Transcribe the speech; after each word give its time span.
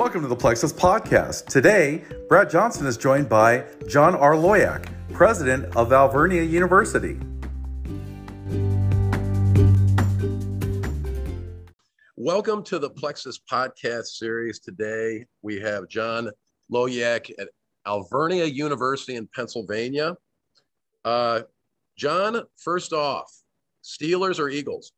Welcome 0.00 0.22
to 0.22 0.28
the 0.28 0.34
Plexuss 0.34 0.72
Podcast. 0.72 1.44
Today, 1.44 2.02
Brad 2.26 2.48
Johnson 2.48 2.86
is 2.86 2.96
joined 2.96 3.28
by 3.28 3.66
John 3.86 4.14
R. 4.14 4.32
Loyack, 4.32 4.86
president 5.12 5.76
of 5.76 5.92
Alvernia 5.92 6.42
University. 6.42 7.20
Welcome 12.16 12.64
to 12.64 12.78
the 12.78 12.88
Plexuss 12.88 13.38
Podcast 13.52 14.06
series. 14.06 14.58
Today, 14.58 15.26
we 15.42 15.60
have 15.60 15.86
John 15.90 16.30
Loyack 16.72 17.30
at 17.38 17.48
Alvernia 17.86 18.46
University 18.46 19.16
in 19.16 19.28
Pennsylvania. 19.34 20.16
Uh, 21.04 21.42
John, 21.98 22.44
first 22.56 22.94
off, 22.94 23.30
Steelers 23.84 24.40
or 24.40 24.48
Eagles? 24.48 24.92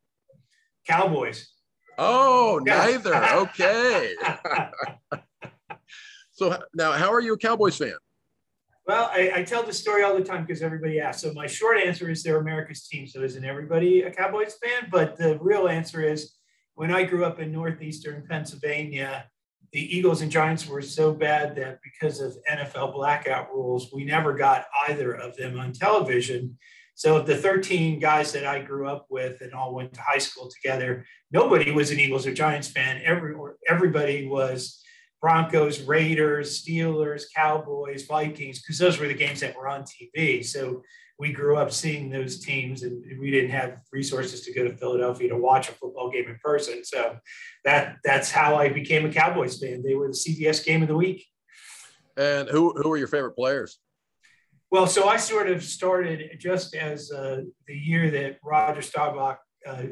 Cowboys. 0.87 1.49
Oh, 1.97 2.59
neither. 2.65 3.15
Okay. 3.15 4.13
so 6.31 6.57
now, 6.73 6.93
how 6.93 7.11
are 7.11 7.21
you 7.21 7.33
a 7.33 7.37
Cowboys 7.37 7.77
fan? 7.77 7.93
Well, 8.85 9.09
I, 9.13 9.31
I 9.35 9.43
tell 9.43 9.63
the 9.63 9.71
story 9.71 10.03
all 10.03 10.13
the 10.13 10.23
time 10.23 10.45
because 10.45 10.61
everybody 10.61 10.99
asks. 10.99 11.21
So 11.21 11.31
my 11.33 11.47
short 11.47 11.77
answer 11.77 12.09
is 12.09 12.21
they're 12.21 12.39
America's 12.39 12.85
team. 12.87 13.07
So 13.07 13.23
isn't 13.23 13.45
everybody 13.45 14.01
a 14.01 14.11
Cowboys 14.11 14.55
fan? 14.61 14.89
But 14.91 15.17
the 15.17 15.39
real 15.39 15.69
answer 15.69 16.01
is 16.01 16.33
when 16.75 16.91
I 16.91 17.03
grew 17.03 17.23
up 17.23 17.39
in 17.39 17.51
northeastern 17.51 18.25
Pennsylvania, 18.29 19.25
the 19.71 19.97
Eagles 19.97 20.21
and 20.21 20.31
Giants 20.31 20.67
were 20.67 20.81
so 20.81 21.13
bad 21.13 21.55
that 21.55 21.79
because 21.81 22.19
of 22.19 22.37
NFL 22.51 22.93
blackout 22.93 23.51
rules, 23.51 23.91
we 23.93 24.03
never 24.03 24.33
got 24.33 24.65
either 24.87 25.13
of 25.13 25.35
them 25.37 25.59
on 25.59 25.71
television. 25.71 26.57
So 26.95 27.17
of 27.17 27.25
the 27.25 27.35
13 27.35 27.99
guys 27.99 28.31
that 28.33 28.45
I 28.45 28.61
grew 28.61 28.87
up 28.87 29.07
with 29.09 29.41
and 29.41 29.53
all 29.53 29.73
went 29.73 29.93
to 29.93 30.01
high 30.01 30.19
school 30.19 30.49
together, 30.49 31.05
nobody 31.31 31.71
was 31.71 31.91
an 31.91 31.99
Eagles 31.99 32.27
or 32.27 32.33
Giants 32.33 32.67
fan. 32.67 33.01
Every, 33.03 33.35
everybody 33.67 34.27
was 34.27 34.81
Broncos, 35.21 35.81
Raiders, 35.81 36.63
Steelers, 36.63 37.23
Cowboys, 37.35 38.03
Vikings, 38.03 38.61
because 38.61 38.77
those 38.77 38.99
were 38.99 39.07
the 39.07 39.13
games 39.13 39.39
that 39.39 39.55
were 39.55 39.67
on 39.67 39.83
TV. 39.83 40.45
So 40.45 40.83
we 41.19 41.31
grew 41.31 41.57
up 41.57 41.71
seeing 41.71 42.09
those 42.09 42.39
teams 42.39 42.83
and 42.83 43.01
we 43.19 43.31
didn't 43.31 43.51
have 43.51 43.77
resources 43.91 44.41
to 44.41 44.53
go 44.53 44.63
to 44.63 44.75
Philadelphia 44.75 45.29
to 45.29 45.37
watch 45.37 45.69
a 45.69 45.71
football 45.71 46.11
game 46.11 46.27
in 46.27 46.37
person. 46.43 46.83
So 46.83 47.17
that 47.63 47.97
that's 48.03 48.31
how 48.31 48.55
I 48.55 48.69
became 48.69 49.05
a 49.05 49.13
Cowboys 49.13 49.59
fan. 49.59 49.83
They 49.83 49.95
were 49.95 50.07
the 50.07 50.13
CBS 50.13 50.65
game 50.65 50.81
of 50.81 50.87
the 50.87 50.95
week. 50.95 51.25
And 52.17 52.49
who, 52.49 52.73
who 52.73 52.89
were 52.89 52.97
your 52.97 53.07
favorite 53.07 53.35
players? 53.35 53.79
Well, 54.73 54.87
so 54.87 55.07
I 55.07 55.17
sort 55.17 55.51
of 55.51 55.63
started 55.63 56.39
just 56.39 56.73
as 56.73 57.11
uh, 57.11 57.43
the 57.67 57.77
year 57.77 58.09
that 58.09 58.39
Roger 58.43 58.81
Staubach, 58.81 59.37
uh, 59.67 59.83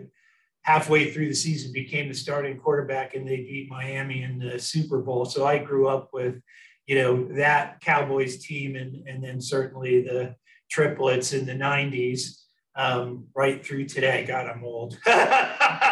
halfway 0.63 1.11
through 1.11 1.27
the 1.27 1.35
season, 1.35 1.71
became 1.71 2.07
the 2.07 2.15
starting 2.15 2.57
quarterback, 2.57 3.13
and 3.13 3.27
they 3.27 3.35
beat 3.35 3.69
Miami 3.69 4.23
in 4.23 4.39
the 4.39 4.57
Super 4.57 4.97
Bowl. 4.97 5.25
So 5.25 5.45
I 5.45 5.59
grew 5.59 5.87
up 5.87 6.09
with, 6.13 6.41
you 6.87 6.95
know, 6.95 7.27
that 7.35 7.79
Cowboys 7.81 8.43
team, 8.43 8.75
and 8.75 9.07
and 9.07 9.23
then 9.23 9.39
certainly 9.39 10.01
the 10.01 10.33
triplets 10.71 11.31
in 11.31 11.45
the 11.45 11.53
'90s, 11.53 12.41
um, 12.75 13.27
right 13.35 13.63
through 13.63 13.85
today. 13.85 14.25
God, 14.27 14.47
I'm 14.47 14.63
old. 14.63 14.97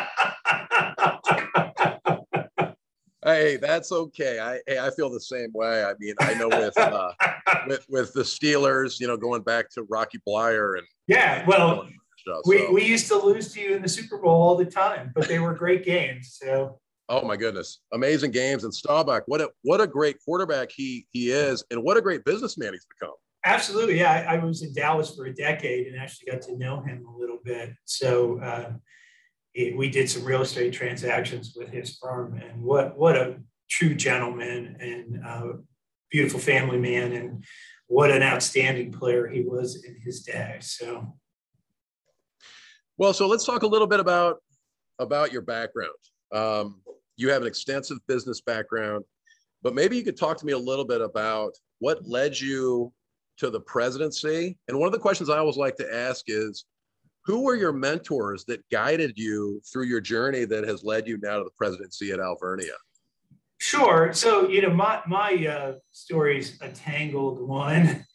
Hey, 3.30 3.58
that's 3.58 3.92
okay. 3.92 4.40
I 4.40 4.60
hey, 4.66 4.80
I 4.80 4.90
feel 4.90 5.12
the 5.12 5.20
same 5.20 5.52
way. 5.54 5.84
I 5.84 5.94
mean, 6.00 6.16
I 6.20 6.34
know 6.34 6.48
with 6.48 6.76
uh, 6.78 7.12
with 7.68 7.86
with 7.88 8.14
the 8.14 8.24
Steelers, 8.24 9.00
you 9.00 9.06
know, 9.06 9.18
going 9.18 9.44
back 9.44 9.70
to 9.72 9.84
Rocky 9.84 10.20
Bleier 10.28 10.80
and 10.80 10.88
yeah, 11.08 11.46
well, 11.46 11.88
stuff, 12.18 12.42
we 12.48 12.58
so. 12.60 12.72
we 12.72 12.84
used 12.84 13.08
to 13.10 13.18
lose 13.18 13.54
to 13.54 13.62
you 13.62 13.76
in 13.76 13.84
the 13.84 13.90
Super 13.90 14.18
Bowl 14.18 14.42
all 14.42 14.56
the 14.56 14.66
time, 14.66 15.12
but 15.14 15.28
they 15.28 15.38
were 15.38 15.54
great 15.54 15.86
games. 15.86 16.40
So. 16.42 16.80
Oh 17.12 17.26
my 17.26 17.36
goodness, 17.36 17.80
amazing 17.92 18.32
games 18.32 18.64
and 18.64 18.74
Staubach. 18.74 19.24
What 19.28 19.42
a 19.42 19.50
what 19.64 19.80
a 19.80 19.88
great 19.88 20.18
quarterback 20.26 20.72
he 20.72 21.06
he 21.12 21.32
is, 21.32 21.64
and 21.70 21.84
what 21.84 21.98
a 21.98 22.02
great 22.02 22.24
businessman 22.24 22.74
he's 22.74 22.86
become. 22.86 23.16
Absolutely, 23.46 24.00
yeah. 24.00 24.26
I, 24.28 24.36
I 24.36 24.44
was 24.44 24.64
in 24.64 24.74
Dallas 24.74 25.16
for 25.16 25.26
a 25.26 25.34
decade 25.34 25.88
and 25.88 26.00
actually 26.00 26.32
got 26.32 26.42
to 26.44 26.58
know 26.58 26.82
him 26.82 27.06
a 27.06 27.18
little 27.18 27.40
bit. 27.44 27.74
So. 27.86 28.40
Uh, 28.40 28.72
we 29.76 29.90
did 29.90 30.10
some 30.10 30.24
real 30.24 30.42
estate 30.42 30.74
transactions 30.74 31.54
with 31.56 31.70
his 31.70 31.98
firm, 31.98 32.40
and 32.42 32.62
what 32.62 32.98
what 32.98 33.16
a 33.16 33.38
true 33.70 33.96
gentleman 33.96 34.78
and 34.80 35.64
beautiful 36.10 36.40
family 36.40 36.78
man, 36.78 37.14
and 37.14 37.44
what 37.88 38.12
an 38.12 38.24
outstanding 38.24 38.92
player 38.92 39.28
he 39.28 39.42
was 39.42 39.84
in 39.84 39.96
his 40.04 40.22
day. 40.24 40.58
So, 40.62 41.16
well, 42.98 43.14
so 43.14 43.28
let's 43.28 43.46
talk 43.46 43.64
a 43.64 43.68
little 43.68 43.88
bit 43.88 44.00
about 44.00 44.38
about 45.00 45.32
your 45.32 45.42
background. 45.42 45.92
Um, 46.32 46.82
you 47.18 47.30
have 47.30 47.42
an 47.42 47.48
extensive 47.48 47.98
business 48.08 48.42
background, 48.42 49.04
but 49.62 49.74
maybe 49.74 49.98
you 49.98 50.04
could 50.04 50.18
talk 50.18 50.38
to 50.38 50.46
me 50.46 50.54
a 50.54 50.58
little 50.58 50.86
bit 50.86 51.02
about 51.02 51.52
what 51.80 52.08
led 52.08 52.40
you 52.40 52.94
to 53.38 53.50
the 53.50 53.60
presidency. 53.60 54.58
And 54.68 54.78
one 54.80 54.88
of 54.88 54.94
the 54.94 55.00
questions 55.00 55.30
I 55.30 55.38
always 55.38 55.58
like 55.58 55.76
to 55.78 55.94
ask 55.94 56.26
is 56.28 56.66
who 57.26 57.42
were 57.42 57.56
your 57.56 57.74
mentors 57.74 58.46
that 58.46 58.68
guided 58.72 59.18
you 59.18 59.62
through 59.72 59.86
your 59.86 60.02
journey 60.02 60.46
that 60.46 60.68
has 60.68 60.84
led 60.84 61.08
you 61.08 61.18
now 61.22 61.38
to 61.38 61.44
the 61.44 61.52
presidency 61.58 62.12
at 62.12 62.20
Alvernia? 62.20 62.74
Sure. 63.60 64.14
So, 64.14 64.48
you 64.48 64.62
know, 64.62 64.74
my, 64.74 65.02
my 65.06 65.46
uh, 65.48 65.74
story's 65.92 66.58
a 66.62 66.70
tangled 66.70 67.42
one. 67.42 68.06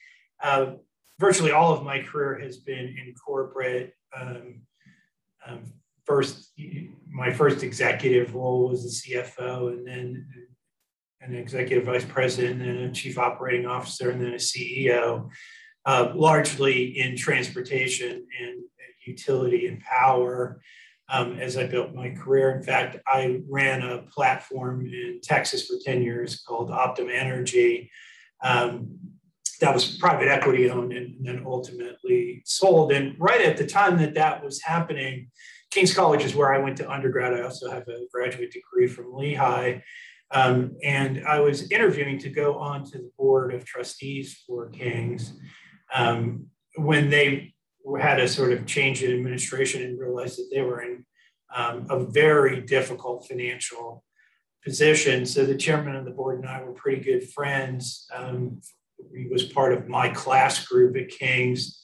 Uh, 0.42 0.74
virtually 1.18 1.52
all 1.52 1.72
of 1.72 1.84
my 1.84 2.00
career 2.00 2.38
has 2.38 2.58
been 2.58 2.86
in 2.86 3.14
corporate. 3.14 3.92
Um, 4.18 4.62
um, 5.46 5.72
first, 6.04 6.52
my 7.10 7.32
first 7.32 7.62
executive 7.62 8.34
role 8.34 8.68
was 8.68 9.02
the 9.02 9.14
CFO, 9.14 9.68
and 9.68 9.86
then 9.86 10.26
an 11.20 11.34
executive 11.34 11.84
vice 11.84 12.04
president, 12.04 12.62
and 12.62 12.90
a 12.90 12.92
chief 12.92 13.18
operating 13.18 13.66
officer, 13.66 14.10
and 14.10 14.20
then 14.20 14.32
a 14.32 14.36
CEO, 14.36 15.30
uh, 15.86 16.12
largely 16.14 16.98
in 16.98 17.16
transportation 17.16 18.26
and 18.40 18.62
utility 19.06 19.66
and 19.66 19.80
power 19.80 20.60
um, 21.08 21.38
as 21.38 21.56
I 21.56 21.66
built 21.66 21.94
my 21.94 22.10
career. 22.10 22.56
In 22.56 22.62
fact, 22.62 22.96
I 23.06 23.40
ran 23.48 23.82
a 23.82 24.02
platform 24.02 24.86
in 24.86 25.20
Texas 25.22 25.66
for 25.66 25.76
10 25.84 26.02
years 26.02 26.42
called 26.42 26.70
Optim 26.70 27.12
Energy. 27.12 27.90
Um, 28.42 28.98
that 29.60 29.72
was 29.72 29.96
private 29.96 30.28
equity 30.28 30.68
owned 30.70 30.92
and 30.92 31.14
then 31.20 31.42
ultimately 31.46 32.42
sold. 32.44 32.92
And 32.92 33.14
right 33.18 33.40
at 33.40 33.56
the 33.56 33.66
time 33.66 33.98
that 33.98 34.14
that 34.14 34.44
was 34.44 34.62
happening, 34.62 35.30
King's 35.70 35.94
College 35.94 36.24
is 36.24 36.34
where 36.34 36.52
I 36.52 36.58
went 36.58 36.76
to 36.78 36.90
undergrad. 36.90 37.34
I 37.34 37.42
also 37.42 37.70
have 37.70 37.86
a 37.88 38.06
graduate 38.12 38.52
degree 38.52 38.86
from 38.86 39.14
Lehigh. 39.14 39.80
Um, 40.30 40.76
and 40.82 41.24
I 41.26 41.40
was 41.40 41.70
interviewing 41.70 42.18
to 42.18 42.30
go 42.30 42.58
on 42.58 42.84
to 42.86 42.98
the 42.98 43.10
board 43.16 43.54
of 43.54 43.64
trustees 43.64 44.42
for 44.46 44.68
King's 44.70 45.32
um, 45.94 46.46
when 46.76 47.08
they 47.08 47.53
had 48.00 48.20
a 48.20 48.28
sort 48.28 48.52
of 48.52 48.66
change 48.66 49.02
in 49.02 49.12
administration 49.12 49.82
and 49.82 49.98
realized 49.98 50.38
that 50.38 50.48
they 50.52 50.62
were 50.62 50.82
in 50.82 51.04
um, 51.54 51.86
a 51.90 52.04
very 52.04 52.60
difficult 52.62 53.26
financial 53.28 54.04
position. 54.64 55.26
So 55.26 55.44
the 55.44 55.56
chairman 55.56 55.94
of 55.94 56.04
the 56.04 56.10
board 56.10 56.40
and 56.40 56.48
I 56.48 56.62
were 56.62 56.72
pretty 56.72 57.02
good 57.02 57.30
friends. 57.30 58.06
Um, 58.14 58.60
he 59.14 59.28
was 59.30 59.44
part 59.44 59.72
of 59.72 59.88
my 59.88 60.08
class 60.08 60.66
group 60.66 60.96
at 60.96 61.08
King's. 61.08 61.80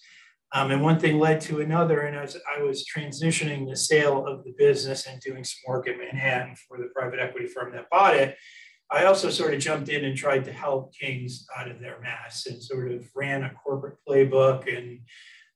Um, 0.52 0.72
and 0.72 0.82
one 0.82 0.98
thing 0.98 1.18
led 1.18 1.40
to 1.42 1.60
another. 1.60 2.00
And 2.00 2.16
as 2.16 2.36
I 2.56 2.62
was 2.62 2.84
transitioning 2.84 3.68
the 3.68 3.76
sale 3.76 4.26
of 4.26 4.42
the 4.44 4.52
business 4.58 5.06
and 5.06 5.20
doing 5.20 5.44
some 5.44 5.60
work 5.68 5.86
in 5.86 5.98
Manhattan 5.98 6.56
for 6.56 6.78
the 6.78 6.88
private 6.94 7.20
equity 7.20 7.46
firm 7.46 7.72
that 7.72 7.90
bought 7.90 8.16
it, 8.16 8.36
I 8.90 9.04
also 9.04 9.30
sort 9.30 9.54
of 9.54 9.60
jumped 9.60 9.88
in 9.88 10.04
and 10.04 10.16
tried 10.16 10.44
to 10.46 10.52
help 10.52 10.92
King's 10.94 11.46
out 11.56 11.70
of 11.70 11.78
their 11.78 12.00
mess 12.00 12.46
and 12.46 12.60
sort 12.60 12.90
of 12.90 13.08
ran 13.14 13.44
a 13.44 13.50
corporate 13.50 13.98
playbook 14.08 14.66
and 14.76 15.00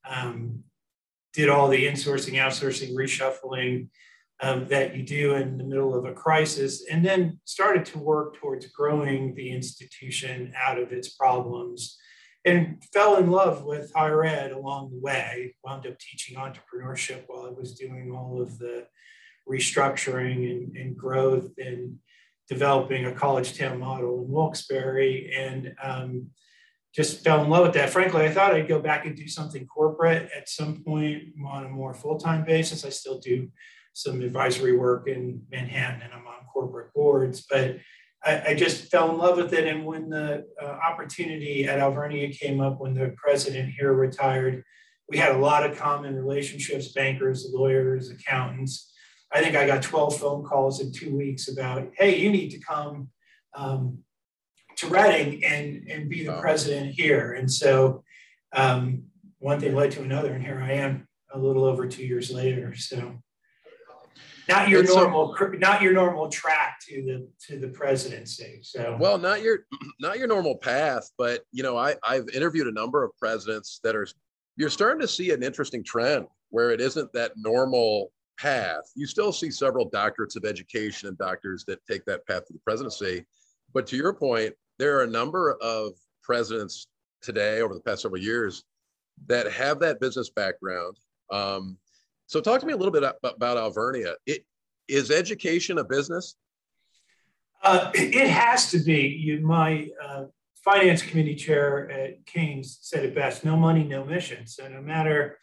um, 0.09 0.65
did 1.33 1.49
all 1.49 1.69
the 1.69 1.87
insourcing, 1.87 2.35
outsourcing, 2.35 2.95
reshuffling 2.95 3.89
um, 4.41 4.67
that 4.69 4.97
you 4.97 5.03
do 5.03 5.35
in 5.35 5.59
the 5.59 5.65
middle 5.65 5.95
of 5.95 6.05
a 6.05 6.13
crisis, 6.13 6.85
and 6.91 7.05
then 7.05 7.41
started 7.45 7.85
to 7.87 7.99
work 7.99 8.37
towards 8.37 8.67
growing 8.67 9.35
the 9.35 9.51
institution 9.51 10.53
out 10.57 10.79
of 10.79 10.93
its 10.93 11.09
problems 11.09 11.97
and 12.45 12.83
fell 12.93 13.17
in 13.17 13.31
love 13.31 13.65
with 13.65 13.93
higher 13.95 14.25
ed 14.25 14.53
along 14.53 14.91
the 14.91 15.01
way. 15.01 15.55
Wound 15.65 15.87
up 15.87 15.99
teaching 15.99 16.37
entrepreneurship 16.37 17.25
while 17.27 17.47
I 17.47 17.51
was 17.51 17.75
doing 17.75 18.13
all 18.15 18.43
of 18.43 18.59
the 18.59 18.87
restructuring 19.49 20.51
and, 20.51 20.77
and 20.77 20.97
growth 20.97 21.51
and 21.59 21.97
developing 22.49 23.07
a 23.07 23.15
college 23.15 23.57
town 23.57 23.81
model 23.81 24.23
in 24.23 24.31
Wilkes-Barre. 24.31 25.33
And 25.35 25.75
um, 25.83 26.27
just 26.95 27.25
fell 27.25 27.43
in 27.43 27.51
love 27.51 27.65
with 27.65 27.75
that. 27.75 27.91
Frankly, 27.91 28.25
I 28.25 28.31
thought 28.31 28.55
I'd 28.55 28.69
go 28.69 28.81
back 28.81 29.05
and 29.05 29.17
do 29.17 29.27
something 29.27 29.67
corporate 29.67 30.31
at 30.37 30.49
some 30.49 30.83
point 30.85 31.25
on 31.45 31.67
a 31.67 31.69
more 31.69 31.93
full 31.93 32.19
time 32.19 32.45
basis. 32.45 32.85
I 32.85 32.91
still 32.91 33.19
do 33.19 33.51
some 33.95 34.23
advisory 34.23 34.77
work 34.77 35.09
in 35.09 35.43
Manhattan 35.51 36.03
and 36.03 36.13
I'm 36.13 36.27
on 36.27 36.47
corporate 36.53 36.93
boards, 36.95 37.45
but 37.49 37.79
I, 38.25 38.43
I 38.49 38.55
just 38.55 38.91
fell 38.91 39.11
in 39.11 39.19
love 39.19 39.37
with 39.37 39.53
it. 39.53 39.67
And 39.67 39.85
when 39.85 40.09
the 40.09 40.47
uh, 40.61 40.65
opportunity 40.65 41.67
at 41.67 41.81
Alvernia 41.81 42.29
came 42.29 42.61
up, 42.61 42.81
when 42.81 42.95
the 42.95 43.15
president 43.17 43.73
here 43.77 43.93
retired, 43.93 44.63
we 45.09 45.19
had 45.19 45.33
a 45.33 45.39
lot 45.39 45.69
of 45.69 45.77
common 45.77 46.17
relationships 46.17 46.93
bankers, 46.93 47.49
lawyers, 47.53 48.11
accountants. 48.11 48.93
I 49.33 49.43
think 49.43 49.57
I 49.57 49.67
got 49.67 49.83
12 49.83 50.19
phone 50.19 50.45
calls 50.45 50.81
in 50.81 50.93
two 50.93 51.15
weeks 51.17 51.49
about, 51.49 51.91
hey, 51.97 52.19
you 52.19 52.31
need 52.31 52.51
to 52.51 52.61
come 52.61 53.09
um, 53.57 53.99
to 54.77 54.89
Reading 54.89 55.45
and, 55.45 55.89
and 55.89 56.09
be 56.09 56.25
the 56.25 56.39
president 56.41 56.93
here. 56.93 57.33
And 57.33 57.51
so 57.51 58.03
um, 58.53 59.05
one 59.39 59.61
thing 59.61 59.75
led 59.75 59.91
to 59.93 60.03
another, 60.03 60.33
and 60.33 60.45
here 60.45 60.61
I 60.63 60.73
am 60.73 61.07
a 61.33 61.39
little 61.39 61.65
over 61.65 61.87
two 61.87 62.05
years 62.05 62.31
later. 62.31 62.75
So 62.75 63.19
not 64.49 64.69
your 64.69 64.83
normal 64.83 65.35
so, 65.39 65.47
not 65.59 65.83
your 65.83 65.93
normal 65.93 66.29
track 66.29 66.79
to 66.89 67.03
the 67.03 67.29
to 67.47 67.59
the 67.59 67.69
presidency 67.69 68.61
so 68.63 68.97
well 69.01 69.19
not 69.19 69.43
your 69.43 69.61
not 70.01 70.19
your 70.19 70.29
normal 70.29 70.57
path 70.57 71.11
but 71.17 71.43
you 71.53 71.63
know 71.63 71.77
i 71.77 71.95
i've 72.03 72.29
interviewed 72.31 72.67
a 72.67 72.73
number 72.73 73.03
of 73.03 73.11
presidents 73.17 73.81
that 73.83 73.97
are 73.97 74.07
you're 74.57 74.71
starting 74.71 75.01
to 75.01 75.09
see 75.09 75.31
an 75.31 75.43
interesting 75.43 75.83
trend 75.83 76.27
where 76.51 76.71
it 76.71 76.81
isn't 76.81 77.13
that 77.13 77.33
normal 77.37 78.13
path 78.39 78.83
you 78.95 79.07
still 79.07 79.33
see 79.33 79.51
several 79.51 79.91
doctorates 79.91 80.37
of 80.37 80.45
education 80.45 81.09
and 81.09 81.17
doctors 81.19 81.65
that 81.67 81.79
take 81.87 82.05
that 82.05 82.27
path 82.27 82.45
to 82.47 82.53
the 82.53 82.61
presidency 82.61 83.25
but 83.73 83.87
to 83.87 83.97
your 83.97 84.13
point 84.13 84.55
there 84.79 84.99
are 84.99 85.05
a 85.05 85.11
number 85.11 85.57
of 85.63 85.93
presidents 86.23 86.87
today 87.23 87.61
over 87.61 87.75
the 87.75 87.81
past 87.81 88.03
several 88.03 88.21
years 88.21 88.65
that 89.27 89.51
have 89.51 89.79
that 89.81 90.01
business 90.01 90.31
background 90.31 90.97
um, 91.31 91.79
so 92.27 92.41
talk 92.41 92.61
to 92.61 92.67
me 92.67 92.73
a 92.73 92.77
little 92.77 92.93
bit 92.93 93.05
about 93.23 93.57
Alvernia. 93.57 94.15
It, 94.27 94.45
is 94.89 95.11
education 95.11 95.79
a 95.79 95.85
business? 95.85 96.37
Uh, 97.63 97.91
it 97.95 98.29
has 98.29 98.71
to 98.71 98.79
be. 98.79 99.07
You, 99.09 99.41
my 99.41 99.89
uh, 100.03 100.25
finance 100.57 101.03
committee 101.03 101.35
chair 101.35 101.91
at 101.91 102.27
King's 102.27 102.79
said 102.83 103.05
it 103.05 103.15
best, 103.15 103.45
no 103.45 103.57
money, 103.57 103.85
no 103.85 104.05
mission. 104.05 104.47
So 104.47 104.69
no 104.69 104.83
matter 104.83 105.39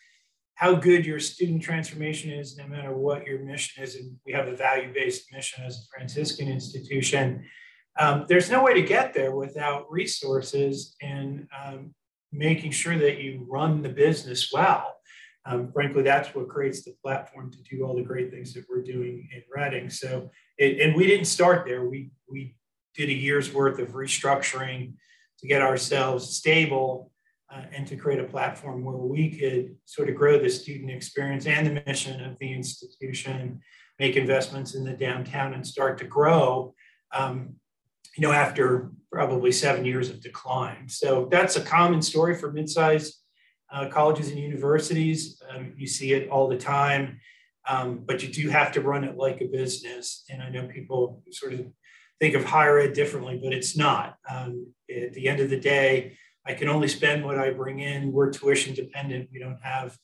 how 0.56 0.76
good 0.76 1.06
your 1.06 1.20
student 1.20 1.64
transformation 1.64 2.32
is, 2.32 2.58
no 2.58 2.68
matter 2.68 2.96
what 2.96 3.26
your 3.26 3.40
mission 3.40 3.84
is, 3.84 3.96
and 3.96 4.16
we 4.26 4.34
have 4.34 4.48
a 4.48 4.56
value-based 4.56 5.34
mission 5.34 5.64
as 5.64 5.78
a 5.78 5.98
Franciscan 5.98 6.48
institution, 6.48 7.44
um, 8.00 8.26
there's 8.28 8.50
no 8.50 8.64
way 8.64 8.74
to 8.74 8.82
get 8.82 9.14
there 9.14 9.36
without 9.36 9.92
resources 9.92 10.96
and 11.02 11.48
um, 11.66 11.94
making 12.32 12.72
sure 12.72 12.98
that 12.98 13.20
you 13.20 13.46
run 13.50 13.82
the 13.82 13.90
business 13.90 14.52
well. 14.52 14.96
Um, 15.46 15.72
frankly, 15.72 16.04
that's 16.04 16.34
what 16.36 16.50
creates 16.50 16.84
the 16.84 16.94
platform 17.04 17.52
to 17.52 17.58
do 17.64 17.84
all 17.84 17.96
the 17.96 18.04
great 18.04 18.32
things 18.32 18.54
that 18.54 18.66
we're 18.70 18.84
doing 18.84 19.28
in 19.34 19.44
Reading. 19.50 19.90
So, 19.90 20.30
it, 20.58 20.80
and 20.80 20.96
we 20.96 21.08
didn't 21.08 21.26
start 21.26 21.66
there. 21.66 21.84
We 21.90 22.12
we 22.30 22.56
did 22.96 23.10
a 23.10 23.14
year's 23.14 23.54
worth 23.54 23.80
of 23.80 23.90
restructuring 23.90 24.94
to 25.40 25.48
get 25.48 25.62
ourselves 25.62 26.36
stable 26.36 27.12
uh, 27.52 27.64
and 27.74 27.88
to 27.88 27.96
create 27.96 28.20
a 28.20 28.26
platform 28.26 28.84
where 28.84 28.96
we 28.96 29.32
could 29.32 29.76
sort 29.86 30.10
of 30.10 30.16
grow 30.16 30.40
the 30.40 30.50
student 30.50 30.92
experience 30.92 31.48
and 31.48 31.66
the 31.66 31.84
mission 31.86 32.24
of 32.24 32.38
the 32.40 32.54
institution, 32.54 33.60
make 34.00 34.16
investments 34.16 34.76
in 34.76 34.84
the 34.84 34.94
downtown, 34.94 35.54
and 35.54 35.66
start 35.66 35.98
to 35.98 36.06
grow. 36.06 36.74
Um, 37.14 37.56
you 38.18 38.22
know, 38.22 38.32
after 38.32 38.92
probably 39.12 39.52
seven 39.52 39.86
years 39.86 40.10
of 40.10 40.22
decline. 40.22 40.88
So 40.88 41.28
that's 41.32 41.56
a 41.56 41.62
common 41.62 42.02
story 42.02 42.36
for 42.36 42.52
mid-sized 42.52 43.16
uh, 43.72 43.88
colleges 43.88 44.30
and 44.30 44.40
universities. 44.40 45.42
Um, 45.50 45.74
you 45.78 45.88
see 45.88 46.14
it 46.14 46.30
all 46.30 46.48
the 46.48 46.58
time, 46.58 47.20
um, 47.68 48.04
but 48.06 48.22
you 48.22 48.30
do 48.30 48.50
have 48.50 48.72
to 48.74 48.82
run 48.82 49.04
it 49.04 49.18
like 49.18 49.42
a 49.42 49.48
business. 49.48 50.24
And 50.30 50.42
I 50.42 50.50
know 50.50 50.68
people 50.68 51.24
sort 51.32 51.54
of 51.54 51.68
think 52.20 52.36
of 52.36 52.46
higher 52.46 52.80
ed 52.80 52.94
differently, 52.94 53.40
but 53.42 53.54
it's 53.54 53.76
not. 53.78 54.18
Um, 54.30 54.74
at 54.90 55.14
the 55.14 55.28
end 55.28 55.40
of 55.40 55.50
the 55.50 55.60
day, 55.60 56.18
I 56.46 56.54
can 56.54 56.70
only 56.70 56.88
spend 56.88 57.26
what 57.26 57.38
I 57.38 57.52
bring 57.52 57.80
in. 57.80 58.12
We're 58.12 58.32
tuition 58.32 58.74
dependent. 58.74 59.30
We 59.32 59.40
don't 59.40 59.60
have, 59.62 59.98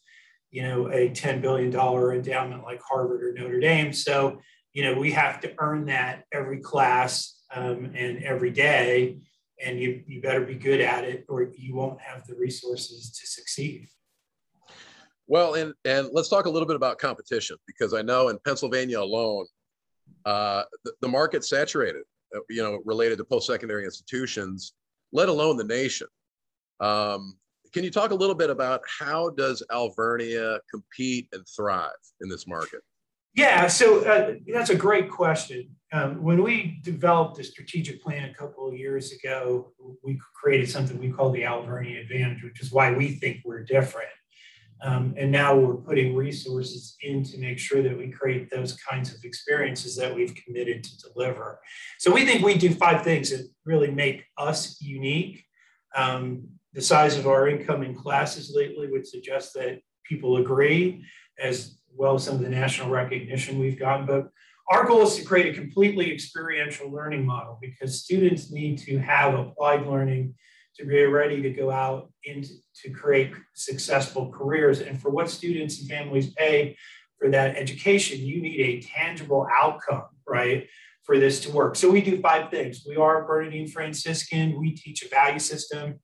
you 0.52 0.64
know, 0.64 0.92
a 0.92 1.10
$10 1.10 1.42
billion 1.42 1.74
endowment 1.74 2.64
like 2.64 2.82
Harvard 2.82 3.24
or 3.24 3.34
Notre 3.34 3.60
Dame. 3.60 3.92
So, 3.92 4.40
you 4.74 4.84
know, 4.84 4.94
we 4.94 5.12
have 5.12 5.40
to 5.42 5.54
earn 5.60 5.86
that 5.86 6.24
every 6.32 6.60
class 6.60 7.37
um, 7.54 7.92
and 7.96 8.24
every 8.24 8.52
day 8.52 9.20
and 9.64 9.80
you, 9.80 10.04
you 10.06 10.22
better 10.22 10.42
be 10.42 10.56
good 10.56 10.82
at 10.82 11.04
it 11.04 11.26
or 11.28 11.44
you 11.58 11.76
won't 11.76 12.00
have 12.00 12.26
the 12.28 12.36
resources 12.36 13.12
to 13.12 13.28
succeed. 13.28 13.88
Well, 15.28 15.56
and, 15.56 15.74
and 15.84 16.10
let's 16.14 16.30
talk 16.30 16.46
a 16.46 16.50
little 16.50 16.68
bit 16.68 16.76
about 16.76 17.00
competition 17.00 17.58
because 17.66 17.94
I 17.94 18.02
know 18.02 18.30
in 18.30 18.38
Pennsylvania 18.46 19.00
alone, 19.02 19.46
uh, 20.26 20.64
the, 20.84 20.94
the 21.02 21.08
market's 21.08 21.50
saturated, 21.50 22.04
uh, 22.36 22.40
you 22.50 22.64
know, 22.64 22.80
related 22.86 23.18
to 23.18 23.26
post-secondary 23.26 23.84
institutions, 23.84 24.74
let 25.12 25.28
alone 25.28 25.58
the 25.58 25.64
nation. 25.64 26.08
Um, 26.80 27.38
can 27.74 27.84
you 27.84 27.92
talk 27.92 28.12
a 28.12 28.16
little 28.16 28.36
bit 28.36 28.50
about 28.50 28.82
how 29.00 29.30
does 29.32 29.64
Alvernia 29.72 30.60
compete 30.72 31.28
and 31.34 31.44
thrive 31.56 31.92
in 32.22 32.30
this 32.30 32.48
market? 32.48 32.82
Yeah, 33.34 33.68
so 33.68 34.04
uh, 34.06 34.36
that's 34.52 34.70
a 34.70 34.76
great 34.76 35.12
question. 35.12 35.76
Um, 35.94 36.22
when 36.22 36.44
we 36.44 36.80
developed 36.84 37.38
the 37.38 37.44
strategic 37.44 38.04
plan 38.04 38.30
a 38.30 38.34
couple 38.34 38.68
of 38.68 38.76
years 38.76 39.14
ago, 39.14 39.72
we 40.04 40.20
created 40.36 40.70
something 40.70 41.00
we 41.00 41.12
call 41.12 41.32
the 41.32 41.46
Alvernia 41.46 42.02
Advantage, 42.02 42.44
which 42.44 42.62
is 42.62 42.74
why 42.74 42.92
we 42.92 43.12
think 43.16 43.42
we're 43.46 43.64
different. 43.64 44.10
Um, 44.84 45.16
and 45.18 45.32
now 45.32 45.56
we're 45.56 45.76
putting 45.76 46.16
resources 46.16 46.98
in 47.02 47.24
to 47.24 47.38
make 47.40 47.58
sure 47.58 47.82
that 47.82 47.98
we 47.98 48.10
create 48.10 48.50
those 48.50 48.74
kinds 48.74 49.14
of 49.14 49.24
experiences 49.24 49.96
that 49.96 50.14
we've 50.14 50.36
committed 50.36 50.84
to 50.84 51.10
deliver. 51.10 51.60
So 51.98 52.12
we 52.12 52.26
think 52.26 52.46
we 52.46 52.58
do 52.58 52.72
five 52.74 53.04
things 53.04 53.32
that 53.32 53.50
really 53.66 53.90
make 53.90 54.26
us 54.38 54.80
unique. 54.82 55.46
Um, 55.96 56.50
the 56.74 56.82
size 56.82 57.18
of 57.18 57.28
our 57.28 57.48
incoming 57.48 57.96
classes 57.96 58.54
lately 58.54 58.88
would 58.92 59.08
suggest 59.08 59.54
that 59.56 59.80
people 60.04 60.38
agree, 60.38 61.04
as 61.40 61.80
well 61.96 62.16
as 62.16 62.26
some 62.26 62.36
of 62.36 62.42
the 62.42 62.50
national 62.50 62.90
recognition 62.90 63.60
we've 63.60 63.80
gotten. 63.80 64.06
But 64.06 64.30
our 64.70 64.86
goal 64.86 65.04
is 65.04 65.16
to 65.16 65.24
create 65.24 65.56
a 65.56 65.60
completely 65.60 66.12
experiential 66.14 66.92
learning 66.92 67.26
model 67.26 67.58
because 67.62 68.02
students 68.04 68.52
need 68.52 68.78
to 68.80 68.98
have 68.98 69.34
applied 69.34 69.88
learning 69.88 70.36
to 70.76 70.86
be 70.86 71.04
ready 71.06 71.42
to 71.42 71.50
go 71.50 71.72
out 71.72 72.12
into 72.24 72.50
to 72.84 72.90
create 72.92 73.34
successful 73.56 74.32
careers. 74.32 74.82
And 74.82 75.02
for 75.02 75.10
what 75.10 75.30
students 75.30 75.80
and 75.80 75.90
families 75.90 76.34
pay 76.34 76.78
for 77.18 77.30
that 77.30 77.56
education, 77.56 78.20
you 78.20 78.42
need 78.42 78.60
a 78.60 78.82
tangible 78.82 79.48
outcome, 79.60 80.06
right? 80.28 80.68
For 81.04 81.18
this 81.18 81.40
to 81.42 81.52
work. 81.52 81.76
So 81.76 81.90
we 81.90 82.02
do 82.02 82.20
five 82.20 82.52
things. 82.52 82.84
We 82.88 82.98
are 82.98 83.26
Bernardine 83.26 83.68
Franciscan. 83.68 84.60
We 84.60 84.72
teach 84.76 85.04
a 85.04 85.10
value 85.10 85.40
system 85.40 86.00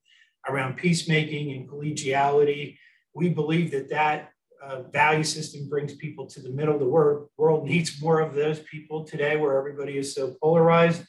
around 0.48 0.78
peacemaking 0.78 1.52
and 1.52 1.70
collegiality. 1.70 2.78
We 3.14 3.30
believe 3.30 3.72
that 3.72 3.90
that 3.92 4.33
uh, 4.64 4.84
value 4.84 5.24
system 5.24 5.68
brings 5.68 5.96
people 5.96 6.26
to 6.28 6.42
the 6.42 6.50
middle. 6.50 6.80
The 6.80 6.88
world, 6.88 7.30
world 7.38 7.66
needs 7.66 8.02
more 8.02 8.20
of 8.22 8.34
those 8.34 8.60
people 8.60 9.04
today 9.04 9.36
where 9.36 9.58
everybody 9.58 9.98
is 9.98 10.16
so 10.16 10.36
polarized. 10.42 11.04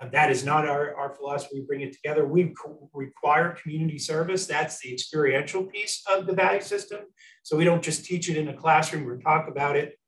Uh, 0.00 0.08
that 0.10 0.30
is 0.30 0.44
not 0.44 0.66
our, 0.66 0.94
our 0.94 1.14
philosophy. 1.14 1.60
We 1.60 1.66
bring 1.66 1.80
it 1.82 1.92
together. 1.92 2.24
We 2.24 2.54
co- 2.54 2.88
require 2.94 3.56
community 3.62 3.98
service. 3.98 4.46
That's 4.46 4.80
the 4.80 4.92
experiential 4.92 5.64
piece 5.64 6.02
of 6.10 6.26
the 6.26 6.32
value 6.32 6.62
system. 6.62 7.00
So 7.42 7.56
we 7.56 7.64
don't 7.64 7.82
just 7.82 8.04
teach 8.04 8.30
it 8.30 8.36
in 8.36 8.48
a 8.48 8.56
classroom 8.56 9.08
or 9.08 9.18
talk 9.18 9.48
about 9.48 9.76
it. 9.76 9.98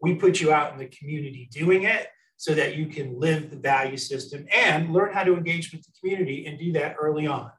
We 0.00 0.14
put 0.14 0.40
you 0.40 0.52
out 0.52 0.72
in 0.72 0.78
the 0.78 0.86
community 0.86 1.48
doing 1.52 1.82
it 1.82 2.08
so 2.36 2.54
that 2.54 2.76
you 2.76 2.86
can 2.86 3.18
live 3.18 3.50
the 3.50 3.56
value 3.56 3.96
system 3.96 4.46
and 4.54 4.92
learn 4.92 5.12
how 5.12 5.24
to 5.24 5.36
engage 5.36 5.72
with 5.72 5.82
the 5.82 5.92
community 6.00 6.46
and 6.46 6.58
do 6.58 6.72
that 6.72 6.96
early 7.00 7.26
on. 7.26 7.50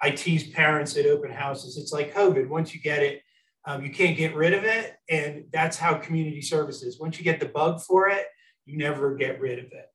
I 0.00 0.12
tease 0.12 0.48
parents 0.50 0.96
at 0.96 1.06
open 1.06 1.32
houses. 1.32 1.76
It's 1.76 1.92
like 1.92 2.14
COVID. 2.14 2.48
Once 2.48 2.72
you 2.72 2.80
get 2.80 3.02
it, 3.02 3.22
um, 3.68 3.84
you 3.84 3.90
can't 3.90 4.16
get 4.16 4.34
rid 4.34 4.54
of 4.54 4.64
it. 4.64 4.96
And 5.10 5.44
that's 5.52 5.76
how 5.76 5.94
community 5.94 6.40
service 6.40 6.82
is. 6.82 6.98
Once 6.98 7.18
you 7.18 7.24
get 7.24 7.38
the 7.38 7.46
bug 7.46 7.82
for 7.82 8.08
it, 8.08 8.24
you 8.64 8.78
never 8.78 9.14
get 9.14 9.40
rid 9.40 9.58
of 9.58 9.66
it. 9.66 9.86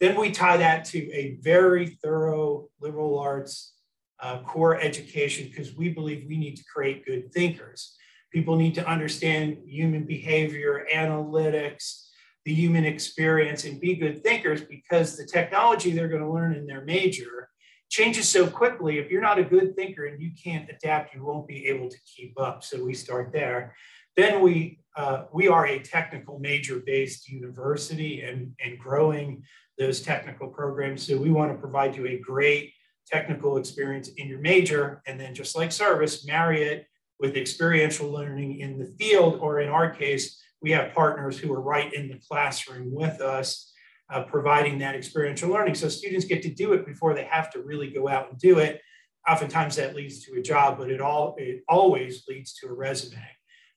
Then 0.00 0.18
we 0.18 0.32
tie 0.32 0.56
that 0.56 0.84
to 0.86 0.98
a 1.12 1.38
very 1.40 1.86
thorough 2.02 2.68
liberal 2.80 3.20
arts 3.20 3.74
uh, 4.20 4.40
core 4.42 4.80
education 4.80 5.46
because 5.48 5.76
we 5.76 5.90
believe 5.90 6.26
we 6.28 6.38
need 6.38 6.56
to 6.56 6.64
create 6.64 7.06
good 7.06 7.32
thinkers. 7.32 7.96
People 8.32 8.56
need 8.56 8.74
to 8.74 8.88
understand 8.88 9.58
human 9.64 10.04
behavior, 10.04 10.86
analytics, 10.92 12.06
the 12.44 12.52
human 12.52 12.84
experience, 12.84 13.64
and 13.64 13.80
be 13.80 13.94
good 13.94 14.24
thinkers 14.24 14.62
because 14.62 15.16
the 15.16 15.24
technology 15.24 15.92
they're 15.92 16.08
going 16.08 16.22
to 16.22 16.32
learn 16.32 16.56
in 16.56 16.66
their 16.66 16.84
major 16.84 17.49
changes 17.90 18.28
so 18.28 18.46
quickly. 18.46 18.98
If 18.98 19.10
you're 19.10 19.20
not 19.20 19.38
a 19.38 19.44
good 19.44 19.76
thinker 19.76 20.06
and 20.06 20.22
you 20.22 20.30
can't 20.42 20.70
adapt, 20.70 21.14
you 21.14 21.24
won't 21.24 21.48
be 21.48 21.66
able 21.66 21.90
to 21.90 21.98
keep 22.06 22.40
up. 22.40 22.64
So 22.64 22.82
we 22.82 22.94
start 22.94 23.32
there. 23.32 23.74
Then 24.16 24.40
we 24.40 24.78
uh, 24.96 25.24
we 25.32 25.48
are 25.48 25.66
a 25.66 25.78
technical 25.78 26.38
major 26.40 26.80
based 26.84 27.28
university 27.28 28.22
and, 28.22 28.52
and 28.64 28.78
growing 28.78 29.42
those 29.78 30.00
technical 30.00 30.48
programs. 30.48 31.06
So 31.06 31.16
we 31.16 31.30
want 31.30 31.52
to 31.52 31.58
provide 31.58 31.94
you 31.96 32.06
a 32.06 32.18
great 32.18 32.72
technical 33.06 33.56
experience 33.56 34.08
in 34.08 34.28
your 34.28 34.40
major. 34.40 35.00
And 35.06 35.18
then 35.18 35.34
just 35.34 35.56
like 35.56 35.70
service, 35.72 36.26
marry 36.26 36.62
it 36.64 36.86
with 37.20 37.36
experiential 37.36 38.10
learning 38.10 38.58
in 38.60 38.78
the 38.78 38.92
field, 38.98 39.38
or 39.40 39.60
in 39.60 39.68
our 39.68 39.90
case, 39.90 40.42
we 40.60 40.72
have 40.72 40.92
partners 40.92 41.38
who 41.38 41.52
are 41.52 41.60
right 41.60 41.92
in 41.94 42.08
the 42.08 42.20
classroom 42.28 42.92
with 42.92 43.20
us 43.20 43.72
uh, 44.12 44.22
providing 44.24 44.78
that 44.78 44.94
experiential 44.94 45.50
learning. 45.50 45.74
So 45.74 45.88
students 45.88 46.24
get 46.24 46.42
to 46.42 46.50
do 46.50 46.72
it 46.72 46.86
before 46.86 47.14
they 47.14 47.24
have 47.24 47.50
to 47.52 47.60
really 47.60 47.90
go 47.90 48.08
out 48.08 48.30
and 48.30 48.38
do 48.38 48.58
it. 48.58 48.80
Oftentimes 49.28 49.76
that 49.76 49.94
leads 49.94 50.24
to 50.24 50.38
a 50.38 50.42
job, 50.42 50.78
but 50.78 50.90
it 50.90 51.00
all 51.00 51.34
it 51.38 51.62
always 51.68 52.24
leads 52.28 52.54
to 52.54 52.68
a 52.68 52.72
resume. 52.72 53.22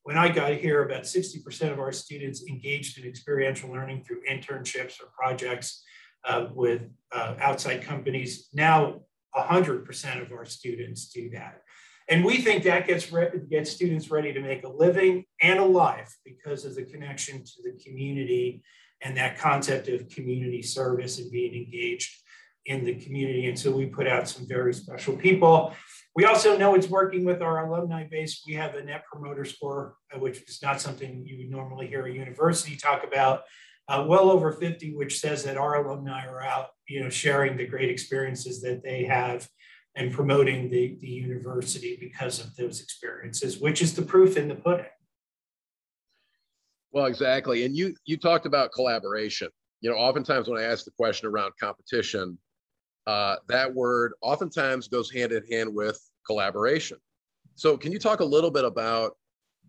When 0.04 0.18
I 0.18 0.30
got 0.30 0.54
here, 0.54 0.84
about 0.84 1.04
60% 1.04 1.72
of 1.72 1.80
our 1.80 1.92
students 1.94 2.46
engaged 2.48 2.98
in 2.98 3.08
experiential 3.08 3.72
learning 3.72 4.04
through 4.04 4.22
internships 4.30 5.02
or 5.02 5.08
projects. 5.18 5.84
uh, 6.26 6.48
with 6.54 6.84
uh, 7.12 7.36
outside 7.40 7.84
companies. 7.84 8.50
Now, 8.54 9.02
100% 9.36 10.22
of 10.22 10.32
our 10.32 10.46
students 10.46 11.10
do 11.10 11.30
that. 11.32 11.62
And 12.10 12.24
we 12.24 12.38
think 12.38 12.64
that 12.64 12.88
gets, 12.88 13.12
gets 13.50 13.72
students 13.72 14.12
ready 14.12 14.34
to 14.34 14.42
make 14.42 14.64
a 14.64 14.70
living 14.70 15.26
and 15.42 15.60
a 15.60 15.66
life 15.66 16.16
because 16.26 16.66
of 16.66 16.76
the 16.76 16.84
connection 16.84 17.44
to 17.44 17.62
the 17.64 17.82
community 17.84 18.64
and 19.04 19.18
that 19.18 19.38
concept 19.38 19.88
of 19.90 20.10
community 20.10 20.62
service 20.62 21.20
and 21.20 21.32
being 21.32 21.54
engaged 21.54 22.24
in 22.66 22.86
the 22.86 22.96
community. 22.96 23.48
And 23.48 23.60
so 23.60 23.72
we 23.72 23.86
put 23.86 24.08
out 24.08 24.28
some 24.30 24.48
very 24.48 24.74
special 24.74 25.16
people. 25.16 25.74
We 26.16 26.26
also 26.26 26.58
know 26.58 26.76
it's 26.76 26.88
working 26.88 27.26
with 27.26 27.42
our 27.42 27.66
alumni 27.66 28.08
base. 28.10 28.44
We 28.48 28.54
have 28.54 28.76
a 28.76 28.84
net 28.84 29.04
promoter 29.12 29.46
score, 29.46 29.96
uh, 30.14 30.20
which 30.20 30.42
is 30.48 30.62
not 30.62 30.80
something 30.80 31.26
you 31.26 31.38
would 31.40 31.50
normally 31.50 31.88
hear 31.88 32.06
a 32.06 32.14
university 32.14 32.76
talk 32.76 33.04
about, 33.04 33.42
uh, 33.90 34.06
well 34.08 34.30
over 34.30 34.52
50, 34.52 34.96
which 34.96 35.20
says 35.20 35.44
that 35.44 35.58
our 35.58 35.84
alumni 35.84 36.26
are 36.26 36.42
out, 36.42 36.68
you 36.88 37.04
know, 37.04 37.10
sharing 37.10 37.58
the 37.58 37.66
great 37.66 37.90
experiences 37.90 38.62
that 38.62 38.84
they 38.84 39.04
have 39.04 39.50
and 39.96 40.12
promoting 40.12 40.70
the, 40.70 40.98
the 41.02 41.08
university 41.08 41.98
because 42.00 42.40
of 42.40 42.56
those 42.56 42.82
experiences, 42.82 43.60
which 43.60 43.82
is 43.82 43.94
the 43.94 44.02
proof 44.02 44.38
in 44.38 44.48
the 44.48 44.56
pudding. 44.56 44.86
Well, 46.94 47.06
exactly. 47.08 47.66
And 47.66 47.76
you 47.76 47.96
you 48.06 48.18
talked 48.18 48.46
about 48.46 48.72
collaboration. 48.72 49.50
You 49.82 49.90
know, 49.90 49.98
oftentimes 49.98 50.48
when 50.48 50.62
I 50.62 50.64
ask 50.64 50.86
the 50.86 50.92
question 50.92 51.28
around 51.28 51.54
competition, 51.60 52.38
uh, 53.08 53.38
that 53.50 53.74
word 53.74 54.14
oftentimes 54.22 54.88
goes 54.88 55.12
hand 55.12 55.32
in 55.32 55.44
hand 55.52 55.74
with 55.74 56.00
collaboration. 56.26 56.98
So, 57.56 57.76
can 57.78 57.92
you 57.92 58.00
talk 58.00 58.20
a 58.20 58.26
little 58.26 58.52
bit 58.52 58.64
about 58.64 59.18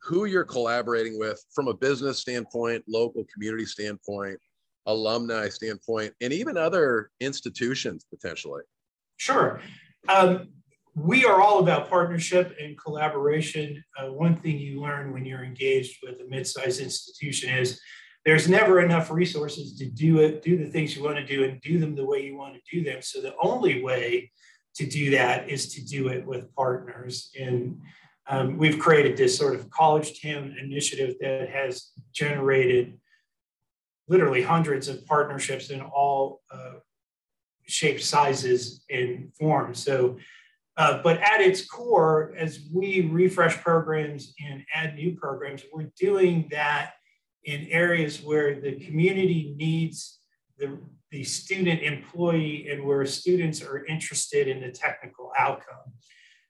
who 0.02 0.26
you're 0.26 0.44
collaborating 0.44 1.18
with 1.18 1.42
from 1.54 1.68
a 1.68 1.74
business 1.74 2.18
standpoint, 2.18 2.84
local 2.86 3.24
community 3.32 3.64
standpoint, 3.64 4.38
alumni 4.86 5.48
standpoint, 5.48 6.12
and 6.20 6.32
even 6.32 6.58
other 6.58 7.10
institutions 7.20 8.04
potentially? 8.08 8.62
Sure. 9.16 9.60
Um, 10.08 10.48
we 10.94 11.24
are 11.24 11.42
all 11.42 11.58
about 11.58 11.90
partnership 11.90 12.56
and 12.60 12.78
collaboration. 12.78 13.82
Uh, 13.98 14.12
one 14.12 14.36
thing 14.36 14.58
you 14.58 14.80
learn 14.80 15.12
when 15.12 15.24
you're 15.24 15.44
engaged 15.44 15.98
with 16.02 16.20
a 16.20 16.24
mid-sized 16.28 16.80
institution 16.80 17.50
is 17.50 17.80
there's 18.24 18.48
never 18.48 18.80
enough 18.80 19.10
resources 19.10 19.76
to 19.78 19.86
do 19.86 20.20
it, 20.20 20.42
do 20.42 20.56
the 20.56 20.70
things 20.70 20.96
you 20.96 21.02
want 21.02 21.16
to 21.16 21.26
do 21.26 21.44
and 21.44 21.60
do 21.60 21.78
them 21.78 21.94
the 21.94 22.06
way 22.06 22.24
you 22.24 22.36
want 22.36 22.54
to 22.54 22.60
do 22.70 22.84
them. 22.84 23.02
So 23.02 23.20
the 23.20 23.34
only 23.42 23.82
way 23.82 24.30
to 24.76 24.86
do 24.86 25.10
that 25.10 25.50
is 25.50 25.74
to 25.74 25.84
do 25.84 26.08
it 26.08 26.24
with 26.24 26.52
partners. 26.54 27.30
And 27.38 27.80
um, 28.26 28.56
we've 28.56 28.78
created 28.78 29.16
this 29.16 29.36
sort 29.36 29.54
of 29.54 29.68
college 29.70 30.22
town 30.22 30.56
initiative 30.58 31.16
that 31.20 31.50
has 31.50 31.90
generated 32.12 32.98
literally 34.08 34.42
hundreds 34.42 34.88
of 34.88 35.04
partnerships 35.06 35.70
in 35.70 35.80
all 35.80 36.40
uh, 36.50 36.74
shapes, 37.66 38.06
sizes, 38.06 38.84
and 38.90 39.34
forms. 39.34 39.82
So, 39.82 40.18
uh, 40.76 41.00
but 41.02 41.18
at 41.18 41.40
its 41.40 41.64
core, 41.66 42.32
as 42.36 42.60
we 42.72 43.02
refresh 43.02 43.56
programs 43.62 44.34
and 44.44 44.64
add 44.74 44.96
new 44.96 45.14
programs, 45.14 45.62
we're 45.72 45.90
doing 45.98 46.48
that 46.50 46.94
in 47.44 47.68
areas 47.68 48.22
where 48.22 48.60
the 48.60 48.72
community 48.80 49.54
needs 49.56 50.18
the, 50.58 50.78
the 51.10 51.22
student 51.22 51.82
employee 51.82 52.68
and 52.70 52.84
where 52.84 53.06
students 53.06 53.62
are 53.62 53.84
interested 53.86 54.48
in 54.48 54.60
the 54.60 54.70
technical 54.70 55.30
outcome. 55.38 55.92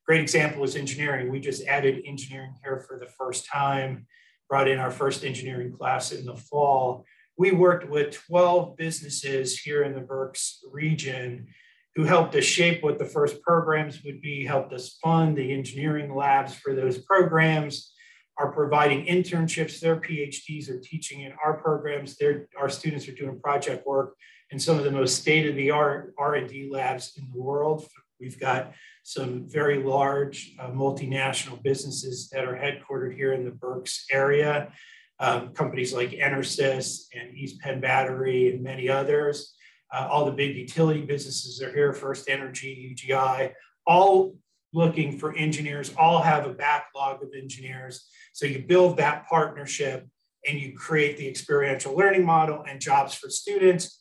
Great 0.07 0.21
example 0.21 0.65
is 0.65 0.77
engineering. 0.77 1.31
We 1.31 1.41
just 1.41 1.67
added 1.67 2.03
engineering 2.07 2.55
here 2.63 2.81
for 2.81 2.99
the 2.99 3.07
first 3.07 3.47
time, 3.47 4.07
brought 4.49 4.69
in 4.69 4.79
our 4.79 4.91
first 4.91 5.25
engineering 5.25 5.73
class 5.73 6.13
in 6.13 6.25
the 6.25 6.37
fall. 6.37 7.05
We 7.37 7.53
worked 7.53 7.91
with 7.91 8.15
12 8.27 8.77
businesses 8.77 9.59
here 9.59 9.83
in 9.83 9.95
the 9.95 10.01
Berks 10.01 10.61
region 10.71 11.49
who 11.97 12.05
helped 12.05 12.35
us 12.35 12.45
shape 12.45 12.83
what 12.83 12.99
the 12.99 13.05
first 13.05 13.41
programs 13.43 14.03
would 14.03 14.21
be, 14.21 14.45
helped 14.45 14.73
us 14.73 14.99
fund 15.03 15.37
the 15.37 15.53
engineering 15.53 16.15
labs 16.15 16.55
for 16.55 16.75
those 16.75 16.99
programs, 16.99 17.93
are 18.37 18.51
providing 18.51 19.07
internships. 19.07 19.79
Their 19.79 19.97
PhDs 19.97 20.69
are 20.69 20.81
teaching 20.81 21.21
in 21.21 21.33
our 21.45 21.55
programs. 21.55 22.17
Our 22.59 22.69
students 22.69 23.07
are 23.09 23.15
doing 23.15 23.41
project 23.41 23.87
work 23.87 24.17
in 24.51 24.59
some 24.59 24.77
of 24.77 24.85
the 24.85 24.91
most 24.91 25.21
state-of-the-art 25.21 26.15
R&D 26.19 26.69
labs 26.71 27.13
in 27.17 27.29
the 27.33 27.41
world. 27.41 27.87
We've 28.21 28.39
got 28.39 28.73
some 29.05 29.49
very 29.49 29.83
large 29.83 30.55
uh, 30.59 30.69
multinational 30.69 31.63
businesses 31.63 32.29
that 32.31 32.45
are 32.45 32.55
headquartered 32.55 33.15
here 33.15 33.33
in 33.33 33.45
the 33.45 33.51
Berks 33.51 34.07
area. 34.11 34.73
Um, 35.21 35.51
companies 35.51 35.93
like 35.93 36.11
Enersys 36.11 37.05
and 37.15 37.37
East 37.37 37.61
Penn 37.61 37.81
Battery 37.81 38.53
and 38.53 38.63
many 38.63 38.89
others. 38.89 39.54
Uh, 39.95 40.09
all 40.11 40.25
the 40.25 40.33
big 40.33 40.57
utility 40.57 41.03
businesses 41.03 41.63
are 41.63 41.73
here, 41.73 41.93
First 41.93 42.29
Energy, 42.29 42.97
UGI, 42.97 43.53
all 43.87 44.35
looking 44.73 45.19
for 45.19 45.35
engineers, 45.37 45.95
all 45.97 46.21
have 46.21 46.47
a 46.47 46.53
backlog 46.53 47.23
of 47.23 47.29
engineers. 47.37 48.09
So 48.33 48.45
you 48.45 48.65
build 48.67 48.97
that 48.97 49.29
partnership 49.29 50.09
and 50.49 50.59
you 50.59 50.77
create 50.77 51.17
the 51.17 51.29
experiential 51.29 51.97
learning 51.97 52.25
model 52.25 52.65
and 52.69 52.81
jobs 52.81 53.15
for 53.15 53.31
students. 53.31 54.01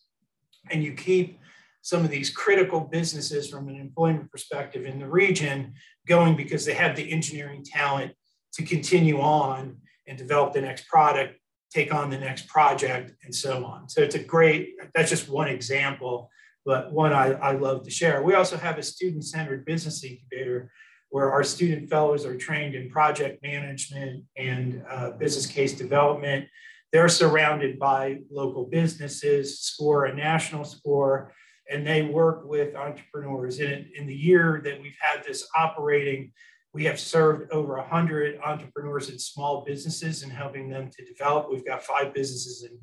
And 0.71 0.83
you 0.83 0.93
keep 0.93 1.39
some 1.83 2.03
of 2.03 2.09
these 2.09 2.31
critical 2.31 2.79
businesses 2.79 3.49
from 3.49 3.67
an 3.67 3.75
employment 3.75 4.31
perspective 4.31 4.85
in 4.85 4.99
the 4.99 5.07
region 5.07 5.73
going 6.07 6.35
because 6.35 6.65
they 6.65 6.73
have 6.73 6.95
the 6.95 7.11
engineering 7.11 7.63
talent 7.63 8.13
to 8.53 8.63
continue 8.63 9.19
on 9.19 9.77
and 10.07 10.17
develop 10.17 10.53
the 10.53 10.61
next 10.61 10.87
product, 10.87 11.37
take 11.73 11.93
on 11.93 12.09
the 12.09 12.17
next 12.17 12.47
project, 12.47 13.13
and 13.23 13.33
so 13.33 13.65
on. 13.65 13.89
So 13.89 14.01
it's 14.01 14.15
a 14.15 14.23
great, 14.23 14.75
that's 14.93 15.09
just 15.09 15.29
one 15.29 15.47
example 15.47 16.29
but 16.65 16.91
one 16.91 17.13
I, 17.13 17.33
I 17.33 17.51
love 17.53 17.83
to 17.83 17.91
share. 17.91 18.21
We 18.21 18.35
also 18.35 18.57
have 18.57 18.77
a 18.77 18.83
student-centered 18.83 19.65
business 19.65 20.03
incubator 20.03 20.71
where 21.09 21.31
our 21.31 21.43
student 21.43 21.89
fellows 21.89 22.25
are 22.25 22.37
trained 22.37 22.73
in 22.73 22.89
project 22.89 23.43
management 23.43 24.23
and 24.37 24.83
uh, 24.89 25.11
business 25.11 25.45
case 25.45 25.73
development. 25.73 26.47
They're 26.91 27.09
surrounded 27.09 27.79
by 27.79 28.19
local 28.31 28.65
businesses, 28.65 29.59
score 29.59 30.05
a 30.05 30.15
national 30.15 30.63
score, 30.63 31.33
and 31.69 31.85
they 31.85 32.03
work 32.03 32.45
with 32.45 32.75
entrepreneurs. 32.75 33.59
In, 33.59 33.89
in 33.95 34.07
the 34.07 34.15
year 34.15 34.61
that 34.63 34.81
we've 34.81 34.97
had 34.99 35.23
this 35.23 35.47
operating, 35.55 36.31
we 36.73 36.85
have 36.85 36.99
served 36.99 37.51
over 37.51 37.77
100 37.77 38.39
entrepreneurs 38.43 39.09
and 39.09 39.21
small 39.21 39.63
businesses 39.65 40.23
and 40.23 40.31
helping 40.31 40.69
them 40.69 40.89
to 40.89 41.05
develop. 41.05 41.47
We've 41.49 41.65
got 41.65 41.83
five 41.83 42.13
businesses 42.13 42.63
in 42.63 42.77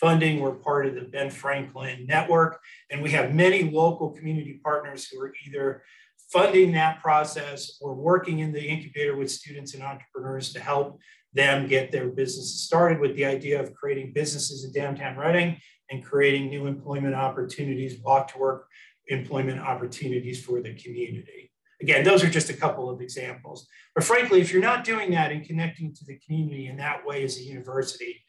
funding. 0.00 0.40
We're 0.40 0.52
part 0.52 0.86
of 0.86 0.94
the 0.94 1.02
Ben 1.02 1.30
Franklin 1.30 2.06
Network, 2.06 2.60
and 2.90 3.02
we 3.02 3.10
have 3.10 3.34
many 3.34 3.70
local 3.70 4.10
community 4.10 4.60
partners 4.64 5.06
who 5.06 5.20
are 5.20 5.32
either 5.46 5.82
funding 6.32 6.72
that 6.72 7.00
process 7.02 7.76
or 7.80 7.94
working 7.94 8.38
in 8.38 8.52
the 8.52 8.64
incubator 8.64 9.14
with 9.14 9.30
students 9.30 9.74
and 9.74 9.82
entrepreneurs 9.82 10.52
to 10.52 10.60
help 10.60 10.98
them 11.34 11.66
get 11.66 11.92
their 11.92 12.08
businesses 12.08 12.62
started 12.62 12.98
with 12.98 13.14
the 13.14 13.24
idea 13.24 13.60
of 13.60 13.74
creating 13.74 14.12
businesses 14.14 14.64
in 14.64 14.72
downtown 14.72 15.16
Reading 15.16 15.58
and 15.90 16.02
creating 16.02 16.48
new 16.48 16.66
employment 16.66 17.14
opportunities, 17.14 18.00
walk 18.00 18.32
to 18.32 18.38
work 18.38 18.68
employment 19.08 19.60
opportunities 19.60 20.42
for 20.42 20.62
the 20.62 20.74
community. 20.74 21.43
Again, 21.84 22.02
those 22.02 22.24
are 22.24 22.30
just 22.30 22.48
a 22.48 22.54
couple 22.54 22.88
of 22.88 23.02
examples. 23.02 23.68
But 23.94 24.04
frankly, 24.04 24.40
if 24.40 24.50
you're 24.50 24.62
not 24.62 24.84
doing 24.84 25.10
that 25.10 25.30
and 25.30 25.44
connecting 25.44 25.94
to 25.94 26.04
the 26.06 26.18
community 26.18 26.68
in 26.68 26.78
that 26.78 27.04
way 27.04 27.22
as 27.24 27.36
a 27.36 27.42
university, 27.42 28.24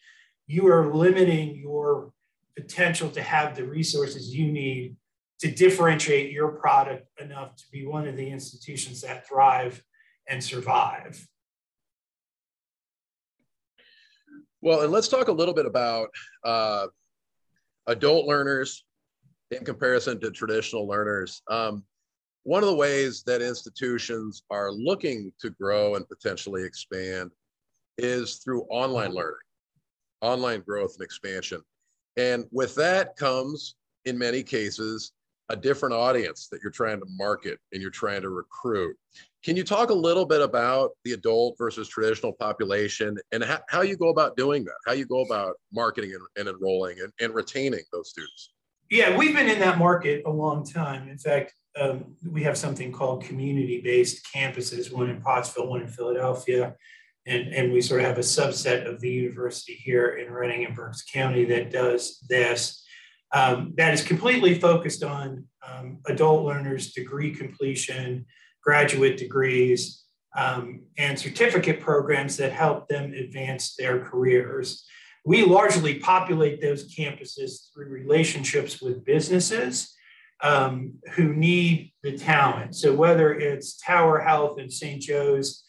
you 0.45 0.67
are 0.67 0.93
limiting 0.93 1.55
your 1.55 2.11
potential 2.57 3.09
to 3.11 3.21
have 3.21 3.55
the 3.55 3.63
resources 3.63 4.35
you 4.35 4.51
need 4.51 4.97
to 5.39 5.49
differentiate 5.49 6.33
your 6.33 6.49
product 6.49 7.07
enough 7.21 7.55
to 7.55 7.63
be 7.71 7.85
one 7.85 8.09
of 8.09 8.17
the 8.17 8.29
institutions 8.29 8.99
that 9.03 9.25
thrive 9.25 9.81
and 10.27 10.43
survive. 10.43 11.25
Well, 14.59 14.81
and 14.81 14.91
let's 14.91 15.07
talk 15.07 15.29
a 15.29 15.31
little 15.31 15.53
bit 15.53 15.65
about 15.65 16.09
uh, 16.43 16.87
adult 17.87 18.27
learners 18.27 18.83
in 19.49 19.63
comparison 19.63 20.19
to 20.19 20.31
traditional 20.31 20.85
learners. 20.85 21.41
Um, 21.49 21.85
one 22.45 22.63
of 22.63 22.69
the 22.69 22.75
ways 22.75 23.23
that 23.23 23.41
institutions 23.41 24.43
are 24.49 24.71
looking 24.71 25.31
to 25.39 25.49
grow 25.49 25.95
and 25.95 26.07
potentially 26.07 26.63
expand 26.63 27.31
is 27.97 28.35
through 28.37 28.63
online 28.69 29.11
learning 29.11 29.39
online 30.21 30.61
growth 30.61 30.95
and 30.97 31.03
expansion. 31.03 31.61
And 32.17 32.45
with 32.51 32.75
that 32.75 33.15
comes, 33.15 33.75
in 34.05 34.17
many 34.17 34.43
cases, 34.43 35.11
a 35.49 35.55
different 35.55 35.93
audience 35.93 36.47
that 36.51 36.59
you're 36.63 36.71
trying 36.71 36.99
to 36.99 37.05
market 37.09 37.59
and 37.71 37.81
you're 37.81 37.91
trying 37.91 38.21
to 38.21 38.29
recruit. 38.29 38.95
Can 39.43 39.55
you 39.55 39.63
talk 39.63 39.91
a 39.91 39.93
little 39.93 40.25
bit 40.25 40.41
about 40.41 40.91
the 41.03 41.11
adult 41.11 41.55
versus 41.57 41.87
traditional 41.87 42.33
population 42.33 43.17
and 43.31 43.43
how, 43.69 43.81
you 43.81 43.95
go 43.95 44.09
about 44.09 44.35
doing 44.35 44.63
that? 44.63 44.73
How 44.87 44.93
you 44.93 45.05
go 45.05 45.21
about 45.21 45.55
marketing 45.71 46.13
and, 46.15 46.23
and 46.37 46.55
enrolling 46.55 46.99
and, 46.99 47.11
and 47.19 47.35
retaining 47.35 47.83
those 47.91 48.09
students? 48.09 48.54
Yeah, 48.89 49.17
we've 49.17 49.33
been 49.33 49.49
in 49.49 49.59
that 49.59 49.77
market 49.77 50.23
a 50.25 50.29
long 50.29 50.65
time. 50.65 51.09
In 51.09 51.17
fact, 51.17 51.53
um, 51.79 52.15
we 52.29 52.43
have 52.43 52.57
something 52.57 52.91
called 52.91 53.23
community 53.23 53.81
based 53.81 54.27
campuses, 54.33 54.93
one 54.93 55.09
in 55.09 55.21
Pottsville, 55.21 55.67
one 55.67 55.81
in 55.81 55.87
Philadelphia 55.87 56.75
and, 57.25 57.53
and 57.53 57.71
we 57.71 57.81
sort 57.81 58.01
of 58.01 58.07
have 58.07 58.17
a 58.17 58.21
subset 58.21 58.87
of 58.87 59.01
the 59.01 59.09
university 59.09 59.73
here 59.73 60.09
in 60.09 60.31
Reading 60.31 60.65
and 60.65 60.75
Berks 60.75 61.03
County 61.03 61.45
that 61.45 61.71
does 61.71 62.19
this. 62.29 62.83
um, 63.33 63.73
that 63.75 63.93
is 63.93 64.03
completely 64.03 64.59
focused 64.59 65.03
on 65.03 65.45
um, 65.67 65.99
adult 66.05 66.45
learners' 66.45 66.93
degree 66.93 67.33
completion, 67.33 68.25
graduate 68.63 69.17
degrees, 69.17 70.03
um, 70.37 70.83
and 70.97 71.17
certificate 71.17 71.81
programs 71.81 72.37
that 72.37 72.51
help 72.51 72.87
them 72.87 73.13
advance 73.13 73.75
their 73.75 73.99
careers. 73.99 74.85
We 75.25 75.43
largely 75.43 75.99
populate 75.99 76.61
those 76.61 76.95
campuses 76.95 77.73
through 77.73 77.89
relationships 77.89 78.79
with 78.79 79.03
businesses 79.03 79.91
um, 80.41 80.93
who 81.13 81.33
need 81.33 81.93
the 82.03 82.15
talent. 82.15 82.75
So 82.75 82.93
whether 82.93 83.33
it's 83.33 83.77
Tower 83.77 84.19
Health 84.19 84.59
and 84.59 84.71
St. 84.71 85.01
Joe's, 85.01 85.63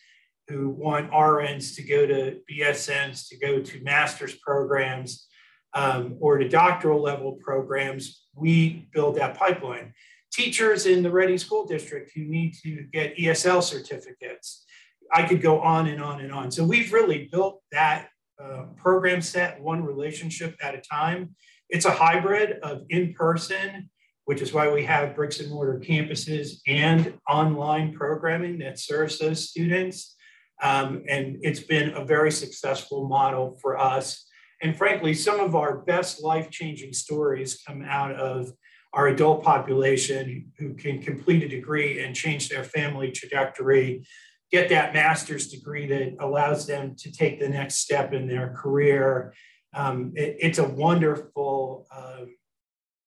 who 0.49 0.69
want 0.69 1.11
RNs 1.11 1.75
to 1.77 1.83
go 1.83 2.07
to 2.07 2.39
BSNs, 2.51 3.29
to 3.31 3.39
go 3.39 3.61
to 3.61 3.83
master's 3.83 4.35
programs, 4.35 5.27
um, 5.75 6.17
or 6.21 6.39
to 6.39 6.49
doctoral 6.49 7.03
level 7.03 7.33
programs, 7.43 8.27
we 8.35 8.89
build 8.93 9.17
that 9.17 9.37
pipeline. 9.37 9.93
Teachers 10.33 10.87
in 10.87 11.03
the 11.03 11.11
Reading 11.11 11.39
School 11.39 11.67
District 11.67 12.11
who 12.15 12.25
need 12.25 12.55
to 12.63 12.85
get 12.93 13.17
ESL 13.17 13.63
certificates. 13.63 14.65
I 15.13 15.23
could 15.23 15.41
go 15.41 15.61
on 15.61 15.87
and 15.87 16.03
on 16.03 16.21
and 16.21 16.33
on. 16.33 16.51
So 16.51 16.65
we've 16.65 16.93
really 16.93 17.29
built 17.31 17.63
that 17.73 18.09
uh, 18.43 18.65
program 18.77 19.21
set 19.21 19.61
one 19.61 19.85
relationship 19.85 20.57
at 20.63 20.75
a 20.75 20.81
time. 20.81 21.35
It's 21.69 21.85
a 21.85 21.91
hybrid 21.91 22.59
of 22.63 22.83
in 22.91 23.15
person 23.15 23.91
which 24.27 24.43
is 24.43 24.53
why 24.53 24.69
we 24.69 24.85
have 24.85 25.15
bricks 25.15 25.41
and 25.41 25.51
mortar 25.51 25.81
campuses 25.81 26.59
and 26.67 27.15
online 27.29 27.93
programming 27.95 28.59
that 28.59 28.79
serves 28.79 29.19
those 29.19 29.49
students. 29.49 30.17
Um, 30.63 31.05
and 31.09 31.39
it's 31.43 31.61
been 31.61 31.91
a 31.91 32.05
very 32.05 32.33
successful 32.33 33.07
model 33.07 33.57
for 33.63 33.79
us. 33.79 34.27
And 34.63 34.77
frankly, 34.77 35.15
some 35.15 35.39
of 35.39 35.55
our 35.55 35.79
best 35.79 36.25
life 36.25 36.51
changing 36.51 36.93
stories 36.93 37.63
come 37.65 37.83
out 37.83 38.17
of 38.17 38.51
our 38.95 39.09
adult 39.09 39.45
population 39.45 40.51
who 40.59 40.75
can 40.75 41.01
complete 41.01 41.45
a 41.45 41.49
degree 41.49 42.03
and 42.05 42.15
change 42.15 42.49
their 42.49 42.65
family 42.65 43.13
trajectory, 43.13 44.05
get 44.53 44.69
that 44.69 44.95
master's 44.95 45.49
degree 45.49 45.87
that 45.87 46.17
allows 46.21 46.67
them 46.67 46.95
to 46.97 47.11
take 47.11 47.41
the 47.41 47.49
next 47.49 47.77
step 47.77 48.13
in 48.13 48.27
their 48.27 48.51
career. 48.51 49.35
Um, 49.75 50.13
it, 50.15 50.37
it's 50.41 50.59
a 50.59 50.69
wonderful 50.69 51.87
uh, 51.91 52.27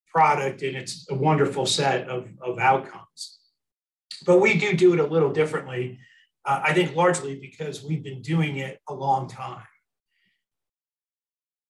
product 0.07 0.61
and 0.61 0.75
it's 0.75 1.09
a 1.09 1.15
wonderful 1.15 1.65
set 1.65 2.09
of, 2.09 2.27
of 2.41 2.59
outcomes. 2.59 3.39
But 4.25 4.39
we 4.39 4.57
do 4.57 4.73
do 4.73 4.93
it 4.93 4.99
a 4.99 5.05
little 5.05 5.31
differently, 5.31 5.99
uh, 6.45 6.61
I 6.63 6.73
think 6.73 6.95
largely 6.95 7.39
because 7.39 7.83
we've 7.83 8.03
been 8.03 8.21
doing 8.21 8.57
it 8.57 8.79
a 8.89 8.93
long 8.93 9.29
time. 9.29 9.63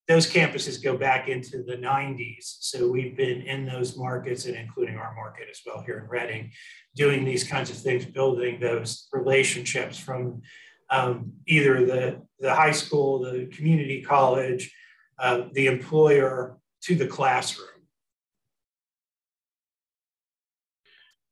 Those 0.10 0.26
campuses 0.26 0.84
go 0.84 0.98
back 0.98 1.30
into 1.30 1.62
the 1.64 1.78
90s. 1.78 2.58
So 2.62 2.90
we've 2.90 3.16
been 3.16 3.44
in 3.44 3.68
those 3.68 3.96
markets 3.96 4.46
and 4.46 4.56
including 4.56 4.98
our 4.98 5.14
market 5.14 5.48
as 5.52 5.62
well 5.64 5.84
here 5.86 6.00
in 6.00 6.10
Reading, 6.10 6.52
doing 6.96 7.24
these 7.24 7.44
kinds 7.44 7.70
of 7.70 7.78
things, 7.78 8.06
building 8.06 8.60
those 8.60 9.08
relationships 9.14 10.00
from 10.00 10.42
um, 10.90 11.34
either 11.46 11.86
the, 11.86 12.22
the 12.40 12.56
high 12.56 12.72
school, 12.72 13.20
the 13.20 13.46
community 13.56 14.02
college, 14.02 14.74
uh, 15.20 15.44
the 15.54 15.68
employer 15.68 16.58
to 16.82 16.96
the 16.96 17.06
classroom. 17.06 17.68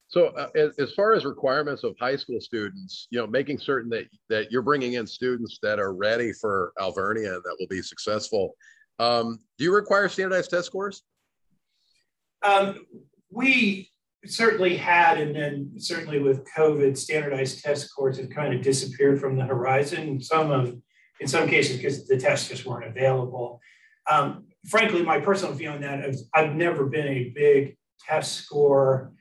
So 0.09 0.27
uh, 0.27 0.47
as, 0.55 0.77
as, 0.79 0.93
far 0.93 1.13
as 1.13 1.25
requirements 1.25 1.83
of 1.83 1.95
high 1.99 2.15
school 2.15 2.39
students, 2.39 3.07
you 3.09 3.19
know, 3.19 3.27
making 3.27 3.59
certain 3.59 3.89
that 3.89 4.05
that 4.29 4.51
you're 4.51 4.61
bringing 4.61 4.93
in 4.93 5.05
students 5.05 5.59
that 5.61 5.79
are 5.79 5.93
ready 5.93 6.31
for 6.31 6.71
Alvernia 6.79 7.35
and 7.35 7.43
that 7.43 7.57
will 7.59 7.67
be 7.67 7.81
successful. 7.81 8.55
Um, 8.99 9.39
do 9.57 9.65
you 9.65 9.75
require 9.75 10.07
standardized 10.07 10.49
test 10.49 10.67
scores? 10.67 11.03
Um, 12.41 12.85
we 13.29 13.89
certainly 14.25 14.77
had, 14.77 15.19
and 15.19 15.35
then 15.35 15.71
certainly 15.77 16.19
with 16.19 16.47
COVID, 16.55 16.97
standardized 16.97 17.63
test 17.63 17.87
scores 17.87 18.17
have 18.17 18.29
kind 18.29 18.53
of 18.53 18.61
disappeared 18.61 19.19
from 19.19 19.37
the 19.37 19.45
horizon. 19.45 20.21
Some 20.21 20.51
of, 20.51 20.75
in 21.19 21.27
some 21.27 21.49
cases, 21.49 21.77
because 21.77 22.07
the 22.07 22.17
tests 22.17 22.47
just 22.47 22.65
weren't 22.65 22.87
available. 22.87 23.59
Um, 24.09 24.45
frankly, 24.67 25.03
my 25.03 25.19
personal 25.19 25.53
view 25.53 25.69
on 25.69 25.81
that 25.81 26.05
is 26.05 26.29
I've 26.33 26.55
never 26.55 26.85
been 26.85 27.07
a 27.07 27.31
big 27.35 27.77
test 28.07 28.35
score 28.35 29.11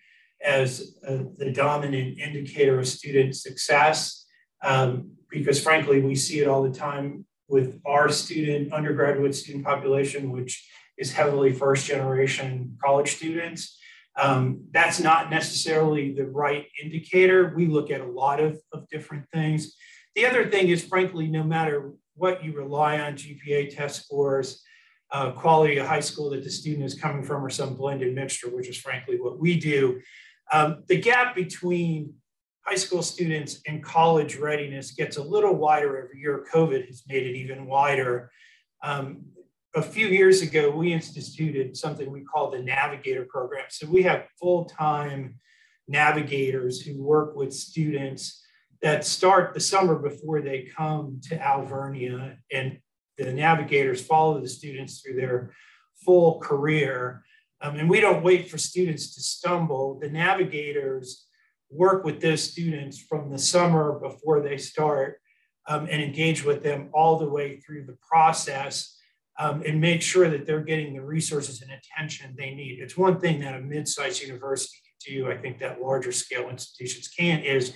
as 0.44 0.96
a, 1.06 1.24
the 1.36 1.50
dominant 1.52 2.18
indicator 2.18 2.78
of 2.78 2.88
student 2.88 3.36
success. 3.36 4.26
Um, 4.62 5.16
because 5.30 5.62
frankly 5.62 6.00
we 6.00 6.14
see 6.14 6.40
it 6.40 6.48
all 6.48 6.62
the 6.62 6.76
time 6.76 7.24
with 7.48 7.80
our 7.84 8.08
student 8.08 8.72
undergraduate 8.72 9.34
student 9.34 9.64
population 9.64 10.30
which 10.30 10.68
is 10.98 11.12
heavily 11.12 11.52
first 11.52 11.86
generation 11.86 12.76
college 12.82 13.16
students. 13.16 13.78
Um, 14.18 14.64
that's 14.70 14.98
not 14.98 15.28
necessarily 15.30 16.14
the 16.14 16.26
right 16.26 16.66
indicator. 16.82 17.52
We 17.54 17.66
look 17.66 17.90
at 17.90 18.00
a 18.00 18.06
lot 18.06 18.40
of, 18.40 18.58
of 18.72 18.88
different 18.88 19.26
things. 19.30 19.76
The 20.14 20.24
other 20.24 20.46
thing 20.46 20.68
is 20.68 20.82
frankly 20.82 21.26
no 21.26 21.44
matter 21.44 21.92
what 22.14 22.42
you 22.42 22.56
rely 22.56 22.98
on 22.98 23.12
gpa 23.14 23.74
test 23.74 24.04
scores 24.04 24.62
uh, 25.12 25.30
quality 25.32 25.76
of 25.76 25.86
high 25.86 26.00
school 26.00 26.30
that 26.30 26.42
the 26.42 26.50
student 26.50 26.84
is 26.84 26.94
coming 26.94 27.22
from 27.22 27.44
or 27.44 27.50
some 27.50 27.76
blended 27.76 28.14
mixture 28.14 28.48
which 28.48 28.68
is 28.68 28.78
frankly 28.78 29.20
what 29.20 29.38
we 29.38 29.60
do 29.60 30.00
um, 30.52 30.84
the 30.86 31.00
gap 31.00 31.34
between 31.34 32.14
high 32.66 32.76
school 32.76 33.02
students 33.02 33.60
and 33.66 33.82
college 33.82 34.36
readiness 34.36 34.92
gets 34.92 35.16
a 35.16 35.22
little 35.22 35.54
wider 35.54 36.02
every 36.02 36.20
year. 36.20 36.44
COVID 36.52 36.86
has 36.86 37.04
made 37.08 37.24
it 37.24 37.36
even 37.36 37.66
wider. 37.66 38.30
Um, 38.82 39.26
a 39.74 39.82
few 39.82 40.08
years 40.08 40.42
ago, 40.42 40.70
we 40.70 40.92
instituted 40.92 41.76
something 41.76 42.10
we 42.10 42.24
call 42.24 42.50
the 42.50 42.58
Navigator 42.58 43.26
Program. 43.28 43.66
So 43.68 43.86
we 43.86 44.02
have 44.02 44.26
full-time 44.40 45.38
navigators 45.86 46.80
who 46.80 47.02
work 47.02 47.36
with 47.36 47.52
students 47.52 48.42
that 48.82 49.04
start 49.04 49.54
the 49.54 49.60
summer 49.60 49.96
before 49.96 50.40
they 50.40 50.68
come 50.76 51.20
to 51.28 51.36
Alvernia 51.36 52.38
and 52.52 52.78
the 53.16 53.32
navigators 53.32 54.04
follow 54.04 54.40
the 54.40 54.48
students 54.48 55.00
through 55.00 55.16
their 55.16 55.52
full 56.04 56.40
career 56.40 57.24
um, 57.66 57.76
and 57.76 57.90
we 57.90 58.00
don't 58.00 58.22
wait 58.22 58.48
for 58.48 58.58
students 58.58 59.14
to 59.14 59.20
stumble. 59.20 59.98
The 59.98 60.08
navigators 60.08 61.26
work 61.68 62.04
with 62.04 62.20
those 62.20 62.42
students 62.42 62.98
from 62.98 63.30
the 63.30 63.38
summer 63.38 63.98
before 63.98 64.40
they 64.40 64.56
start 64.56 65.20
um, 65.66 65.88
and 65.90 66.00
engage 66.00 66.44
with 66.44 66.62
them 66.62 66.90
all 66.94 67.18
the 67.18 67.28
way 67.28 67.58
through 67.58 67.86
the 67.86 67.96
process 68.08 68.96
um, 69.40 69.62
and 69.66 69.80
make 69.80 70.00
sure 70.00 70.30
that 70.30 70.46
they're 70.46 70.62
getting 70.62 70.94
the 70.94 71.02
resources 71.02 71.60
and 71.60 71.72
attention 71.72 72.36
they 72.38 72.54
need. 72.54 72.78
It's 72.80 72.96
one 72.96 73.18
thing 73.18 73.40
that 73.40 73.56
a 73.56 73.60
mid-sized 73.60 74.22
university 74.22 74.78
can 74.84 75.14
do, 75.14 75.30
I 75.30 75.36
think 75.36 75.58
that 75.58 75.82
larger 75.82 76.12
scale 76.12 76.48
institutions 76.48 77.08
can, 77.08 77.40
is 77.40 77.72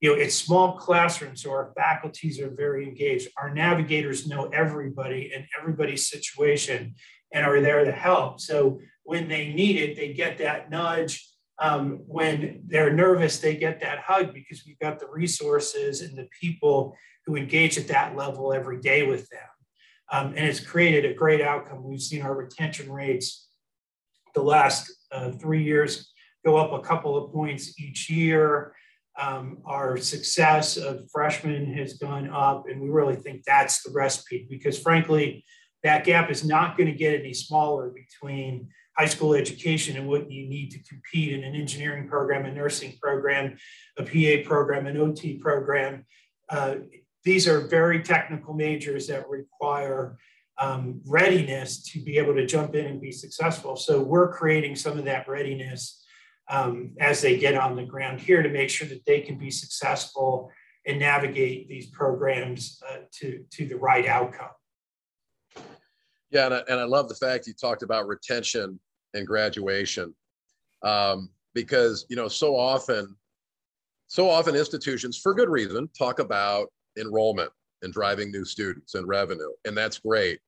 you 0.00 0.10
know, 0.10 0.16
it's 0.20 0.36
small 0.36 0.78
classrooms, 0.78 1.42
so 1.42 1.50
our 1.50 1.72
faculties 1.76 2.40
are 2.40 2.50
very 2.50 2.86
engaged. 2.86 3.28
Our 3.36 3.52
navigators 3.52 4.26
know 4.26 4.46
everybody 4.46 5.32
and 5.34 5.44
everybody's 5.60 6.08
situation 6.08 6.94
and 7.32 7.44
are 7.44 7.60
there 7.60 7.84
to 7.84 7.92
help. 7.92 8.40
So 8.40 8.80
when 9.08 9.26
they 9.26 9.54
need 9.54 9.76
it, 9.76 9.96
they 9.96 10.12
get 10.12 10.36
that 10.36 10.70
nudge. 10.70 11.26
Um, 11.58 12.00
when 12.06 12.60
they're 12.66 12.92
nervous, 12.92 13.38
they 13.38 13.56
get 13.56 13.80
that 13.80 14.00
hug 14.00 14.34
because 14.34 14.64
we've 14.66 14.78
got 14.80 15.00
the 15.00 15.08
resources 15.10 16.02
and 16.02 16.14
the 16.14 16.28
people 16.38 16.94
who 17.24 17.34
engage 17.34 17.78
at 17.78 17.88
that 17.88 18.14
level 18.14 18.52
every 18.52 18.82
day 18.82 19.06
with 19.06 19.26
them. 19.30 19.48
Um, 20.12 20.26
and 20.36 20.46
it's 20.46 20.60
created 20.60 21.10
a 21.10 21.14
great 21.14 21.40
outcome. 21.40 21.84
We've 21.84 22.02
seen 22.02 22.20
our 22.20 22.34
retention 22.34 22.92
rates 22.92 23.48
the 24.34 24.42
last 24.42 24.92
uh, 25.10 25.30
three 25.32 25.64
years 25.64 26.12
go 26.44 26.58
up 26.58 26.72
a 26.72 26.86
couple 26.86 27.16
of 27.16 27.32
points 27.32 27.80
each 27.80 28.10
year. 28.10 28.74
Um, 29.18 29.62
our 29.64 29.96
success 29.96 30.76
of 30.76 31.10
freshmen 31.10 31.72
has 31.72 31.94
gone 31.94 32.28
up, 32.28 32.64
and 32.68 32.78
we 32.78 32.90
really 32.90 33.16
think 33.16 33.44
that's 33.44 33.82
the 33.82 33.90
recipe 33.90 34.46
because, 34.50 34.78
frankly, 34.78 35.46
that 35.82 36.04
gap 36.04 36.30
is 36.30 36.44
not 36.44 36.76
going 36.76 36.90
to 36.90 36.96
get 36.96 37.18
any 37.18 37.32
smaller 37.32 37.88
between 37.88 38.68
high 38.98 39.06
school 39.06 39.34
education 39.34 39.96
and 39.96 40.08
what 40.08 40.30
you 40.30 40.48
need 40.48 40.72
to 40.72 40.82
compete 40.82 41.32
in 41.32 41.44
an 41.44 41.54
engineering 41.54 42.08
program, 42.08 42.46
a 42.46 42.52
nursing 42.52 42.98
program, 43.00 43.56
a 43.96 44.02
PA 44.02 44.48
program, 44.48 44.86
an 44.88 44.96
OT 44.96 45.38
program. 45.38 46.04
Uh, 46.48 46.76
these 47.24 47.46
are 47.46 47.60
very 47.68 48.02
technical 48.02 48.54
majors 48.54 49.06
that 49.06 49.28
require 49.28 50.18
um, 50.58 51.00
readiness 51.06 51.80
to 51.92 52.00
be 52.00 52.18
able 52.18 52.34
to 52.34 52.44
jump 52.44 52.74
in 52.74 52.86
and 52.86 53.00
be 53.00 53.12
successful. 53.12 53.76
So 53.76 54.02
we're 54.02 54.32
creating 54.32 54.74
some 54.74 54.98
of 54.98 55.04
that 55.04 55.28
readiness 55.28 56.04
um, 56.50 56.94
as 56.98 57.20
they 57.20 57.38
get 57.38 57.54
on 57.54 57.76
the 57.76 57.84
ground 57.84 58.20
here 58.20 58.42
to 58.42 58.48
make 58.48 58.68
sure 58.68 58.88
that 58.88 59.04
they 59.04 59.20
can 59.20 59.38
be 59.38 59.52
successful 59.52 60.50
and 60.86 60.98
navigate 60.98 61.68
these 61.68 61.86
programs 61.86 62.82
uh, 62.90 62.98
to, 63.12 63.44
to 63.52 63.66
the 63.66 63.76
right 63.76 64.06
outcome. 64.06 64.48
Yeah, 66.30 66.46
and 66.46 66.54
I, 66.54 66.62
and 66.68 66.80
I 66.80 66.84
love 66.84 67.08
the 67.08 67.14
fact 67.14 67.46
you 67.46 67.52
talked 67.52 67.82
about 67.82 68.08
retention 68.08 68.80
and 69.14 69.26
graduation 69.26 70.14
um, 70.82 71.30
because 71.54 72.06
you 72.08 72.16
know 72.16 72.28
so 72.28 72.56
often 72.56 73.16
so 74.06 74.28
often 74.28 74.54
institutions 74.56 75.18
for 75.18 75.34
good 75.34 75.48
reason 75.48 75.88
talk 75.98 76.18
about 76.18 76.68
enrollment 76.98 77.50
and 77.82 77.92
driving 77.92 78.30
new 78.32 78.44
students 78.44 78.94
and 78.94 79.06
revenue 79.08 79.50
and 79.64 79.76
that's 79.76 79.98
great 79.98 80.40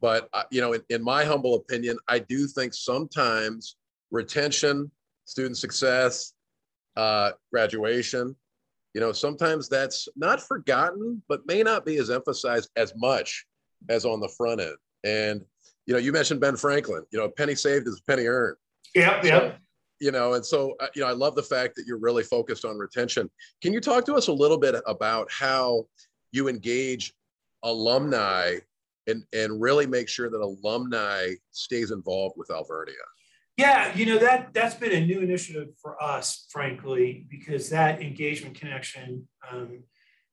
But 0.00 0.28
uh, 0.32 0.44
you 0.50 0.60
know, 0.60 0.74
in, 0.74 0.82
in 0.90 1.02
my 1.02 1.24
humble 1.24 1.54
opinion, 1.56 1.98
I 2.08 2.20
do 2.20 2.46
think 2.46 2.74
sometimes 2.74 3.76
retention, 4.10 4.90
student 5.24 5.56
success, 5.58 6.34
uh, 6.96 7.32
graduation, 7.52 8.36
you 8.94 9.00
know, 9.00 9.12
sometimes 9.12 9.68
that's 9.68 10.08
not 10.16 10.40
forgotten, 10.40 11.22
but 11.28 11.46
may 11.46 11.62
not 11.62 11.84
be 11.84 11.98
as 11.98 12.10
emphasized 12.10 12.70
as 12.76 12.92
much 12.96 13.46
as 13.88 14.04
on 14.04 14.20
the 14.20 14.28
front 14.28 14.60
end. 14.60 14.76
And 15.04 15.44
you 15.88 15.94
know, 15.94 15.98
you 15.98 16.12
mentioned 16.12 16.38
Ben 16.38 16.54
Franklin. 16.54 17.02
You 17.10 17.18
know, 17.18 17.24
a 17.24 17.30
penny 17.30 17.54
saved 17.54 17.88
is 17.88 17.98
a 17.98 18.10
penny 18.10 18.26
earned. 18.26 18.58
Yeah, 18.94 19.22
so, 19.22 19.26
yeah. 19.26 19.52
You 20.00 20.12
know, 20.12 20.34
and 20.34 20.44
so 20.44 20.76
uh, 20.80 20.88
you 20.94 21.00
know, 21.00 21.08
I 21.08 21.12
love 21.12 21.34
the 21.34 21.42
fact 21.42 21.74
that 21.76 21.86
you're 21.86 21.98
really 21.98 22.22
focused 22.22 22.66
on 22.66 22.76
retention. 22.76 23.28
Can 23.62 23.72
you 23.72 23.80
talk 23.80 24.04
to 24.04 24.14
us 24.14 24.28
a 24.28 24.32
little 24.32 24.58
bit 24.58 24.76
about 24.86 25.28
how 25.32 25.86
you 26.30 26.46
engage 26.46 27.14
alumni 27.64 28.56
and 29.06 29.24
and 29.32 29.60
really 29.60 29.86
make 29.86 30.10
sure 30.10 30.28
that 30.28 30.40
alumni 30.40 31.30
stays 31.52 31.90
involved 31.90 32.34
with 32.36 32.50
Alvernia? 32.50 32.94
Yeah, 33.56 33.92
you 33.96 34.04
know 34.04 34.18
that 34.18 34.52
that's 34.52 34.74
been 34.74 34.92
a 34.92 35.04
new 35.04 35.20
initiative 35.20 35.70
for 35.80 36.00
us, 36.02 36.46
frankly, 36.50 37.26
because 37.30 37.70
that 37.70 38.02
engagement 38.02 38.60
connection 38.60 39.26
um, 39.50 39.82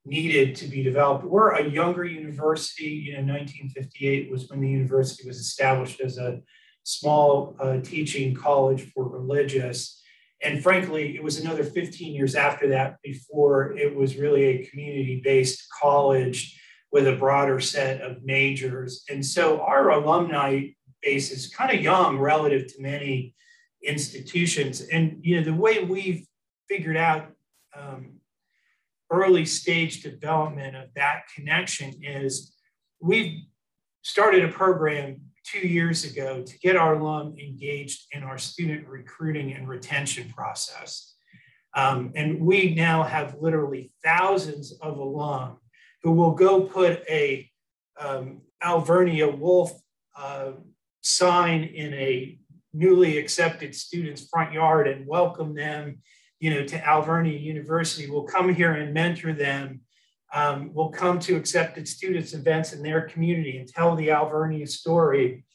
needed 0.05 0.55
to 0.55 0.67
be 0.67 0.83
developed. 0.83 1.25
We're 1.25 1.55
a 1.55 1.67
younger 1.67 2.05
university. 2.05 2.85
You 2.85 3.13
know, 3.13 3.33
1958 3.33 4.31
was 4.31 4.49
when 4.49 4.61
the 4.61 4.69
university 4.69 5.27
was 5.27 5.37
established 5.37 5.99
as 5.99 6.17
a 6.17 6.41
small 6.83 7.55
uh, 7.59 7.79
teaching 7.81 8.35
college 8.35 8.91
for 8.93 9.07
religious. 9.07 10.01
And 10.43 10.61
frankly, 10.61 11.15
it 11.15 11.23
was 11.23 11.39
another 11.39 11.63
15 11.63 12.13
years 12.13 12.35
after 12.35 12.69
that 12.69 12.97
before 13.03 13.75
it 13.77 13.95
was 13.95 14.17
really 14.17 14.43
a 14.43 14.65
community 14.67 15.21
based 15.23 15.65
college 15.81 16.59
with 16.91 17.07
a 17.07 17.15
broader 17.15 17.59
set 17.59 18.01
of 18.01 18.23
majors. 18.23 19.03
And 19.09 19.25
so 19.25 19.61
our 19.61 19.89
alumni 19.89 20.67
base 21.01 21.31
is 21.31 21.53
kind 21.53 21.71
of 21.75 21.83
young 21.83 22.19
relative 22.19 22.67
to 22.67 22.81
many 22.81 23.33
institutions. 23.83 24.81
And 24.81 25.19
you 25.21 25.37
know, 25.37 25.43
the 25.43 25.53
way 25.53 25.83
we've 25.83 26.25
figured 26.69 26.97
out 26.97 27.31
um, 27.77 28.14
early 29.11 29.45
stage 29.45 30.01
development 30.01 30.75
of 30.75 30.89
that 30.95 31.23
connection 31.33 31.93
is 32.01 32.55
we've 32.99 33.41
started 34.01 34.43
a 34.43 34.51
program 34.51 35.21
two 35.43 35.67
years 35.67 36.03
ago 36.05 36.41
to 36.41 36.59
get 36.59 36.75
our 36.75 36.95
alum 36.95 37.35
engaged 37.39 38.07
in 38.11 38.23
our 38.23 38.37
student 38.37 38.87
recruiting 38.87 39.53
and 39.53 39.67
retention 39.67 40.29
process. 40.29 41.15
Um, 41.75 42.11
and 42.15 42.39
we 42.39 42.73
now 42.73 43.03
have 43.03 43.35
literally 43.39 43.91
thousands 44.03 44.73
of 44.81 44.97
alum 44.97 45.57
who 46.03 46.11
will 46.13 46.31
go 46.31 46.61
put 46.61 47.03
a 47.09 47.49
um, 47.99 48.41
Alvernia 48.61 49.27
Wolf 49.27 49.71
uh, 50.17 50.53
sign 51.01 51.63
in 51.63 51.93
a 51.93 52.39
newly 52.73 53.17
accepted 53.17 53.75
student's 53.75 54.27
front 54.27 54.53
yard 54.53 54.87
and 54.87 55.05
welcome 55.07 55.53
them 55.53 55.99
you 56.39 56.49
know, 56.49 56.65
to 56.65 56.85
Alvernia 56.85 57.37
University. 57.37 58.09
We'll 58.09 58.23
come 58.23 58.53
here 58.53 58.73
and 58.73 58.93
mentor 58.93 59.33
them. 59.33 59.81
Um, 60.33 60.71
we'll 60.73 60.89
come 60.89 61.19
to 61.19 61.35
accepted 61.35 61.87
students 61.87 62.33
events 62.33 62.73
in 62.73 62.83
their 62.83 63.01
community 63.01 63.57
and 63.57 63.67
tell 63.67 63.95
the 63.95 64.11
Alvernia 64.11 64.67
story. 64.67 65.45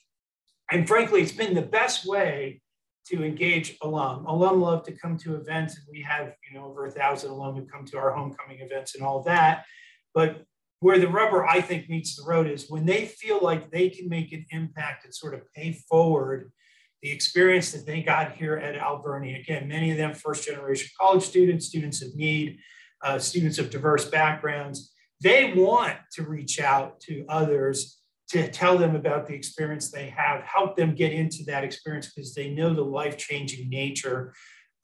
And 0.71 0.87
frankly, 0.87 1.21
it's 1.23 1.33
been 1.33 1.55
the 1.55 1.63
best 1.63 2.07
way 2.07 2.63
to 3.07 3.25
engage 3.25 3.77
alum. 3.83 4.25
Alum 4.27 4.61
love 4.61 4.85
to 4.85 4.93
come 4.93 5.17
to 5.19 5.35
events, 5.35 5.77
and 5.77 5.87
we 5.91 6.01
have 6.03 6.35
you 6.49 6.59
know 6.59 6.67
over 6.67 6.87
a 6.87 6.91
thousand 6.91 7.31
alum 7.31 7.57
who 7.57 7.67
come 7.67 7.85
to 7.87 7.99
our 7.99 8.13
homecoming 8.13 8.61
events 8.61 8.95
and 8.95 9.05
all 9.05 9.23
that. 9.25 9.65
But 10.15 10.45
where 10.81 10.99
the 10.99 11.09
rubber, 11.09 11.47
I 11.47 11.61
think, 11.61 11.91
meets 11.91 12.17
the 12.17 12.27
road 12.27 12.47
is 12.47 12.71
when 12.71 12.87
they 12.87 13.05
feel 13.05 13.41
like 13.43 13.71
they 13.71 13.91
can 13.91 14.09
make 14.09 14.33
an 14.33 14.47
impact 14.51 15.05
and 15.05 15.15
sort 15.15 15.35
of 15.35 15.43
pay 15.53 15.73
forward 15.73 16.53
the 17.03 17.11
experience 17.11 17.73
that 17.73 17.87
they 17.87 18.03
got 18.03 18.37
here 18.37 18.57
at 18.57 18.77
Alvernia. 18.77 19.39
Again, 19.39 19.69
many 19.69 19.91
of 19.91 19.97
them 19.97 20.15
first 20.15 20.47
generation 20.47 20.91
college 21.01 21.23
students, 21.23 21.67
students 21.67 22.03
of 22.03 22.15
need, 22.15 22.59
uh, 23.03 23.19
students 23.19 23.59
of 23.59 23.71
diverse 23.71 24.05
backgrounds. 24.09 24.93
They 25.23 25.53
want 25.55 25.97
to 26.13 26.23
reach 26.25 26.61
out 26.61 27.01
to 27.01 27.25
others 27.29 28.01
to 28.31 28.49
tell 28.49 28.79
them 28.79 28.95
about 28.95 29.27
the 29.27 29.35
experience 29.35 29.91
they 29.91 30.09
have, 30.11 30.43
help 30.43 30.77
them 30.77 30.95
get 30.95 31.13
into 31.13 31.43
that 31.45 31.65
experience 31.65 32.13
because 32.15 32.35
they 32.35 32.51
know 32.51 32.73
the 32.73 32.85
life 32.85 33.19
changing 33.19 33.69
nature 33.69 34.33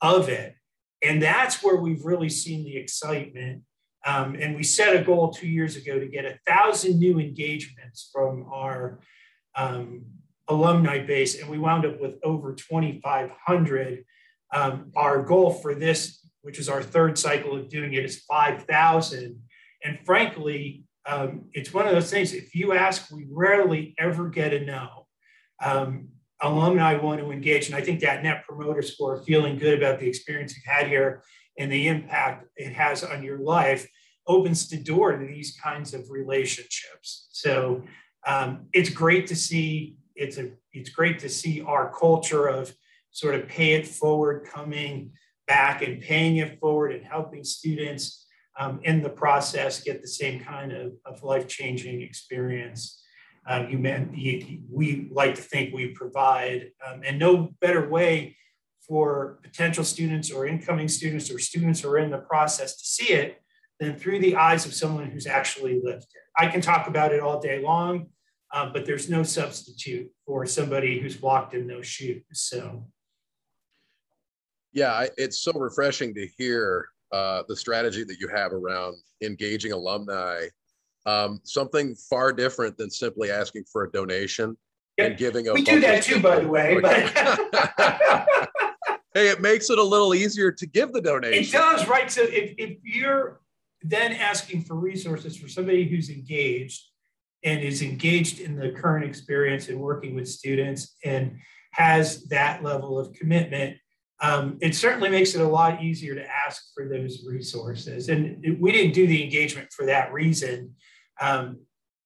of 0.01 0.27
it. 0.27 0.55
And 1.01 1.21
that's 1.21 1.63
where 1.63 1.77
we've 1.77 2.03
really 2.03 2.29
seen 2.29 2.65
the 2.65 2.75
excitement. 2.75 3.63
Um, 4.05 4.35
and 4.35 4.55
we 4.55 4.63
set 4.63 4.95
a 4.95 5.03
goal 5.03 5.31
two 5.31 5.47
years 5.47 5.75
ago 5.75 5.99
to 5.99 6.07
get 6.07 6.25
a 6.25 6.39
thousand 6.45 6.99
new 6.99 7.19
engagements 7.19 8.09
from 8.11 8.45
our 8.51 8.99
um, 9.55 10.05
alumni 10.47 10.99
base, 11.05 11.39
and 11.39 11.49
we 11.49 11.57
wound 11.57 11.85
up 11.85 11.99
with 11.99 12.15
over 12.23 12.53
2,500. 12.53 14.05
Um, 14.53 14.91
our 14.95 15.23
goal 15.23 15.51
for 15.51 15.75
this, 15.75 16.25
which 16.41 16.59
is 16.59 16.69
our 16.69 16.81
third 16.81 17.17
cycle 17.17 17.55
of 17.57 17.69
doing 17.69 17.93
it, 17.93 18.05
is 18.05 18.23
5,000. 18.29 19.41
And 19.83 19.99
frankly, 20.05 20.83
um, 21.05 21.45
it's 21.53 21.73
one 21.73 21.87
of 21.87 21.93
those 21.93 22.11
things, 22.11 22.33
if 22.33 22.55
you 22.55 22.73
ask, 22.73 23.11
we 23.11 23.27
rarely 23.31 23.95
ever 23.97 24.29
get 24.29 24.53
a 24.53 24.59
no. 24.59 25.07
Um, 25.63 26.09
alumni 26.41 26.95
want 26.95 27.19
to 27.19 27.31
engage, 27.31 27.67
and 27.67 27.75
I 27.75 27.81
think 27.81 28.01
that 28.01 28.23
net 28.23 28.43
promoter 28.47 28.81
score, 28.81 29.23
feeling 29.23 29.57
good 29.57 29.77
about 29.77 29.99
the 29.99 30.07
experience 30.07 30.55
you've 30.55 30.71
had 30.71 30.87
here 30.87 31.23
and 31.57 31.71
the 31.71 31.87
impact 31.87 32.45
it 32.57 32.73
has 32.73 33.03
on 33.03 33.23
your 33.23 33.39
life, 33.39 33.87
opens 34.27 34.69
the 34.69 34.77
door 34.77 35.17
to 35.17 35.25
these 35.25 35.57
kinds 35.63 35.93
of 35.93 36.09
relationships. 36.09 37.27
So 37.31 37.83
um, 38.25 38.67
it's 38.73 38.89
great 38.89 39.27
to 39.27 39.35
see 39.35 39.96
it's 40.17 40.37
a 40.37 40.49
it's 40.73 40.89
great 40.89 41.19
to 41.19 41.29
see 41.29 41.61
our 41.61 41.93
culture 41.97 42.47
of 42.47 42.73
sort 43.11 43.35
of 43.35 43.47
pay 43.47 43.73
it 43.73 43.87
forward 43.87 44.47
coming 44.51 45.11
back 45.47 45.81
and 45.81 46.01
paying 46.01 46.37
it 46.37 46.59
forward 46.59 46.91
and 46.91 47.05
helping 47.05 47.43
students 47.43 48.25
um, 48.59 48.79
in 48.83 49.01
the 49.01 49.09
process 49.09 49.81
get 49.81 50.01
the 50.01 50.07
same 50.07 50.39
kind 50.39 50.71
of, 50.71 50.93
of 51.05 51.23
life-changing 51.23 52.01
experience 52.01 53.01
um, 53.47 53.69
you 53.69 53.77
meant 53.77 54.17
you, 54.17 54.59
we 54.69 55.09
like 55.11 55.35
to 55.35 55.41
think 55.41 55.73
we 55.73 55.89
provide 55.89 56.71
um, 56.85 57.01
and 57.05 57.17
no 57.17 57.53
better 57.61 57.87
way 57.87 58.35
for 58.87 59.39
potential 59.43 59.83
students 59.83 60.31
or 60.31 60.47
incoming 60.47 60.87
students 60.87 61.31
or 61.31 61.39
students 61.39 61.81
who 61.81 61.89
are 61.89 61.97
in 61.97 62.11
the 62.11 62.17
process 62.17 62.77
to 62.77 62.85
see 62.85 63.13
it 63.13 63.41
than 63.79 63.97
through 63.97 64.19
the 64.19 64.35
eyes 64.35 64.65
of 64.65 64.73
someone 64.73 65.09
who's 65.09 65.27
actually 65.27 65.79
lived 65.83 66.03
it. 66.03 66.21
I 66.37 66.47
can 66.47 66.61
talk 66.61 66.87
about 66.87 67.13
it 67.13 67.19
all 67.19 67.39
day 67.39 67.61
long 67.61 68.07
uh, 68.53 68.69
but 68.71 68.85
there's 68.85 69.09
no 69.09 69.23
substitute 69.23 70.09
for 70.25 70.45
somebody 70.45 70.99
who's 70.99 71.21
walked 71.21 71.53
in 71.53 71.67
those 71.67 71.85
shoes. 71.85 72.23
So, 72.33 72.85
yeah, 74.71 75.07
it's 75.17 75.39
so 75.41 75.51
refreshing 75.53 76.13
to 76.15 76.27
hear 76.37 76.87
uh, 77.11 77.43
the 77.47 77.55
strategy 77.55 78.03
that 78.03 78.19
you 78.19 78.27
have 78.27 78.53
around 78.53 78.95
engaging 79.21 79.71
alumni. 79.71 80.45
Um, 81.05 81.39
something 81.43 81.95
far 82.09 82.33
different 82.33 82.77
than 82.77 82.89
simply 82.89 83.31
asking 83.31 83.63
for 83.71 83.83
a 83.83 83.91
donation 83.91 84.57
yeah, 84.97 85.05
and 85.05 85.17
giving 85.17 85.47
a. 85.47 85.53
We 85.53 85.63
do 85.63 85.79
that 85.79 86.03
too, 86.03 86.21
by 86.21 86.39
the 86.39 86.47
way. 86.47 86.79
But 86.81 86.97
hey, 89.13 89.29
it 89.29 89.41
makes 89.41 89.69
it 89.69 89.77
a 89.77 89.83
little 89.83 90.13
easier 90.13 90.51
to 90.51 90.65
give 90.65 90.91
the 90.91 91.01
donation. 91.01 91.43
It 91.43 91.51
does, 91.51 91.87
right? 91.87 92.11
So 92.11 92.23
if, 92.23 92.55
if 92.57 92.77
you're 92.83 93.39
then 93.83 94.11
asking 94.13 94.63
for 94.63 94.75
resources 94.75 95.37
for 95.37 95.47
somebody 95.47 95.87
who's 95.87 96.09
engaged 96.09 96.87
and 97.43 97.61
is 97.61 97.81
engaged 97.81 98.39
in 98.39 98.55
the 98.55 98.71
current 98.71 99.05
experience 99.05 99.69
and 99.69 99.79
working 99.79 100.15
with 100.15 100.27
students 100.27 100.95
and 101.03 101.37
has 101.71 102.25
that 102.25 102.63
level 102.63 102.97
of 102.99 103.13
commitment, 103.13 103.77
um, 104.19 104.57
it 104.61 104.75
certainly 104.75 105.09
makes 105.09 105.35
it 105.35 105.41
a 105.41 105.47
lot 105.47 105.83
easier 105.83 106.15
to 106.15 106.25
ask 106.27 106.73
for 106.73 106.87
those 106.87 107.23
resources. 107.27 108.09
And 108.09 108.57
we 108.59 108.71
didn't 108.71 108.93
do 108.93 109.05
the 109.05 109.23
engagement 109.23 109.71
for 109.71 109.85
that 109.85 110.11
reason. 110.11 110.73
Um, 111.21 111.59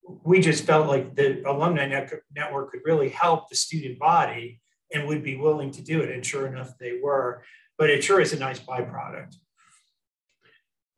we 0.03 0.41
just 0.41 0.65
felt 0.65 0.87
like 0.87 1.15
the 1.15 1.41
alumni 1.49 1.87
net- 1.87 2.11
network 2.35 2.71
could 2.71 2.81
really 2.83 3.09
help 3.09 3.49
the 3.49 3.55
student 3.55 3.97
body 3.97 4.59
and 4.93 5.07
would 5.07 5.23
be 5.23 5.37
willing 5.37 5.71
to 5.71 5.81
do 5.81 6.01
it. 6.01 6.11
And 6.11 6.25
sure 6.25 6.47
enough, 6.47 6.77
they 6.79 6.99
were. 7.01 7.43
But 7.77 7.89
it 7.89 8.03
sure 8.03 8.19
is 8.19 8.33
a 8.33 8.39
nice 8.39 8.59
byproduct. 8.59 9.35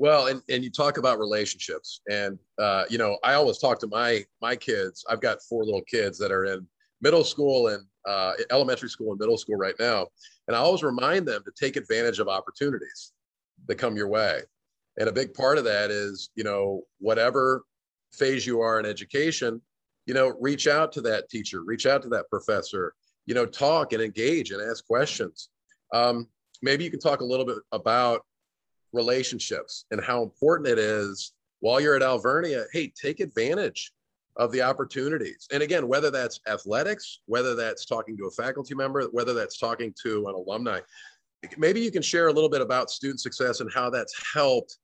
Well, 0.04 0.28
and, 0.28 0.42
and 0.50 0.66
you 0.66 0.70
talk 0.70 0.98
about 0.98 1.18
relationships, 1.18 2.02
and 2.12 2.38
uh, 2.60 2.84
you 2.90 2.98
know, 2.98 3.18
I 3.24 3.36
always 3.36 3.58
talk 3.58 3.80
to 3.80 3.88
my 3.88 4.26
my 4.42 4.54
kids. 4.54 5.06
I've 5.10 5.22
got 5.22 5.42
four 5.42 5.64
little 5.64 5.84
kids 5.84 6.18
that 6.18 6.30
are 6.30 6.44
in 6.44 6.68
middle 7.00 7.24
school 7.24 7.70
and 7.70 7.86
uh, 8.06 8.34
elementary 8.52 8.90
school 8.90 9.12
and 9.12 9.20
middle 9.22 9.38
school 9.38 9.56
right 9.56 9.76
now, 9.80 10.08
and 10.50 10.58
I 10.58 10.60
always 10.60 10.84
remind 10.84 11.26
them 11.26 11.42
to 11.46 11.52
take 11.58 11.78
advantage 11.78 12.20
of 12.20 12.28
opportunities 12.28 13.14
that 13.70 13.76
come 13.76 13.96
your 13.96 14.10
way. 14.10 14.42
And 15.00 15.08
a 15.08 15.14
big 15.14 15.34
part 15.34 15.58
of 15.58 15.64
that 15.64 15.90
is, 15.90 16.32
you 16.36 16.44
know, 16.44 16.82
whatever 17.00 17.64
phase 18.12 18.46
you 18.46 18.60
are 18.60 18.82
in 18.82 18.86
education, 18.86 19.62
you 20.06 20.14
know, 20.14 20.36
reach 20.42 20.68
out 20.68 20.92
to 20.92 21.02
that 21.04 21.30
teacher, 21.30 21.64
reach 21.64 21.86
out 21.86 22.02
to 22.02 22.10
that 22.10 22.30
professor, 22.30 22.94
you 23.26 23.36
know, 23.36 23.46
talk 23.46 23.94
and 23.94 24.02
engage 24.02 24.52
and 24.52 24.62
ask 24.70 24.86
questions. 24.86 25.48
Um, 25.94 26.28
maybe 26.62 26.84
you 26.84 26.92
can 26.92 27.00
talk 27.00 27.22
a 27.22 27.26
little 27.26 27.46
bit 27.46 27.60
about 27.72 28.26
relationships 28.94 29.86
and 29.92 30.02
how 30.04 30.24
important 30.24 30.70
it 30.70 30.80
is 30.80 31.34
while 31.60 31.80
you're 31.80 31.96
at 31.96 32.04
Alvernia. 32.04 32.66
Hey, 32.72 32.92
take 33.00 33.20
advantage 33.20 33.92
of 34.38 34.52
the 34.52 34.62
opportunities. 34.62 35.48
And 35.52 35.62
again, 35.62 35.88
whether 35.88 36.10
that's 36.10 36.40
athletics, 36.48 37.20
whether 37.26 37.56
that's 37.56 37.86
talking 37.86 38.18
to 38.18 38.26
a 38.26 38.32
faculty 38.32 38.74
member, 38.74 39.04
whether 39.12 39.34
that's 39.34 39.58
talking 39.58 39.94
to 40.04 40.28
an 40.28 40.36
alumni, 40.36 40.80
maybe 41.58 41.82
you 41.82 41.92
can 41.92 42.02
share 42.02 42.28
a 42.28 42.34
little 42.34 42.50
bit 42.50 42.62
about 42.62 42.90
student 42.90 43.20
success 43.20 43.60
and 43.60 43.72
how 43.72 43.90
that's 43.90 44.14
helped 44.34 44.78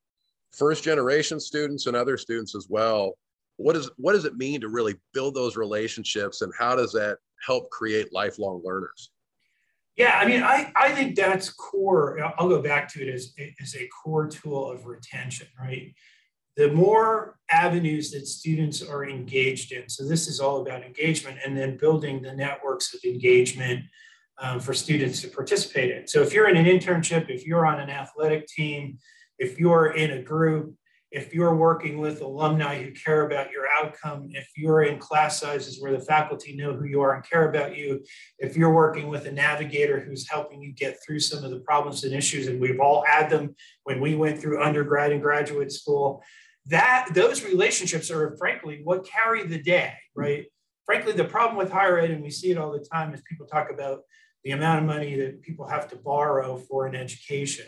first 0.51 0.83
generation 0.83 1.39
students 1.39 1.87
and 1.87 1.95
other 1.95 2.17
students 2.17 2.55
as 2.55 2.67
well. 2.69 3.17
What 3.57 3.75
is 3.75 3.89
what 3.97 4.13
does 4.13 4.25
it 4.25 4.37
mean 4.37 4.61
to 4.61 4.69
really 4.69 4.95
build 5.13 5.35
those 5.35 5.57
relationships 5.57 6.41
and 6.41 6.53
how 6.57 6.75
does 6.75 6.93
that 6.93 7.17
help 7.45 7.69
create 7.71 8.13
lifelong 8.13 8.61
learners? 8.63 9.11
Yeah, 9.99 10.17
I 10.17 10.25
mean, 10.25 10.41
I, 10.41 10.71
I 10.77 10.93
think 10.93 11.17
that's 11.17 11.49
core. 11.49 12.17
I'll 12.37 12.47
go 12.47 12.61
back 12.61 12.87
to 12.93 13.05
it 13.05 13.13
as, 13.13 13.33
as 13.61 13.75
a 13.75 13.85
core 13.87 14.27
tool 14.27 14.71
of 14.71 14.85
retention, 14.85 15.47
right? 15.59 15.93
The 16.55 16.71
more 16.71 17.37
avenues 17.51 18.09
that 18.11 18.25
students 18.25 18.81
are 18.81 19.05
engaged 19.05 19.73
in, 19.73 19.89
so 19.89 20.05
this 20.05 20.29
is 20.29 20.39
all 20.39 20.61
about 20.61 20.85
engagement 20.85 21.39
and 21.45 21.55
then 21.55 21.75
building 21.75 22.21
the 22.21 22.31
networks 22.31 22.93
of 22.93 23.01
engagement 23.03 23.83
um, 24.41 24.61
for 24.61 24.73
students 24.73 25.21
to 25.21 25.27
participate 25.27 25.91
in. 25.91 26.07
So 26.07 26.21
if 26.21 26.33
you're 26.33 26.47
in 26.47 26.55
an 26.55 26.65
internship, 26.65 27.29
if 27.29 27.45
you're 27.45 27.65
on 27.65 27.81
an 27.81 27.89
athletic 27.89 28.47
team, 28.47 28.99
if 29.37 29.59
you're 29.59 29.87
in 29.87 30.11
a 30.11 30.21
group, 30.21 30.75
if 31.11 31.33
you're 31.33 31.55
working 31.55 31.97
with 31.97 32.21
alumni 32.21 32.81
who 32.81 32.91
care 32.91 33.25
about 33.25 33.51
your 33.51 33.65
outcome, 33.79 34.27
if 34.31 34.47
you're 34.55 34.83
in 34.83 34.99
class 34.99 35.39
sizes 35.39 35.81
where 35.81 35.91
the 35.91 35.99
faculty 35.99 36.55
know 36.55 36.73
who 36.73 36.85
you 36.85 37.01
are 37.01 37.15
and 37.15 37.27
care 37.27 37.49
about 37.49 37.75
you, 37.75 38.03
if 38.37 38.55
you're 38.55 38.73
working 38.73 39.07
with 39.07 39.25
a 39.25 39.31
navigator 39.31 39.99
who's 39.99 40.29
helping 40.29 40.61
you 40.61 40.71
get 40.71 40.97
through 41.03 41.19
some 41.19 41.43
of 41.43 41.49
the 41.49 41.61
problems 41.61 42.03
and 42.03 42.13
issues, 42.13 42.47
and 42.47 42.61
we've 42.61 42.79
all 42.79 43.03
had 43.07 43.29
them 43.29 43.55
when 43.83 43.99
we 43.99 44.15
went 44.15 44.39
through 44.39 44.63
undergrad 44.63 45.11
and 45.11 45.21
graduate 45.21 45.71
school, 45.71 46.23
that 46.67 47.09
those 47.15 47.43
relationships 47.43 48.11
are 48.11 48.37
frankly 48.37 48.81
what 48.83 49.03
carry 49.03 49.45
the 49.47 49.61
day, 49.61 49.93
right? 50.15 50.45
Frankly, 50.85 51.13
the 51.13 51.23
problem 51.23 51.57
with 51.57 51.71
higher 51.71 51.99
ed, 51.99 52.11
and 52.11 52.21
we 52.21 52.29
see 52.29 52.51
it 52.51 52.57
all 52.57 52.71
the 52.71 52.85
time, 52.91 53.13
is 53.13 53.21
people 53.27 53.47
talk 53.47 53.71
about 53.71 54.01
the 54.43 54.51
amount 54.51 54.79
of 54.79 54.85
money 54.85 55.15
that 55.19 55.41
people 55.41 55.67
have 55.67 55.89
to 55.89 55.95
borrow 55.95 56.57
for 56.57 56.85
an 56.85 56.95
education. 56.95 57.65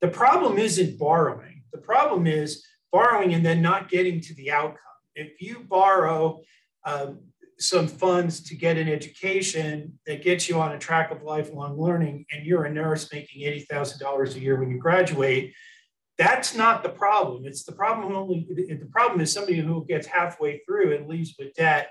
The 0.00 0.08
problem 0.08 0.58
isn't 0.58 0.98
borrowing. 0.98 1.62
The 1.72 1.78
problem 1.78 2.26
is 2.26 2.66
borrowing 2.92 3.34
and 3.34 3.44
then 3.44 3.62
not 3.62 3.88
getting 3.88 4.20
to 4.20 4.34
the 4.34 4.50
outcome. 4.50 4.78
If 5.14 5.40
you 5.40 5.60
borrow 5.68 6.40
um, 6.84 7.20
some 7.58 7.86
funds 7.86 8.40
to 8.40 8.56
get 8.56 8.78
an 8.78 8.88
education 8.88 9.98
that 10.06 10.22
gets 10.22 10.48
you 10.48 10.60
on 10.60 10.72
a 10.72 10.78
track 10.78 11.10
of 11.10 11.22
lifelong 11.22 11.78
learning 11.78 12.24
and 12.32 12.46
you're 12.46 12.64
a 12.64 12.72
nurse 12.72 13.12
making 13.12 13.42
$80,000 13.42 14.34
a 14.34 14.40
year 14.40 14.58
when 14.58 14.70
you 14.70 14.78
graduate, 14.78 15.52
that's 16.16 16.54
not 16.54 16.82
the 16.82 16.88
problem. 16.88 17.44
It's 17.46 17.64
the 17.64 17.72
problem 17.72 18.14
only, 18.14 18.46
the 18.48 18.88
problem 18.90 19.20
is 19.20 19.32
somebody 19.32 19.58
who 19.58 19.84
gets 19.86 20.06
halfway 20.06 20.60
through 20.66 20.94
and 20.94 21.08
leaves 21.08 21.34
with 21.38 21.54
debt 21.54 21.90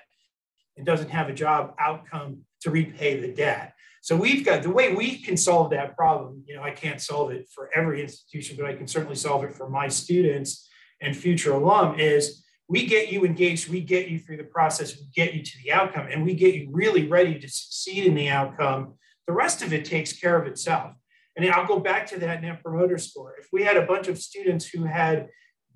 and 0.77 0.85
doesn't 0.85 1.09
have 1.09 1.29
a 1.29 1.33
job 1.33 1.75
outcome 1.79 2.39
to 2.61 2.71
repay 2.71 3.19
the 3.19 3.33
debt. 3.33 3.73
So 4.01 4.15
we've 4.15 4.45
got 4.45 4.63
the 4.63 4.69
way 4.69 4.95
we 4.95 5.17
can 5.21 5.35
solve 5.35 5.71
that 5.71 5.95
problem. 5.95 6.43
You 6.47 6.55
know, 6.55 6.63
I 6.63 6.71
can't 6.71 7.01
solve 7.01 7.31
it 7.31 7.47
for 7.53 7.69
every 7.75 8.01
institution, 8.01 8.55
but 8.57 8.65
I 8.65 8.73
can 8.73 8.87
certainly 8.87 9.15
solve 9.15 9.43
it 9.43 9.53
for 9.53 9.69
my 9.69 9.87
students 9.87 10.68
and 11.01 11.15
future 11.15 11.53
alum 11.53 11.99
is 11.99 12.43
we 12.67 12.85
get 12.85 13.11
you 13.11 13.25
engaged, 13.25 13.69
we 13.69 13.81
get 13.81 14.09
you 14.09 14.19
through 14.19 14.37
the 14.37 14.43
process, 14.43 14.95
we 14.95 15.07
get 15.15 15.33
you 15.33 15.43
to 15.43 15.57
the 15.63 15.71
outcome, 15.71 16.07
and 16.11 16.23
we 16.23 16.35
get 16.35 16.53
you 16.53 16.69
really 16.71 17.07
ready 17.07 17.39
to 17.39 17.47
succeed 17.47 18.05
in 18.05 18.13
the 18.13 18.29
outcome. 18.29 18.93
The 19.25 19.33
rest 19.33 19.63
of 19.63 19.73
it 19.73 19.85
takes 19.85 20.13
care 20.13 20.39
of 20.39 20.47
itself. 20.47 20.93
And 21.35 21.49
I'll 21.49 21.67
go 21.67 21.79
back 21.79 22.05
to 22.07 22.19
that 22.19 22.41
net 22.41 22.61
promoter 22.61 22.97
score. 22.97 23.35
If 23.39 23.47
we 23.51 23.63
had 23.63 23.77
a 23.77 23.85
bunch 23.85 24.07
of 24.07 24.19
students 24.19 24.67
who 24.67 24.83
had 24.83 25.29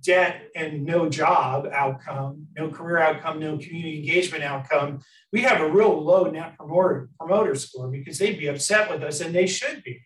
debt 0.04 0.50
and 0.56 0.84
no 0.84 1.10
job 1.10 1.68
outcome, 1.72 2.48
no 2.58 2.70
career 2.70 3.00
outcome, 3.00 3.40
no 3.40 3.58
community 3.58 4.00
engagement 4.00 4.44
outcome, 4.44 5.00
we 5.32 5.42
have 5.42 5.62
a 5.62 5.70
real 5.70 6.04
low 6.04 6.30
net 6.30 6.58
promoter, 6.58 7.10
promoter 7.20 7.56
score 7.56 7.88
because 7.88 8.18
they'd 8.18 8.40
be 8.40 8.48
upset 8.48 8.90
with 8.92 9.02
us 9.02 9.22
and 9.22 9.34
they 9.34 9.48
should 9.48 9.84
be. 9.84 10.02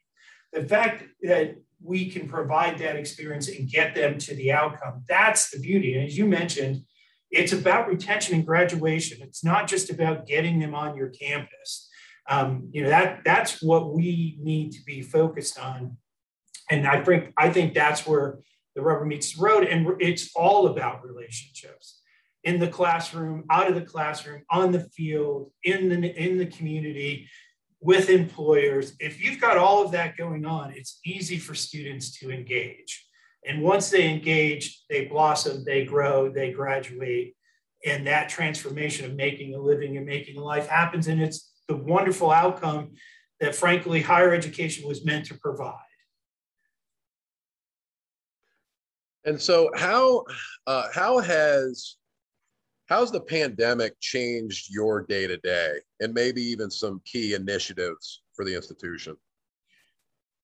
The 0.54 0.64
fact 0.64 1.04
that 1.24 1.56
we 1.82 2.10
can 2.10 2.28
provide 2.28 2.80
that 2.80 2.96
experience 2.96 3.48
and 3.48 3.70
get 3.70 3.96
them 3.96 4.18
to 4.18 4.36
the 4.36 4.52
outcome. 4.52 5.04
That's 5.08 5.50
the 5.50 5.60
beauty. 5.60 5.96
And 5.96 6.06
as 6.06 6.18
you 6.18 6.26
mentioned, 6.26 6.84
it's 7.30 7.54
about 7.54 7.88
retention 7.88 8.36
and 8.36 8.46
graduation. 8.46 9.20
It's 9.22 9.44
not 9.44 9.68
just 9.68 9.90
about 9.90 10.26
getting 10.26 10.60
them 10.60 10.74
on 10.74 10.96
your 10.96 11.10
campus. 11.10 11.90
Um, 12.30 12.70
you 12.72 12.84
know 12.84 12.90
that 12.90 13.22
that's 13.24 13.62
what 13.62 13.94
we 13.94 14.38
need 14.42 14.72
to 14.74 14.84
be 14.86 15.02
focused 15.02 15.58
on, 15.58 15.98
and 16.70 16.86
I 16.86 17.02
think 17.02 17.34
I 17.38 17.50
think 17.50 17.74
that's 17.74 18.06
where 18.06 18.40
the 18.76 18.82
rubber 18.82 19.06
meets 19.06 19.34
the 19.34 19.42
road. 19.42 19.64
And 19.64 19.96
it's 20.02 20.36
all 20.36 20.68
about 20.68 21.06
relationships 21.06 22.02
in 22.44 22.60
the 22.60 22.68
classroom, 22.68 23.46
out 23.50 23.70
of 23.70 23.76
the 23.76 23.82
classroom, 23.82 24.44
on 24.50 24.72
the 24.74 24.82
field, 24.82 25.52
in 25.64 25.88
the 25.88 26.14
in 26.22 26.38
the 26.38 26.48
community 26.48 27.30
with 27.80 28.10
employers. 28.10 28.94
If 29.00 29.22
you've 29.22 29.42
got 29.42 29.58
all 29.58 29.84
of 29.84 29.92
that 29.92 30.18
going 30.18 30.46
on, 30.46 30.72
it's 30.72 31.00
easy 31.06 31.38
for 31.38 31.56
students 31.56 32.20
to 32.20 32.32
engage. 32.32 33.06
And 33.46 33.62
once 33.62 33.90
they 33.90 34.10
engage, 34.10 34.84
they 34.90 35.06
blossom, 35.06 35.64
they 35.64 35.86
grow, 35.86 36.30
they 36.30 36.52
graduate. 36.52 37.36
And 37.86 38.08
that 38.08 38.30
transformation 38.30 39.06
of 39.06 39.16
making 39.16 39.54
a 39.54 39.60
living 39.60 39.98
and 39.98 40.06
making 40.06 40.38
a 40.38 40.44
life 40.44 40.68
happens. 40.68 41.08
And 41.08 41.22
it's 41.22 41.54
the 41.68 41.76
wonderful 41.76 42.32
outcome 42.32 42.94
that, 43.40 43.56
frankly, 43.56 44.02
higher 44.02 44.34
education 44.34 44.88
was 44.88 45.06
meant 45.06 45.26
to 45.28 45.36
provide. 45.36 45.76
And 49.26 49.40
so, 49.40 49.70
how 49.76 50.24
uh, 50.66 50.88
how 50.94 51.20
has 51.20 51.98
how's 52.88 53.12
the 53.12 53.22
pandemic 53.22 54.00
changed 54.00 54.74
your 54.74 55.02
day 55.04 55.28
to 55.28 55.38
day 55.38 55.80
and 56.00 56.14
maybe 56.14 56.42
even 56.42 56.72
some 56.72 57.02
key 57.06 57.34
initiatives 57.34 58.24
for 58.34 58.44
the 58.46 58.56
institution? 58.56 59.16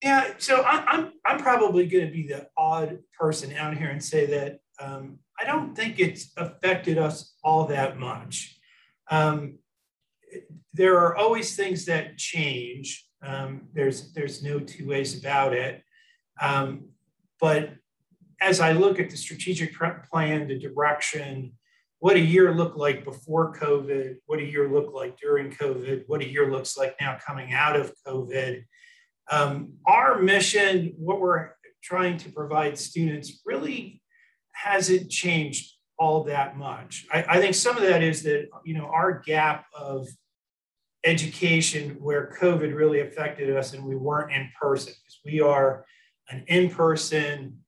Yeah, 0.01 0.34
so 0.38 0.62
I, 0.62 0.84
I'm 0.86 1.13
I'm 1.25 1.39
probably 1.39 1.88
going 1.88 2.06
to 2.06 2.12
be 2.12 2.27
the 2.27 2.47
odd 2.58 2.99
person 3.17 3.56
out 3.56 3.77
here 3.77 3.89
and 3.89 4.03
say 4.03 4.25
that 4.25 4.60
um, 4.79 5.19
I 5.39 5.45
don't 5.45 5.73
think 5.75 5.99
it's 5.99 6.34
affected 6.36 6.97
us 6.97 7.36
all 7.41 7.67
that 7.67 7.97
much. 7.97 8.60
Um, 9.10 9.60
there 10.73 10.97
are 10.97 11.15
always 11.15 11.56
things 11.56 11.86
that 11.86 12.17
change. 12.17 13.08
Um, 13.25 13.69
there's 13.73 14.12
there's 14.12 14.43
no 14.43 14.60
two 14.60 14.88
ways 14.88 15.17
about 15.17 15.53
it. 15.53 15.82
Um, 16.41 16.89
but 17.39 17.69
as 18.41 18.60
I 18.60 18.73
look 18.73 18.99
at 18.99 19.10
the 19.10 19.15
strategic 19.15 19.73
plan, 20.12 20.47
the 20.49 20.60
direction, 20.60 21.53
what 22.03 22.17
a 22.17 22.19
year 22.19 22.53
looked 22.53 22.75
like 22.75 23.05
before 23.05 23.55
COVID, 23.55 24.15
what 24.25 24.39
a 24.39 24.43
year 24.43 24.69
looked 24.69 24.93
like 24.93 25.17
during 25.17 25.49
COVID, 25.49 26.03
what 26.07 26.19
a 26.19 26.27
year 26.27 26.51
looks 26.51 26.75
like 26.75 26.97
now 26.99 27.17
coming 27.25 27.53
out 27.53 27.77
of 27.77 27.93
COVID. 28.05 28.65
Um, 29.31 29.75
our 29.87 30.21
mission, 30.21 30.95
what 30.97 31.21
we're 31.21 31.51
trying 31.81 32.17
to 32.17 32.29
provide 32.29 32.77
students, 32.77 33.41
really 33.45 34.01
hasn't 34.51 35.11
changed 35.11 35.75
all 35.97 36.25
that 36.25 36.57
much. 36.57 37.05
I, 37.09 37.23
I 37.23 37.39
think 37.39 37.55
some 37.55 37.77
of 37.77 37.83
that 37.83 38.03
is 38.03 38.21
that 38.23 38.49
you 38.65 38.73
know 38.77 38.87
our 38.87 39.19
gap 39.25 39.67
of 39.73 40.05
education 41.05 41.91
where 42.01 42.35
COVID 42.37 42.75
really 42.75 42.99
affected 42.99 43.55
us 43.55 43.71
and 43.71 43.85
we 43.85 43.95
weren't 43.95 44.33
in 44.33 44.49
person 44.61 44.91
because 44.91 45.19
we 45.23 45.39
are 45.39 45.85
an 46.27 46.43
in-person 46.49 47.62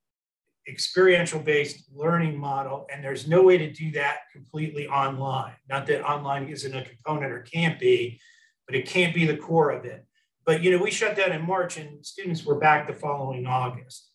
experiential 0.68 1.40
based 1.40 1.86
learning 1.94 2.38
model, 2.38 2.88
and 2.92 3.04
there's 3.04 3.28
no 3.28 3.44
way 3.44 3.58
to 3.58 3.72
do 3.72 3.92
that 3.92 4.20
completely 4.32 4.88
online. 4.88 5.54
Not 5.70 5.86
that 5.88 6.04
online 6.04 6.48
isn't 6.48 6.76
a 6.76 6.84
component 6.84 7.32
or 7.32 7.42
can't 7.42 7.80
be, 7.80 8.20
but 8.66 8.76
it 8.76 8.88
can't 8.88 9.14
be 9.14 9.26
the 9.26 9.38
core 9.38 9.72
of 9.72 9.86
it. 9.86 10.06
But 10.46 10.62
you 10.62 10.72
know, 10.72 10.84
we 10.84 10.92
shut 10.92 11.16
down 11.16 11.32
in 11.32 11.46
March, 11.46 11.78
and 11.78 12.06
students 12.06 12.46
were 12.46 12.60
back 12.60 12.88
the 12.88 12.94
following 12.94 13.46
August. 13.46 14.10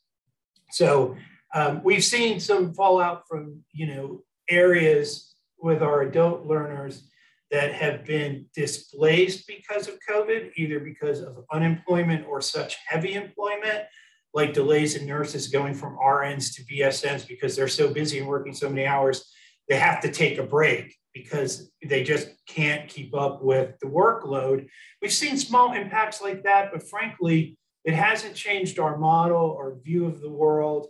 So 0.73 1.17
um, 1.55 1.83
we've 1.83 2.05
seen 2.05 2.41
some 2.41 2.73
fallout 2.75 3.27
from 3.29 3.63
you 3.73 3.87
know 3.87 4.23
areas 4.49 5.35
with 5.59 5.83
our 5.83 6.03
adult 6.03 6.47
learners 6.47 7.11
that 7.51 7.73
have 7.73 8.05
been 8.05 8.47
displaced 8.55 9.47
because 9.47 9.89
of 9.89 9.99
COVID, 10.09 10.53
either 10.57 10.79
because 10.79 11.21
of 11.21 11.45
unemployment 11.53 12.27
or 12.27 12.41
such 12.41 12.77
heavy 12.87 13.15
employment, 13.15 13.85
like 14.33 14.53
delays 14.53 14.95
in 14.95 15.07
nurses 15.07 15.49
going 15.49 15.75
from 15.75 15.97
RNs 15.97 16.55
to 16.55 16.65
BSNs 16.65 17.27
because 17.27 17.57
they're 17.57 17.69
so 17.69 17.93
busy 17.93 18.19
and 18.19 18.29
working 18.29 18.55
so 18.55 18.69
many 18.69 18.87
hours, 18.87 19.33
they 19.69 19.77
have 19.77 20.01
to 20.03 20.11
take 20.11 20.39
a 20.39 20.43
break 20.43 20.95
because 21.13 21.71
they 21.85 22.05
just 22.05 22.29
can't 22.47 22.89
keep 22.89 23.15
up 23.15 23.43
with 23.43 23.79
the 23.81 23.87
workload. 23.87 24.69
We've 25.03 25.13
seen 25.13 25.37
small 25.37 25.73
impacts 25.73 26.21
like 26.21 26.45
that, 26.45 26.71
but 26.73 26.89
frankly, 26.89 27.59
it 27.85 27.95
hasn't 27.95 28.35
changed 28.35 28.79
our 28.79 28.97
model 28.97 29.41
or 29.41 29.79
view 29.83 30.07
of 30.07 30.21
the 30.21 30.31
world. 30.31 30.87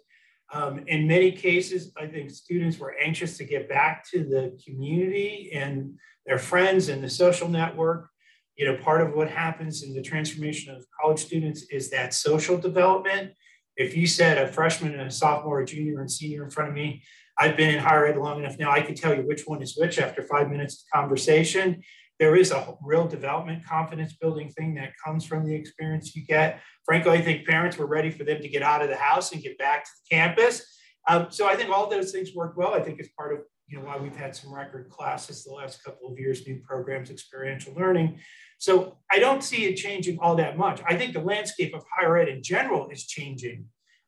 Um, 0.52 0.80
in 0.88 1.06
many 1.06 1.32
cases, 1.32 1.92
I 1.96 2.06
think 2.06 2.30
students 2.30 2.78
were 2.78 2.96
anxious 3.00 3.38
to 3.38 3.44
get 3.44 3.68
back 3.68 4.04
to 4.10 4.24
the 4.24 4.60
community 4.64 5.50
and 5.54 5.94
their 6.26 6.38
friends 6.38 6.88
and 6.88 7.02
the 7.02 7.08
social 7.08 7.48
network 7.48 8.10
you 8.56 8.66
know, 8.66 8.76
part 8.76 9.00
of 9.00 9.14
what 9.14 9.30
happens 9.30 9.82
in 9.82 9.94
the 9.94 10.02
transformation 10.02 10.74
of 10.74 10.84
college 11.00 11.20
students 11.20 11.64
is 11.70 11.90
that 11.90 12.14
social 12.14 12.58
development. 12.58 13.32
If 13.76 13.96
you 13.96 14.06
said 14.06 14.38
a 14.38 14.52
freshman 14.52 14.92
and 14.92 15.08
a 15.08 15.10
sophomore, 15.10 15.60
a 15.60 15.66
junior 15.66 16.00
and 16.00 16.10
senior 16.10 16.44
in 16.44 16.50
front 16.50 16.68
of 16.68 16.74
me, 16.74 17.02
I've 17.38 17.56
been 17.56 17.74
in 17.74 17.78
higher 17.78 18.06
ed 18.06 18.18
long 18.18 18.38
enough 18.38 18.58
now, 18.58 18.70
I 18.70 18.82
can 18.82 18.94
tell 18.94 19.14
you 19.14 19.22
which 19.22 19.44
one 19.46 19.62
is 19.62 19.76
which 19.76 19.98
after 19.98 20.22
five 20.22 20.50
minutes 20.50 20.84
of 20.84 21.00
conversation. 21.00 21.82
There 22.18 22.36
is 22.36 22.50
a 22.50 22.74
real 22.84 23.08
development 23.08 23.64
confidence 23.64 24.12
building 24.12 24.50
thing 24.50 24.74
that 24.74 24.92
comes 25.02 25.24
from 25.24 25.46
the 25.46 25.54
experience 25.54 26.14
you 26.14 26.26
get. 26.26 26.60
Frankly, 26.84 27.12
I 27.12 27.22
think 27.22 27.46
parents 27.46 27.78
were 27.78 27.86
ready 27.86 28.10
for 28.10 28.24
them 28.24 28.42
to 28.42 28.48
get 28.48 28.62
out 28.62 28.82
of 28.82 28.90
the 28.90 28.96
house 28.96 29.32
and 29.32 29.42
get 29.42 29.56
back 29.56 29.84
to 29.84 29.90
the 29.90 30.14
campus. 30.14 30.66
Um, 31.08 31.28
so 31.30 31.48
I 31.48 31.56
think 31.56 31.70
all 31.70 31.88
those 31.88 32.12
things 32.12 32.34
work 32.34 32.58
well. 32.58 32.74
I 32.74 32.80
think 32.80 33.00
it's 33.00 33.08
part 33.16 33.32
of 33.32 33.40
you 33.70 33.78
know 33.78 33.84
why 33.84 33.96
we've 33.96 34.16
had 34.16 34.34
some 34.34 34.52
record 34.52 34.90
classes 34.90 35.44
the 35.44 35.52
last 35.52 35.84
couple 35.84 36.10
of 36.10 36.18
years, 36.18 36.46
new 36.46 36.60
programs, 36.66 37.10
experiential 37.10 37.72
learning. 37.74 38.18
So 38.58 38.98
I 39.10 39.20
don't 39.20 39.44
see 39.44 39.66
it 39.66 39.76
changing 39.76 40.18
all 40.18 40.34
that 40.36 40.58
much. 40.58 40.82
I 40.86 40.96
think 40.96 41.12
the 41.12 41.20
landscape 41.20 41.74
of 41.74 41.84
higher 41.94 42.18
ed 42.18 42.28
in 42.28 42.42
general 42.42 42.88
is 42.90 43.06
changing 43.06 43.66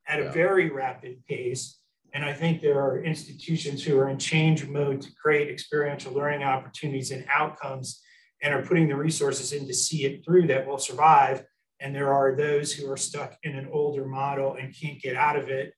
at 0.09 0.19
a 0.19 0.31
very 0.31 0.69
rapid 0.69 1.25
pace. 1.27 1.79
And 2.13 2.25
I 2.25 2.33
think 2.33 2.61
there 2.61 2.81
are 2.81 3.03
institutions 3.05 3.85
who 3.85 3.99
are 3.99 4.09
in 4.09 4.19
change 4.19 4.67
mode 4.67 5.01
to 5.03 5.15
create 5.15 5.49
experiential 5.49 6.13
learning 6.13 6.43
opportunities 6.43 7.13
and 7.13 7.25
outcomes 7.33 8.03
and 8.43 8.53
are 8.53 8.63
putting 8.63 8.89
the 8.89 8.97
resources 8.97 9.53
in 9.53 9.67
to 9.69 9.75
see 9.75 10.05
it 10.05 10.25
through 10.25 10.49
that 10.49 10.67
will 10.67 10.79
survive. 10.79 11.45
And 11.81 11.95
there 11.95 12.13
are 12.13 12.35
those 12.35 12.73
who 12.73 12.91
are 12.91 12.97
stuck 12.97 13.37
in 13.45 13.57
an 13.57 13.69
older 13.73 14.05
model 14.05 14.57
and 14.61 14.77
can't 14.77 15.01
get 15.01 15.17
out 15.17 15.37
of 15.37 15.49
it 15.49 15.73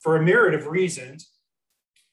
for 0.00 0.16
a 0.16 0.22
myriad 0.22 0.54
of 0.54 0.66
reasons. 0.66 1.30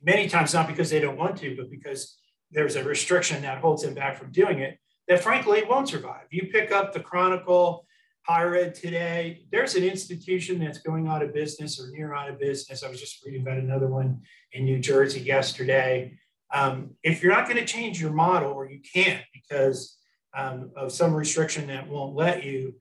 Many 0.01 0.27
times, 0.27 0.53
not 0.53 0.67
because 0.67 0.89
they 0.89 0.99
don't 0.99 1.17
want 1.17 1.37
to, 1.37 1.55
but 1.55 1.69
because 1.69 2.17
there's 2.51 2.75
a 2.75 2.83
restriction 2.83 3.41
that 3.41 3.59
holds 3.59 3.83
them 3.83 3.93
back 3.93 4.17
from 4.17 4.31
doing 4.31 4.59
it 4.59 4.77
that 5.07 5.23
frankly 5.23 5.63
won't 5.67 5.89
survive. 5.89 6.25
You 6.29 6.49
pick 6.51 6.71
up 6.71 6.93
the 6.93 6.99
Chronicle, 6.99 7.85
higher 8.21 8.55
ed 8.55 8.75
today, 8.75 9.45
there's 9.51 9.75
an 9.75 9.83
institution 9.83 10.59
that's 10.59 10.79
going 10.79 11.07
out 11.07 11.23
of 11.23 11.33
business 11.33 11.79
or 11.79 11.89
near 11.91 12.13
out 12.13 12.29
of 12.29 12.39
business. 12.39 12.83
I 12.83 12.89
was 12.89 12.99
just 12.99 13.23
reading 13.25 13.41
about 13.41 13.57
another 13.57 13.87
one 13.87 14.21
in 14.51 14.65
New 14.65 14.79
Jersey 14.79 15.21
yesterday. 15.21 16.19
Um, 16.53 16.91
if 17.03 17.23
you're 17.23 17.31
not 17.31 17.45
going 17.45 17.57
to 17.57 17.65
change 17.65 18.01
your 18.01 18.11
model, 18.11 18.51
or 18.51 18.69
you 18.69 18.79
can't 18.81 19.23
because 19.33 19.97
um, 20.35 20.71
of 20.75 20.91
some 20.91 21.13
restriction 21.13 21.67
that 21.67 21.87
won't 21.87 22.15
let 22.15 22.43
you, 22.43 22.75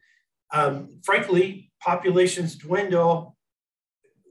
um, 0.53 1.01
frankly, 1.05 1.71
populations 1.81 2.57
dwindle. 2.57 3.36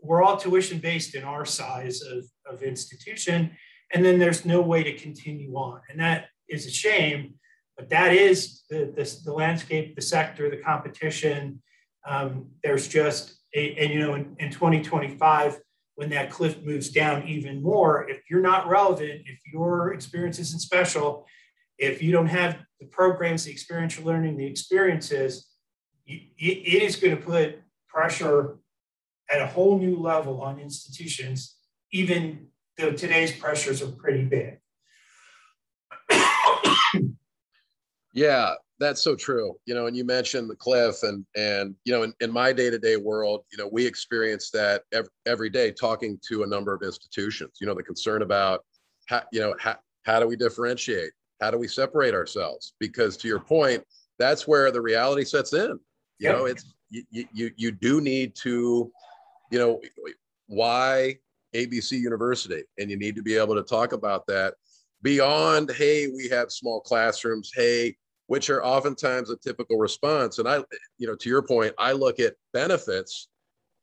We're 0.06 0.24
all 0.24 0.38
tuition 0.38 0.80
based 0.80 1.15
in 1.15 1.24
our 1.24 1.46
size 1.46 2.02
of, 2.02 2.26
of 2.50 2.63
institution, 2.63 3.52
and 3.94 4.04
then 4.04 4.20
there's 4.20 4.46
no 4.46 4.62
way 4.62 4.84
to 4.84 4.94
continue 4.94 5.54
on. 5.56 5.82
And 5.89 6.00
that 6.00 6.26
is 6.48 6.65
a 6.65 6.72
shame 6.72 7.36
but 7.78 7.89
that 7.89 8.13
is 8.13 8.63
the, 8.70 8.91
the, 8.96 9.20
the 9.26 9.34
landscape, 9.34 9.96
the 9.96 10.02
sector, 10.02 10.50
the 10.50 10.58
competition. 10.58 11.62
Um, 12.08 12.48
there's 12.63 12.88
just, 12.88 13.36
a, 13.54 13.76
and 13.76 13.91
you 13.91 14.00
know, 14.00 14.15
in, 14.15 14.36
in 14.39 14.50
2025, 14.50 15.60
when 15.96 16.10
that 16.10 16.30
cliff 16.30 16.62
moves 16.63 16.89
down 16.89 17.28
even 17.28 17.62
more, 17.62 18.10
if 18.10 18.22
you're 18.30 18.41
not 18.41 18.68
relevant, 18.68 19.22
if 19.26 19.39
your 19.52 19.94
experience 19.94 20.39
isn't 20.39 20.62
special, 20.62 21.26
if 21.78 22.02
you 22.02 22.12
don't 22.12 22.28
have 22.28 22.58
the 22.80 22.86
programs, 22.86 23.46
the 23.46 23.52
experiential 23.52 24.06
learning, 24.06 24.38
the 24.38 24.46
experiences, 24.46 25.48
it 26.06 26.84
is 26.84 26.98
going 26.98 27.15
to 27.15 27.22
put 27.22 27.60
pressure 27.88 28.58
at 29.31 29.41
a 29.41 29.47
whole 29.47 29.79
new 29.79 29.97
level 29.97 30.41
on 30.41 30.59
institutions, 30.59 31.57
even 31.91 32.47
though 32.77 32.91
today's 32.91 33.35
pressures 33.35 33.81
are 33.81 33.91
pretty 33.91 34.25
big. 34.25 34.59
Yeah, 38.13 38.53
that's 38.79 39.01
so 39.01 39.15
true. 39.15 39.57
You 39.65 39.75
know, 39.75 39.88
and 39.88 39.95
you 39.95 40.05
mentioned 40.05 40.49
the 40.49 40.55
cliff, 40.55 41.03
and 41.03 41.25
and 41.35 41.75
you 41.83 41.93
know, 41.93 42.03
in, 42.03 42.13
in 42.21 42.31
my 42.31 42.53
day 42.53 42.69
to 42.69 42.79
day 42.79 42.95
world, 42.95 43.43
you 43.51 43.57
know, 43.57 43.69
we 43.71 43.85
experience 43.85 44.49
that 44.51 44.83
every, 44.93 45.09
every 45.25 45.49
day 45.49 45.71
talking 45.71 46.17
to 46.29 46.43
a 46.43 46.47
number 46.47 46.73
of 46.73 46.81
institutions. 46.81 47.57
You 47.59 47.67
know, 47.67 47.73
the 47.73 47.83
concern 47.83 48.21
about 48.21 48.63
how 49.07 49.23
you 49.31 49.41
know 49.41 49.53
how 49.59 49.75
how 50.03 50.19
do 50.19 50.27
we 50.27 50.35
differentiate? 50.38 51.11
How 51.41 51.51
do 51.51 51.57
we 51.57 51.67
separate 51.67 52.13
ourselves? 52.13 52.73
Because 52.79 53.17
to 53.17 53.27
your 53.27 53.39
point, 53.39 53.83
that's 54.17 54.47
where 54.47 54.71
the 54.71 54.81
reality 54.81 55.25
sets 55.25 55.53
in. 55.53 55.77
You 56.19 56.29
yep. 56.29 56.38
know, 56.38 56.45
it's 56.45 56.73
you, 56.89 57.03
you 57.11 57.51
you 57.57 57.71
do 57.71 57.99
need 57.99 58.35
to, 58.35 58.91
you 59.51 59.60
know, 59.60 59.81
why 60.47 61.17
ABC 61.55 61.93
University, 61.93 62.63
and 62.77 62.89
you 62.89 62.97
need 62.97 63.15
to 63.15 63.23
be 63.23 63.36
able 63.36 63.55
to 63.55 63.63
talk 63.63 63.93
about 63.93 64.27
that 64.27 64.55
beyond. 65.01 65.71
Hey, 65.71 66.08
we 66.08 66.27
have 66.29 66.51
small 66.51 66.81
classrooms. 66.81 67.51
Hey, 67.55 67.95
which 68.27 68.49
are 68.49 68.63
oftentimes 68.63 69.29
a 69.29 69.38
typical 69.38 69.77
response. 69.77 70.39
And 70.39 70.47
I, 70.47 70.63
you 70.97 71.08
know, 71.08 71.15
to 71.15 71.29
your 71.29 71.41
point, 71.41 71.73
I 71.77 71.91
look 71.91 72.19
at 72.19 72.36
benefits 72.53 73.27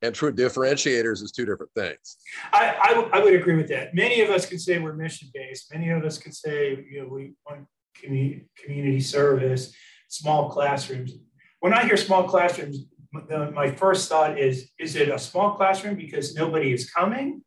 and 0.03 0.15
true 0.15 0.33
differentiators 0.33 1.23
as 1.23 1.31
two 1.31 1.45
different 1.45 1.73
things. 1.77 2.17
I, 2.53 2.77
I, 2.83 2.89
w- 2.89 3.09
I 3.13 3.23
would 3.23 3.35
agree 3.35 3.57
with 3.57 3.69
that. 3.69 3.95
Many 3.95 4.21
of 4.21 4.31
us 4.31 4.47
can 4.47 4.59
say 4.59 4.79
we're 4.79 4.95
mission 4.95 5.29
based. 5.33 5.73
Many 5.73 5.91
of 5.91 6.05
us 6.05 6.19
can 6.19 6.33
say, 6.33 6.85
you 6.91 7.03
know, 7.03 7.09
we 7.09 7.35
want 7.49 7.67
community 7.95 9.01
service, 9.01 9.73
small 10.09 10.51
classrooms. 10.51 11.13
When 11.61 11.73
I 11.73 11.85
hear 11.85 11.97
small 11.97 12.25
classrooms, 12.25 12.79
my 13.13 13.71
first 13.71 14.09
thought 14.09 14.39
is, 14.39 14.71
is 14.79 14.97
it 14.97 15.09
a 15.09 15.19
small 15.19 15.55
classroom 15.55 15.97
because 15.97 16.35
nobody 16.35 16.73
is 16.73 16.91
coming 16.91 17.43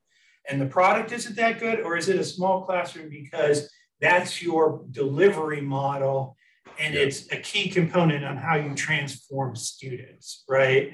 and 0.49 0.61
the 0.61 0.65
product 0.65 1.11
isn't 1.11 1.35
that 1.37 1.59
good? 1.59 1.79
Or 1.81 1.97
is 1.97 2.09
it 2.09 2.19
a 2.19 2.23
small 2.23 2.63
classroom 2.63 3.09
because 3.09 3.69
that's 3.99 4.41
your 4.41 4.83
delivery 4.91 5.61
model 5.61 6.35
and 6.79 6.93
yeah. 6.93 7.01
it's 7.01 7.31
a 7.31 7.37
key 7.37 7.69
component 7.69 8.23
on 8.23 8.37
how 8.37 8.55
you 8.55 8.75
transform 8.75 9.55
students, 9.55 10.43
right? 10.47 10.93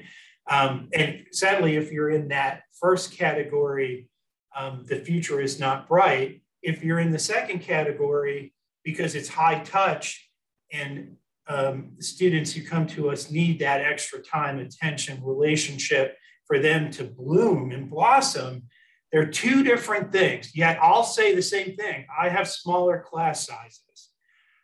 Um, 0.50 0.88
and 0.92 1.26
sadly, 1.32 1.76
if 1.76 1.90
you're 1.92 2.10
in 2.10 2.28
that 2.28 2.62
first 2.80 3.12
category, 3.12 4.08
um, 4.56 4.84
the 4.86 4.96
future 4.96 5.40
is 5.40 5.58
not 5.58 5.88
bright. 5.88 6.42
If 6.62 6.84
you're 6.84 7.00
in 7.00 7.10
the 7.10 7.18
second 7.18 7.60
category, 7.60 8.52
because 8.84 9.14
it's 9.14 9.28
high 9.28 9.60
touch 9.60 10.28
and 10.72 11.16
um, 11.48 11.92
students 11.98 12.52
who 12.52 12.62
come 12.62 12.86
to 12.88 13.10
us 13.10 13.30
need 13.30 13.58
that 13.58 13.80
extra 13.80 14.20
time, 14.20 14.58
attention, 14.58 15.22
relationship 15.24 16.16
for 16.46 16.58
them 16.58 16.90
to 16.92 17.04
bloom 17.04 17.72
and 17.72 17.90
blossom. 17.90 18.64
They're 19.10 19.30
two 19.30 19.62
different 19.62 20.12
things, 20.12 20.56
yet 20.56 20.78
I'll 20.80 21.04
say 21.04 21.34
the 21.34 21.42
same 21.42 21.76
thing. 21.76 22.06
I 22.18 22.28
have 22.28 22.48
smaller 22.48 23.04
class 23.06 23.46
sizes. 23.46 24.10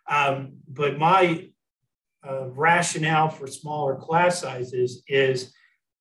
Um, 0.09 0.55
but 0.67 0.99
my 0.99 1.49
uh, 2.27 2.49
rationale 2.49 3.29
for 3.29 3.47
smaller 3.47 3.97
class 3.97 4.41
sizes 4.41 5.03
is 5.07 5.53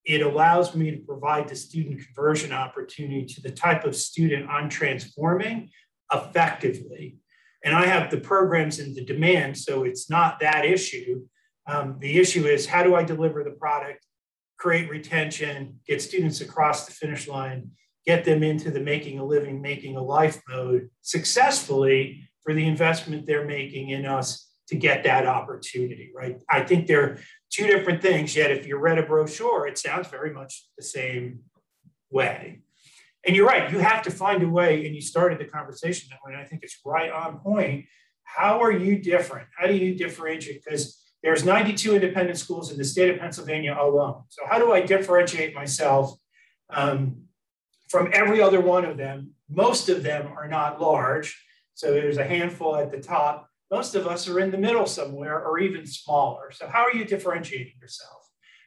it 0.04 0.22
allows 0.22 0.74
me 0.74 0.90
to 0.90 0.98
provide 0.98 1.48
the 1.48 1.56
student 1.56 2.00
conversion 2.02 2.52
opportunity 2.52 3.26
to 3.26 3.42
the 3.42 3.50
type 3.50 3.84
of 3.84 3.94
student 3.94 4.48
I'm 4.48 4.70
transforming 4.70 5.70
effectively. 6.12 7.18
And 7.64 7.74
I 7.74 7.86
have 7.86 8.10
the 8.10 8.20
programs 8.20 8.78
and 8.78 8.94
the 8.94 9.04
demand, 9.04 9.58
so 9.58 9.84
it's 9.84 10.08
not 10.08 10.40
that 10.40 10.64
issue. 10.64 11.26
Um, 11.66 11.96
the 12.00 12.18
issue 12.18 12.46
is 12.46 12.66
how 12.66 12.82
do 12.82 12.94
I 12.94 13.02
deliver 13.02 13.44
the 13.44 13.50
product, 13.50 14.06
create 14.58 14.88
retention, 14.88 15.80
get 15.86 16.00
students 16.00 16.40
across 16.40 16.86
the 16.86 16.92
finish 16.92 17.28
line, 17.28 17.70
get 18.06 18.24
them 18.24 18.42
into 18.42 18.70
the 18.70 18.80
making 18.80 19.18
a 19.18 19.24
living, 19.24 19.60
making 19.60 19.96
a 19.96 20.02
life 20.02 20.40
mode 20.48 20.88
successfully 21.02 22.28
for 22.42 22.54
the 22.54 22.66
investment 22.66 23.26
they're 23.26 23.44
making 23.44 23.90
in 23.90 24.06
us 24.06 24.50
to 24.68 24.76
get 24.76 25.02
that 25.04 25.26
opportunity, 25.26 26.10
right? 26.14 26.40
I 26.48 26.62
think 26.62 26.86
they're 26.86 27.18
two 27.50 27.66
different 27.66 28.02
things, 28.02 28.36
yet 28.36 28.50
if 28.50 28.66
you 28.66 28.76
read 28.78 28.98
a 28.98 29.02
brochure, 29.02 29.66
it 29.66 29.78
sounds 29.78 30.08
very 30.08 30.32
much 30.32 30.68
the 30.76 30.84
same 30.84 31.40
way. 32.10 32.60
And 33.28 33.36
you're 33.36 33.46
right, 33.46 33.70
you 33.70 33.78
have 33.80 34.00
to 34.04 34.10
find 34.10 34.42
a 34.42 34.48
way, 34.48 34.86
and 34.86 34.94
you 34.94 35.02
started 35.02 35.38
the 35.38 35.44
conversation 35.44 36.08
that 36.10 36.18
way, 36.24 36.32
and 36.32 36.40
I 36.40 36.46
think 36.46 36.62
it's 36.62 36.78
right 36.82 37.12
on 37.12 37.40
point. 37.40 37.84
How 38.24 38.62
are 38.62 38.72
you 38.72 38.98
different? 38.98 39.48
How 39.54 39.66
do 39.66 39.74
you 39.74 39.94
differentiate? 39.94 40.64
Because 40.64 40.98
there's 41.22 41.44
92 41.44 41.96
independent 41.96 42.38
schools 42.38 42.72
in 42.72 42.78
the 42.78 42.84
state 42.84 43.10
of 43.10 43.20
Pennsylvania 43.20 43.76
alone. 43.78 44.22
So 44.30 44.46
how 44.48 44.58
do 44.58 44.72
I 44.72 44.80
differentiate 44.80 45.54
myself 45.54 46.14
um, 46.70 47.24
from 47.90 48.08
every 48.14 48.40
other 48.40 48.62
one 48.62 48.86
of 48.86 48.96
them? 48.96 49.32
Most 49.50 49.90
of 49.90 50.02
them 50.02 50.28
are 50.34 50.48
not 50.48 50.80
large. 50.80 51.38
So 51.74 51.92
there's 51.92 52.16
a 52.16 52.24
handful 52.24 52.76
at 52.76 52.90
the 52.90 52.98
top. 52.98 53.46
Most 53.70 53.94
of 53.94 54.06
us 54.06 54.26
are 54.26 54.40
in 54.40 54.50
the 54.50 54.56
middle 54.56 54.86
somewhere 54.86 55.38
or 55.38 55.58
even 55.58 55.84
smaller. 55.84 56.50
So 56.50 56.66
how 56.66 56.80
are 56.80 56.94
you 56.94 57.04
differentiating 57.04 57.74
yourself? 57.78 58.22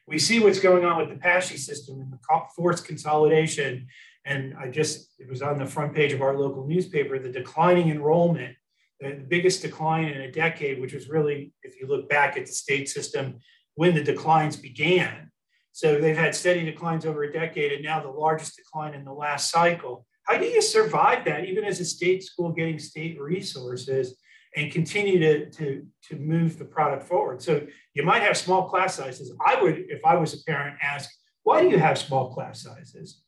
We 0.06 0.20
see 0.20 0.38
what's 0.38 0.60
going 0.60 0.84
on 0.84 0.98
with 0.98 1.08
the 1.08 1.16
PASSHE 1.16 1.58
system 1.58 2.00
and 2.00 2.12
the 2.12 2.18
forced 2.54 2.84
consolidation. 2.84 3.88
And 4.24 4.54
I 4.58 4.68
just, 4.68 5.14
it 5.18 5.28
was 5.28 5.42
on 5.42 5.58
the 5.58 5.66
front 5.66 5.94
page 5.94 6.12
of 6.12 6.22
our 6.22 6.36
local 6.36 6.66
newspaper, 6.66 7.18
the 7.18 7.28
declining 7.28 7.90
enrollment, 7.90 8.54
the 9.00 9.24
biggest 9.28 9.62
decline 9.62 10.08
in 10.08 10.20
a 10.20 10.30
decade, 10.30 10.80
which 10.80 10.94
was 10.94 11.08
really, 11.08 11.52
if 11.62 11.80
you 11.80 11.88
look 11.88 12.08
back 12.08 12.36
at 12.36 12.46
the 12.46 12.52
state 12.52 12.88
system, 12.88 13.38
when 13.74 13.94
the 13.94 14.02
declines 14.02 14.56
began. 14.56 15.30
So 15.72 15.98
they've 15.98 16.16
had 16.16 16.34
steady 16.34 16.64
declines 16.64 17.06
over 17.06 17.24
a 17.24 17.32
decade, 17.32 17.72
and 17.72 17.82
now 17.82 18.00
the 18.00 18.10
largest 18.10 18.56
decline 18.56 18.94
in 18.94 19.04
the 19.04 19.12
last 19.12 19.50
cycle. 19.50 20.06
How 20.24 20.38
do 20.38 20.44
you 20.44 20.62
survive 20.62 21.24
that, 21.24 21.46
even 21.46 21.64
as 21.64 21.80
a 21.80 21.84
state 21.84 22.22
school 22.22 22.52
getting 22.52 22.78
state 22.78 23.20
resources 23.20 24.16
and 24.54 24.70
continue 24.70 25.18
to, 25.18 25.50
to, 25.50 25.86
to 26.10 26.16
move 26.16 26.58
the 26.58 26.64
product 26.64 27.04
forward? 27.04 27.42
So 27.42 27.66
you 27.94 28.04
might 28.04 28.22
have 28.22 28.36
small 28.36 28.68
class 28.68 28.94
sizes. 28.94 29.34
I 29.44 29.60
would, 29.60 29.86
if 29.88 30.04
I 30.04 30.14
was 30.14 30.34
a 30.34 30.44
parent, 30.44 30.76
ask, 30.80 31.10
why 31.42 31.62
do 31.62 31.68
you 31.70 31.78
have 31.78 31.98
small 31.98 32.32
class 32.32 32.62
sizes? 32.62 33.22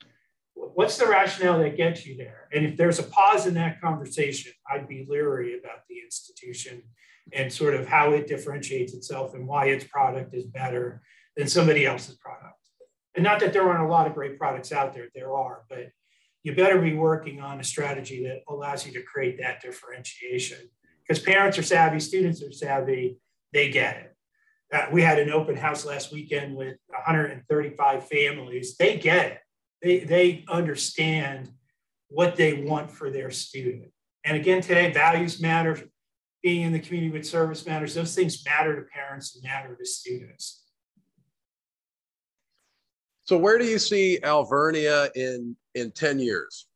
What's 0.54 0.98
the 0.98 1.06
rationale 1.06 1.58
that 1.58 1.76
gets 1.76 2.06
you 2.06 2.16
there? 2.16 2.48
And 2.52 2.64
if 2.64 2.76
there's 2.76 2.98
a 2.98 3.04
pause 3.04 3.46
in 3.46 3.54
that 3.54 3.80
conversation, 3.80 4.52
I'd 4.70 4.88
be 4.88 5.06
leery 5.08 5.58
about 5.58 5.86
the 5.88 5.96
institution 6.04 6.82
and 7.32 7.52
sort 7.52 7.74
of 7.74 7.86
how 7.86 8.12
it 8.12 8.26
differentiates 8.26 8.94
itself 8.94 9.34
and 9.34 9.46
why 9.46 9.66
its 9.66 9.84
product 9.84 10.34
is 10.34 10.44
better 10.44 11.02
than 11.36 11.48
somebody 11.48 11.86
else's 11.86 12.16
product. 12.16 12.58
And 13.14 13.24
not 13.24 13.40
that 13.40 13.52
there 13.52 13.68
aren't 13.68 13.84
a 13.84 13.92
lot 13.92 14.06
of 14.06 14.14
great 14.14 14.38
products 14.38 14.72
out 14.72 14.94
there, 14.94 15.08
there 15.14 15.34
are, 15.34 15.62
but 15.68 15.90
you 16.42 16.54
better 16.54 16.80
be 16.80 16.94
working 16.94 17.40
on 17.40 17.60
a 17.60 17.64
strategy 17.64 18.24
that 18.24 18.42
allows 18.48 18.86
you 18.86 18.92
to 18.92 19.02
create 19.02 19.38
that 19.40 19.62
differentiation. 19.62 20.58
Because 21.06 21.22
parents 21.22 21.58
are 21.58 21.62
savvy, 21.62 22.00
students 22.00 22.42
are 22.42 22.52
savvy, 22.52 23.18
they 23.52 23.70
get 23.70 23.96
it. 23.96 24.16
Uh, 24.72 24.86
we 24.90 25.02
had 25.02 25.18
an 25.18 25.30
open 25.30 25.56
house 25.56 25.84
last 25.84 26.12
weekend 26.12 26.56
with 26.56 26.76
135 26.88 28.08
families. 28.08 28.76
They 28.76 28.98
get 28.98 29.26
it. 29.26 29.38
They, 29.84 29.98
they 29.98 30.44
understand 30.48 31.50
what 32.08 32.36
they 32.36 32.54
want 32.64 32.90
for 32.90 33.10
their 33.10 33.30
student. 33.30 33.92
And 34.24 34.34
again, 34.34 34.62
today, 34.62 34.90
values 34.90 35.40
matter. 35.40 35.78
Being 36.42 36.62
in 36.62 36.72
the 36.72 36.78
community 36.78 37.12
with 37.12 37.26
service 37.26 37.66
matters. 37.66 37.94
Those 37.94 38.14
things 38.14 38.44
matter 38.44 38.76
to 38.76 38.82
parents 38.82 39.34
and 39.34 39.44
matter 39.44 39.74
to 39.74 39.84
students. 39.84 40.62
So 43.24 43.38
where 43.38 43.58
do 43.58 43.64
you 43.64 43.78
see 43.78 44.18
Alvernia 44.22 45.08
in 45.14 45.56
in 45.74 45.90
10 45.90 46.18
years? 46.18 46.66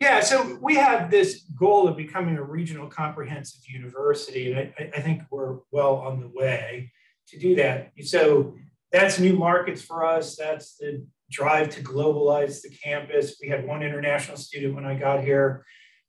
Yeah, 0.00 0.20
so 0.20 0.58
we 0.60 0.74
have 0.76 1.10
this 1.10 1.42
goal 1.58 1.86
of 1.88 1.96
becoming 1.96 2.36
a 2.36 2.42
regional 2.42 2.88
comprehensive 2.88 3.62
university, 3.68 4.52
and 4.52 4.72
I, 4.78 4.90
I 4.96 5.00
think 5.00 5.22
we're 5.30 5.58
well 5.70 5.96
on 5.96 6.20
the 6.20 6.28
way 6.28 6.90
to 7.28 7.38
do 7.38 7.54
that. 7.56 7.92
So 8.02 8.54
that's 8.92 9.18
new 9.18 9.36
markets 9.36 9.82
for 9.82 10.04
us. 10.04 10.36
That's 10.36 10.76
the 10.76 11.06
drive 11.30 11.70
to 11.70 11.82
globalize 11.82 12.62
the 12.62 12.70
campus. 12.70 13.36
We 13.40 13.48
had 13.48 13.66
one 13.66 13.82
international 13.82 14.36
student 14.36 14.74
when 14.74 14.84
I 14.84 14.94
got 14.94 15.24
here 15.24 15.64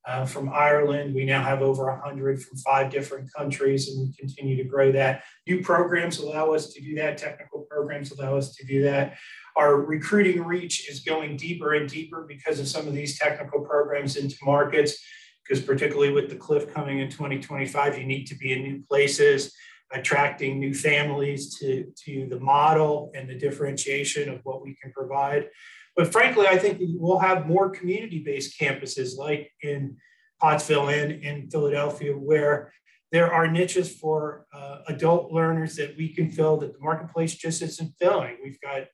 uh, 0.07 0.25
from 0.25 0.49
Ireland. 0.49 1.15
We 1.15 1.25
now 1.25 1.43
have 1.43 1.61
over 1.61 1.85
100 1.85 2.41
from 2.43 2.57
five 2.59 2.91
different 2.91 3.31
countries, 3.33 3.89
and 3.89 4.07
we 4.07 4.13
continue 4.15 4.55
to 4.57 4.63
grow 4.63 4.91
that. 4.91 5.23
New 5.47 5.61
programs 5.61 6.19
allow 6.19 6.51
us 6.51 6.73
to 6.73 6.81
do 6.81 6.95
that. 6.95 7.17
Technical 7.17 7.61
programs 7.69 8.11
allow 8.11 8.37
us 8.37 8.55
to 8.55 8.65
do 8.65 8.83
that. 8.83 9.17
Our 9.55 9.81
recruiting 9.81 10.43
reach 10.43 10.89
is 10.89 10.99
going 10.99 11.37
deeper 11.37 11.73
and 11.73 11.89
deeper 11.89 12.25
because 12.27 12.59
of 12.59 12.67
some 12.67 12.87
of 12.87 12.93
these 12.93 13.17
technical 13.17 13.61
programs 13.61 14.17
into 14.17 14.35
markets, 14.43 15.01
because 15.43 15.63
particularly 15.63 16.11
with 16.11 16.29
the 16.29 16.35
cliff 16.35 16.73
coming 16.73 16.99
in 16.99 17.09
2025, 17.09 17.97
you 17.97 18.05
need 18.05 18.25
to 18.25 18.35
be 18.35 18.53
in 18.53 18.63
new 18.63 18.83
places 18.87 19.55
attracting 19.91 20.59
new 20.59 20.73
families 20.73 21.57
to, 21.59 21.91
to 22.05 22.27
the 22.29 22.39
model 22.39 23.11
and 23.15 23.29
the 23.29 23.35
differentiation 23.35 24.29
of 24.29 24.39
what 24.43 24.61
we 24.61 24.75
can 24.81 24.91
provide. 24.91 25.49
But 25.95 26.11
frankly, 26.11 26.47
I 26.47 26.57
think 26.57 26.79
we'll 26.81 27.19
have 27.19 27.47
more 27.47 27.69
community-based 27.69 28.59
campuses 28.59 29.17
like 29.17 29.51
in 29.61 29.97
Pottsville 30.41 30.89
and 30.89 31.11
in 31.11 31.49
Philadelphia, 31.49 32.13
where 32.13 32.73
there 33.11 33.31
are 33.31 33.47
niches 33.47 33.95
for 33.95 34.45
uh, 34.53 34.79
adult 34.87 35.31
learners 35.31 35.75
that 35.77 35.95
we 35.95 36.09
can 36.09 36.29
fill 36.29 36.57
that 36.57 36.73
the 36.73 36.79
marketplace 36.79 37.35
just 37.35 37.61
isn't 37.61 37.93
filling. 37.97 38.37
We've 38.43 38.59
got 38.59 38.87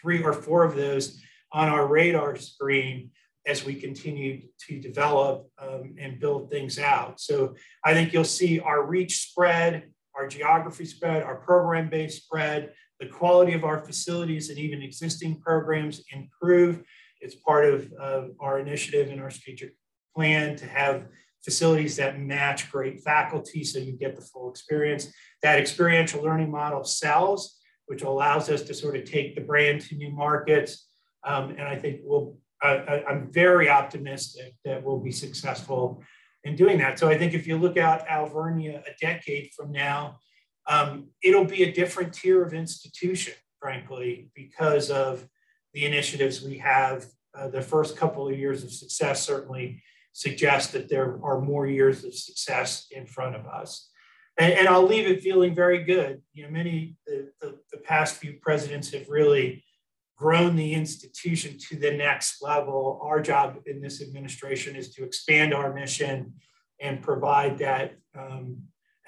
three 0.00 0.22
or 0.22 0.32
four 0.32 0.62
of 0.62 0.76
those 0.76 1.20
on 1.52 1.68
our 1.68 1.86
radar 1.86 2.36
screen 2.36 3.10
as 3.46 3.64
we 3.64 3.74
continue 3.74 4.42
to 4.68 4.80
develop 4.80 5.48
um, 5.58 5.96
and 5.98 6.20
build 6.20 6.50
things 6.50 6.78
out. 6.78 7.20
So 7.20 7.54
I 7.84 7.94
think 7.94 8.12
you'll 8.12 8.24
see 8.24 8.60
our 8.60 8.86
reach 8.86 9.28
spread, 9.28 9.90
our 10.16 10.28
geography 10.28 10.84
spread, 10.84 11.22
our 11.22 11.36
program 11.36 11.88
based 11.88 12.24
spread, 12.24 12.72
the 13.00 13.06
quality 13.06 13.52
of 13.52 13.64
our 13.64 13.84
facilities 13.84 14.50
and 14.50 14.58
even 14.58 14.82
existing 14.82 15.40
programs 15.40 16.02
improve. 16.12 16.82
It's 17.20 17.34
part 17.34 17.64
of 17.64 17.92
uh, 18.00 18.22
our 18.40 18.58
initiative 18.58 19.10
and 19.10 19.20
our 19.20 19.30
strategic 19.30 19.74
plan 20.14 20.56
to 20.56 20.66
have 20.66 21.06
facilities 21.44 21.96
that 21.96 22.18
match 22.18 22.70
great 22.70 23.02
faculty 23.02 23.64
so 23.64 23.78
you 23.78 23.92
get 23.92 24.16
the 24.16 24.22
full 24.22 24.50
experience. 24.50 25.12
That 25.42 25.58
experiential 25.58 26.22
learning 26.22 26.50
model 26.50 26.84
sells, 26.84 27.58
which 27.86 28.02
allows 28.02 28.48
us 28.48 28.62
to 28.62 28.74
sort 28.74 28.96
of 28.96 29.04
take 29.04 29.34
the 29.34 29.42
brand 29.42 29.82
to 29.82 29.96
new 29.96 30.10
markets. 30.10 30.86
Um, 31.24 31.50
and 31.50 31.62
I 31.62 31.76
think 31.76 32.00
we'll, 32.02 32.38
I, 32.62 33.04
I'm 33.06 33.30
very 33.30 33.68
optimistic 33.68 34.54
that 34.64 34.82
we'll 34.82 35.00
be 35.00 35.12
successful 35.12 36.02
in 36.44 36.56
doing 36.56 36.78
that. 36.78 36.98
So 36.98 37.08
I 37.08 37.18
think 37.18 37.34
if 37.34 37.46
you 37.46 37.56
look 37.56 37.76
out 37.76 38.06
Alvernia 38.08 38.82
a 38.86 38.92
decade 39.00 39.50
from 39.56 39.72
now, 39.72 40.18
um, 40.66 41.08
it'll 41.22 41.44
be 41.44 41.62
a 41.64 41.72
different 41.72 42.14
tier 42.14 42.42
of 42.42 42.54
institution, 42.54 43.34
frankly, 43.60 44.30
because 44.34 44.90
of 44.90 45.26
the 45.72 45.84
initiatives 45.84 46.42
we 46.42 46.58
have. 46.58 47.06
Uh, 47.36 47.48
the 47.48 47.62
first 47.62 47.96
couple 47.96 48.28
of 48.28 48.38
years 48.38 48.62
of 48.62 48.70
success 48.70 49.24
certainly 49.24 49.82
suggest 50.12 50.72
that 50.72 50.88
there 50.88 51.18
are 51.22 51.40
more 51.40 51.66
years 51.66 52.04
of 52.04 52.14
success 52.14 52.86
in 52.92 53.04
front 53.06 53.34
of 53.34 53.46
us. 53.46 53.90
And, 54.38 54.52
and 54.52 54.68
I'll 54.68 54.86
leave 54.86 55.06
it 55.06 55.22
feeling 55.22 55.54
very 55.54 55.82
good. 55.82 56.22
You 56.32 56.44
know, 56.44 56.50
many 56.50 56.96
the, 57.06 57.30
the, 57.40 57.58
the 57.72 57.78
past 57.78 58.16
few 58.16 58.34
presidents 58.40 58.92
have 58.92 59.08
really 59.08 59.63
grown 60.16 60.56
the 60.56 60.74
institution 60.74 61.58
to 61.58 61.76
the 61.76 61.90
next 61.90 62.42
level. 62.42 63.00
Our 63.02 63.20
job 63.20 63.58
in 63.66 63.80
this 63.80 64.00
administration 64.00 64.76
is 64.76 64.94
to 64.94 65.04
expand 65.04 65.52
our 65.52 65.72
mission 65.72 66.34
and 66.80 67.02
provide 67.02 67.58
that 67.58 67.96
um, 68.16 68.58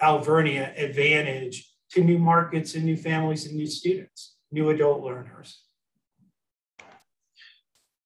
Alvernia 0.01 0.73
advantage 0.77 1.71
to 1.93 2.03
new 2.03 2.19
markets 2.19 2.75
and 2.75 2.85
new 2.85 2.97
families 2.97 3.47
and 3.47 3.57
new 3.57 3.67
students, 3.67 4.37
new 4.51 4.71
adult 4.71 5.03
learners. 5.03 5.63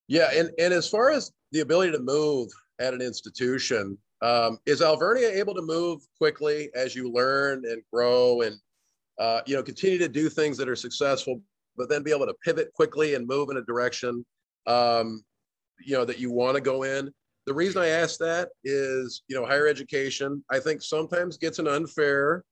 Yeah, 0.08 0.30
and, 0.34 0.50
and 0.58 0.74
as 0.74 0.88
far 0.88 1.10
as 1.10 1.30
the 1.52 1.60
ability 1.60 1.92
to 1.92 2.00
move 2.00 2.48
at 2.80 2.94
an 2.94 3.00
institution, 3.00 3.96
um, 4.22 4.58
is 4.66 4.82
Alvernia 4.82 5.28
able 5.28 5.54
to 5.54 5.62
move 5.62 6.02
quickly 6.18 6.68
as 6.74 6.94
you 6.94 7.10
learn 7.10 7.64
and 7.64 7.82
grow 7.92 8.42
and 8.42 8.56
uh, 9.18 9.40
you 9.46 9.54
know 9.54 9.62
continue 9.62 9.98
to 9.98 10.08
do 10.08 10.28
things 10.28 10.56
that 10.58 10.68
are 10.68 10.76
successful, 10.76 11.40
but 11.80 11.88
then 11.88 12.02
be 12.02 12.12
able 12.12 12.26
to 12.26 12.34
pivot 12.44 12.72
quickly 12.74 13.14
and 13.14 13.26
move 13.26 13.50
in 13.50 13.56
a 13.56 13.62
direction 13.62 14.24
um, 14.66 15.24
you 15.84 15.96
know 15.96 16.04
that 16.04 16.18
you 16.18 16.30
want 16.30 16.54
to 16.54 16.60
go 16.60 16.82
in? 16.82 17.10
the 17.46 17.54
reason 17.54 17.82
I 17.82 17.88
ask 17.88 18.18
that 18.18 18.50
is, 18.64 19.22
you 19.28 19.36
know, 19.36 19.46
higher 19.46 19.66
education, 19.66 20.44
I 20.50 20.60
think 20.60 20.82
sometimes 20.82 21.36
gets 21.36 21.58
an 21.58 21.66
unfair 21.66 22.44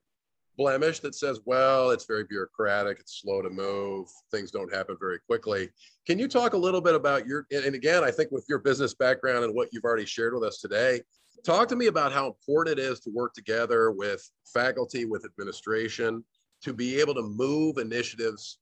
blemish 0.57 0.99
that 1.01 1.15
says, 1.15 1.41
well, 1.45 1.91
it's 1.91 2.07
very 2.07 2.25
bureaucratic, 2.25 2.99
it's 2.99 3.21
slow 3.21 3.43
to 3.43 3.49
move, 3.49 4.09
things 4.33 4.51
don't 4.51 4.75
happen 4.75 4.97
very 4.99 5.21
quickly. 5.21 5.69
Can 6.07 6.19
you 6.19 6.27
talk 6.27 6.55
a 6.55 6.59
little 6.59 6.81
bit 6.81 6.97
about 6.97 7.27
your, 7.27 7.47
and 7.53 7.77
again, 7.77 8.03
I 8.03 8.11
think 8.11 8.33
with 8.33 8.45
your 8.49 8.59
business 8.59 8.93
background 8.93 9.45
and 9.45 9.55
what 9.55 9.69
you've 9.71 9.85
already 9.85 10.05
shared 10.07 10.35
with 10.35 10.43
us 10.43 10.59
today, 10.59 11.01
talk 11.45 11.69
to 11.69 11.77
me 11.77 11.87
about 11.87 12.13
how 12.13 12.27
important 12.27 12.79
it 12.79 12.83
is 12.83 12.99
to 13.01 13.11
work 13.11 13.35
together 13.35 13.93
with 13.93 14.29
faculty, 14.53 15.05
with 15.05 15.25
administration, 15.25 16.25
to 16.63 16.73
be 16.73 16.99
able 16.99 17.15
to 17.15 17.23
move 17.23 17.79
initiatives 17.79 18.59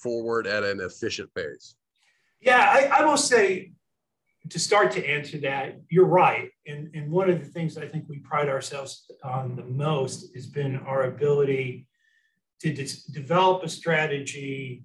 forward 0.00 0.46
at 0.46 0.64
an 0.64 0.80
efficient 0.80 1.32
pace. 1.34 1.76
Yeah, 2.40 2.58
I, 2.58 3.00
I 3.00 3.04
will 3.04 3.16
say 3.16 3.72
to 4.48 4.58
start 4.58 4.90
to 4.92 5.06
answer 5.06 5.38
that, 5.38 5.78
you're 5.90 6.06
right. 6.06 6.50
And, 6.66 6.90
and 6.94 7.10
one 7.10 7.28
of 7.28 7.40
the 7.40 7.46
things 7.46 7.76
I 7.76 7.86
think 7.86 8.06
we 8.08 8.18
pride 8.18 8.48
ourselves 8.48 9.10
on 9.22 9.54
the 9.54 9.64
most 9.64 10.34
has 10.34 10.46
been 10.46 10.76
our 10.78 11.04
ability 11.04 11.86
to 12.60 12.72
develop 13.12 13.62
a 13.62 13.68
strategy, 13.68 14.84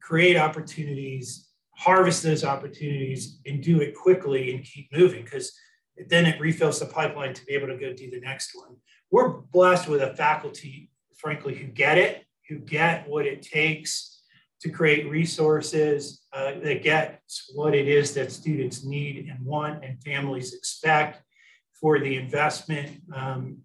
create 0.00 0.36
opportunities, 0.36 1.48
harvest 1.76 2.22
those 2.22 2.44
opportunities, 2.44 3.38
and 3.46 3.62
do 3.62 3.80
it 3.80 3.94
quickly 3.94 4.54
and 4.54 4.64
keep 4.64 4.88
moving 4.96 5.24
because 5.24 5.52
then 6.08 6.26
it 6.26 6.40
refills 6.40 6.80
the 6.80 6.86
pipeline 6.86 7.34
to 7.34 7.44
be 7.44 7.54
able 7.54 7.68
to 7.68 7.76
go 7.76 7.92
do 7.92 8.10
the 8.10 8.20
next 8.20 8.54
one. 8.54 8.76
We're 9.10 9.28
blessed 9.28 9.88
with 9.88 10.02
a 10.02 10.14
faculty, 10.14 10.90
frankly, 11.16 11.54
who 11.54 11.66
get 11.66 11.98
it, 11.98 12.24
who 12.48 12.58
get 12.58 13.08
what 13.08 13.26
it 13.26 13.42
takes 13.42 14.15
to 14.60 14.70
create 14.70 15.10
resources 15.10 16.22
uh, 16.32 16.52
that 16.62 16.82
gets 16.82 17.50
what 17.54 17.74
it 17.74 17.88
is 17.88 18.14
that 18.14 18.32
students 18.32 18.84
need 18.84 19.28
and 19.28 19.44
want 19.44 19.84
and 19.84 20.02
families 20.02 20.54
expect 20.54 21.22
for 21.78 21.98
the 21.98 22.16
investment. 22.16 23.00
Um, 23.14 23.58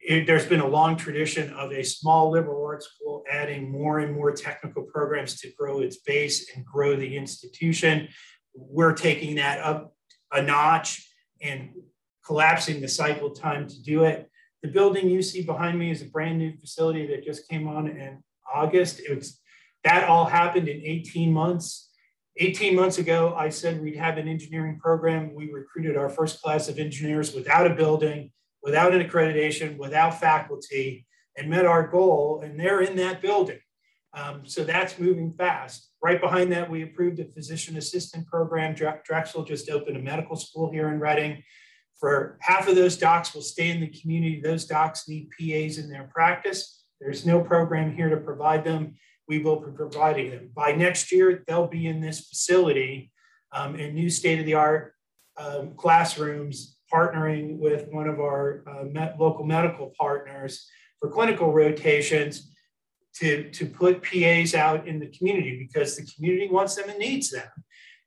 it, 0.00 0.26
there's 0.26 0.46
been 0.46 0.60
a 0.60 0.66
long 0.66 0.96
tradition 0.96 1.52
of 1.52 1.70
a 1.72 1.84
small 1.84 2.30
liberal 2.30 2.64
arts 2.64 2.88
school 2.88 3.22
adding 3.30 3.70
more 3.70 4.00
and 4.00 4.14
more 4.14 4.32
technical 4.32 4.82
programs 4.82 5.38
to 5.40 5.50
grow 5.56 5.80
its 5.80 5.98
base 5.98 6.50
and 6.56 6.64
grow 6.64 6.96
the 6.96 7.16
institution. 7.16 8.08
We're 8.54 8.94
taking 8.94 9.36
that 9.36 9.60
up 9.60 9.94
a 10.32 10.42
notch 10.42 11.08
and 11.40 11.70
collapsing 12.24 12.80
the 12.80 12.88
cycle 12.88 13.30
time 13.30 13.68
to 13.68 13.82
do 13.82 14.04
it. 14.04 14.28
The 14.62 14.68
building 14.68 15.08
you 15.08 15.22
see 15.22 15.42
behind 15.42 15.78
me 15.78 15.90
is 15.90 16.02
a 16.02 16.06
brand 16.06 16.38
new 16.38 16.56
facility 16.56 17.06
that 17.08 17.24
just 17.24 17.48
came 17.48 17.68
on 17.68 17.88
in 17.88 18.22
August. 18.52 19.00
It's 19.04 19.40
that 19.84 20.08
all 20.08 20.26
happened 20.26 20.68
in 20.68 20.80
18 20.84 21.32
months. 21.32 21.90
18 22.38 22.74
months 22.74 22.98
ago, 22.98 23.34
I 23.36 23.50
said 23.50 23.82
we'd 23.82 23.96
have 23.96 24.16
an 24.16 24.28
engineering 24.28 24.78
program. 24.80 25.34
We 25.34 25.50
recruited 25.50 25.96
our 25.96 26.08
first 26.08 26.40
class 26.40 26.68
of 26.68 26.78
engineers 26.78 27.34
without 27.34 27.66
a 27.66 27.74
building, 27.74 28.30
without 28.62 28.94
an 28.94 29.06
accreditation, 29.06 29.76
without 29.76 30.18
faculty, 30.18 31.06
and 31.36 31.50
met 31.50 31.66
our 31.66 31.86
goal. 31.86 32.40
And 32.42 32.58
they're 32.58 32.80
in 32.80 32.96
that 32.96 33.20
building. 33.20 33.58
Um, 34.14 34.42
so 34.44 34.64
that's 34.64 34.98
moving 34.98 35.32
fast. 35.32 35.90
Right 36.02 36.20
behind 36.20 36.52
that, 36.52 36.70
we 36.70 36.82
approved 36.82 37.18
a 37.20 37.24
physician 37.24 37.76
assistant 37.76 38.26
program. 38.26 38.74
Drexel 38.74 39.44
just 39.44 39.70
opened 39.70 39.96
a 39.96 40.02
medical 40.02 40.36
school 40.36 40.70
here 40.70 40.88
in 40.88 41.00
Reading. 41.00 41.42
For 41.98 42.38
half 42.40 42.68
of 42.68 42.74
those 42.74 42.96
docs 42.96 43.34
will 43.34 43.42
stay 43.42 43.70
in 43.70 43.80
the 43.80 43.86
community. 43.88 44.40
Those 44.40 44.66
docs 44.66 45.08
need 45.08 45.30
PAs 45.30 45.78
in 45.78 45.88
their 45.88 46.10
practice. 46.12 46.84
There's 47.00 47.24
no 47.24 47.40
program 47.40 47.94
here 47.94 48.08
to 48.08 48.16
provide 48.16 48.64
them. 48.64 48.96
We 49.28 49.38
will 49.38 49.60
be 49.60 49.72
providing 49.72 50.30
them. 50.30 50.50
By 50.54 50.72
next 50.72 51.12
year, 51.12 51.42
they'll 51.46 51.68
be 51.68 51.86
in 51.86 52.00
this 52.00 52.20
facility 52.28 53.12
um, 53.52 53.76
in 53.76 53.94
new 53.94 54.10
state-of-the-art 54.10 54.94
um, 55.36 55.74
classrooms, 55.76 56.78
partnering 56.92 57.58
with 57.58 57.88
one 57.90 58.08
of 58.08 58.20
our 58.20 58.64
uh, 58.66 58.84
met 58.84 59.18
local 59.18 59.44
medical 59.44 59.92
partners 59.98 60.66
for 61.00 61.08
clinical 61.08 61.52
rotations 61.52 62.52
to, 63.14 63.50
to 63.50 63.66
put 63.66 64.02
PAs 64.02 64.54
out 64.54 64.86
in 64.86 64.98
the 64.98 65.06
community 65.06 65.58
because 65.58 65.96
the 65.96 66.06
community 66.14 66.48
wants 66.48 66.74
them 66.74 66.88
and 66.88 66.98
needs 66.98 67.30
them. 67.30 67.48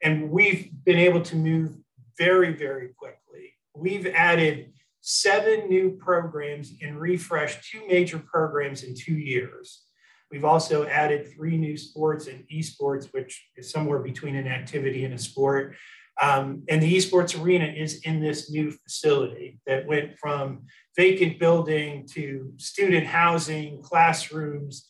And 0.03 0.29
we've 0.29 0.69
been 0.83 0.97
able 0.97 1.21
to 1.23 1.35
move 1.35 1.75
very, 2.17 2.53
very 2.53 2.89
quickly. 2.97 3.53
We've 3.75 4.07
added 4.07 4.71
seven 5.01 5.67
new 5.67 5.91
programs 5.91 6.73
and 6.81 6.99
refreshed 6.99 7.69
two 7.69 7.85
major 7.87 8.19
programs 8.19 8.83
in 8.83 8.95
two 8.95 9.13
years. 9.13 9.83
We've 10.31 10.45
also 10.45 10.85
added 10.85 11.31
three 11.33 11.57
new 11.57 11.77
sports 11.77 12.27
and 12.27 12.43
esports, 12.49 13.07
which 13.11 13.47
is 13.55 13.71
somewhere 13.71 13.99
between 13.99 14.35
an 14.35 14.47
activity 14.47 15.05
and 15.05 15.13
a 15.13 15.17
sport. 15.17 15.75
Um, 16.21 16.63
and 16.69 16.81
the 16.81 16.95
esports 16.95 17.39
arena 17.41 17.65
is 17.65 18.01
in 18.01 18.21
this 18.21 18.49
new 18.49 18.71
facility 18.71 19.59
that 19.67 19.85
went 19.85 20.17
from 20.17 20.63
vacant 20.95 21.39
building 21.39 22.07
to 22.13 22.53
student 22.57 23.05
housing, 23.05 23.81
classrooms, 23.81 24.87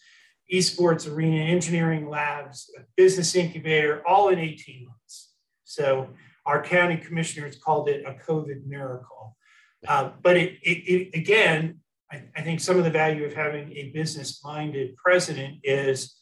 esports 0.54 1.12
arena, 1.12 1.44
engineering 1.44 2.08
labs, 2.08 2.70
a 2.78 2.82
business 2.96 3.36
incubator, 3.36 4.04
all 4.08 4.30
in 4.30 4.38
18 4.38 4.86
months. 4.86 5.34
So 5.64 6.10
our 6.46 6.62
county 6.64 6.98
commissioners 6.98 7.58
called 7.58 7.90
it 7.90 8.06
a 8.06 8.14
COVID 8.14 8.66
miracle. 8.68 9.36
Uh, 9.88 10.12
but 10.22 10.38
it, 10.38 10.54
it, 10.62 10.78
it 10.88 11.18
again, 11.18 11.80
I, 12.16 12.40
I, 12.40 12.42
think 12.42 12.60
some 12.60 12.78
of 12.78 12.84
the 12.84 12.90
value 12.90 13.26
of 13.26 13.34
having 13.34 13.72
a 13.74 13.92
business 13.94 14.42
minded 14.44 14.96
president 14.96 15.60
is 15.64 16.16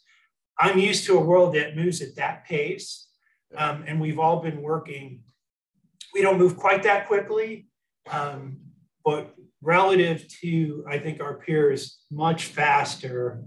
I'm 0.60 0.80
used 0.80 1.06
to 1.06 1.18
a 1.18 1.22
world 1.22 1.56
that 1.56 1.76
moves 1.76 2.02
at 2.02 2.16
that 2.16 2.46
pace. 2.46 3.08
Um, 3.56 3.84
and 3.88 4.02
we've 4.02 4.20
all 4.20 4.42
been 4.42 4.62
working. 4.62 5.22
We 6.14 6.22
don't 6.22 6.38
move 6.38 6.58
quite 6.58 6.84
that 6.84 7.08
quickly, 7.08 7.68
um, 8.10 8.58
but 9.06 9.34
relative 9.62 10.28
to, 10.42 10.86
I 10.90 10.98
think, 10.98 11.22
our 11.22 11.36
peers, 11.36 12.00
much 12.12 12.46
faster 12.46 13.44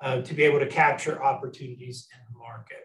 uh, 0.00 0.22
to 0.22 0.34
be 0.34 0.44
able 0.44 0.60
to 0.60 0.66
capture 0.66 1.22
opportunities 1.22 2.06
in 2.14 2.32
the 2.32 2.38
market. 2.38 2.84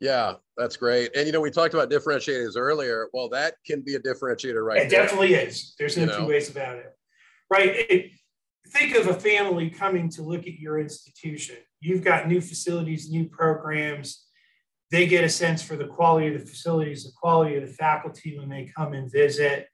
Yeah, 0.00 0.34
that's 0.56 0.76
great. 0.76 1.14
And 1.16 1.26
you 1.26 1.32
know, 1.32 1.40
we 1.40 1.50
talked 1.50 1.74
about 1.74 1.90
differentiators 1.90 2.56
earlier. 2.56 3.08
Well, 3.12 3.28
that 3.30 3.54
can 3.66 3.80
be 3.80 3.96
a 3.96 4.00
differentiator, 4.00 4.64
right? 4.64 4.82
It 4.82 4.90
there. 4.90 5.02
definitely 5.02 5.34
is. 5.34 5.74
There's 5.78 5.96
no 5.96 6.04
you 6.04 6.18
two 6.18 6.26
ways 6.26 6.50
about 6.50 6.76
it. 6.76 6.97
Right. 7.50 7.86
It, 7.88 8.10
think 8.68 8.94
of 8.96 9.06
a 9.06 9.14
family 9.14 9.70
coming 9.70 10.08
to 10.10 10.22
look 10.22 10.46
at 10.46 10.58
your 10.58 10.78
institution. 10.78 11.56
You've 11.80 12.04
got 12.04 12.28
new 12.28 12.40
facilities, 12.40 13.10
new 13.10 13.28
programs. 13.28 14.26
They 14.90 15.06
get 15.06 15.24
a 15.24 15.28
sense 15.28 15.62
for 15.62 15.76
the 15.76 15.86
quality 15.86 16.34
of 16.34 16.40
the 16.40 16.46
facilities, 16.46 17.04
the 17.04 17.12
quality 17.18 17.56
of 17.56 17.66
the 17.66 17.72
faculty 17.72 18.38
when 18.38 18.48
they 18.48 18.70
come 18.76 18.92
and 18.92 19.10
visit. 19.10 19.68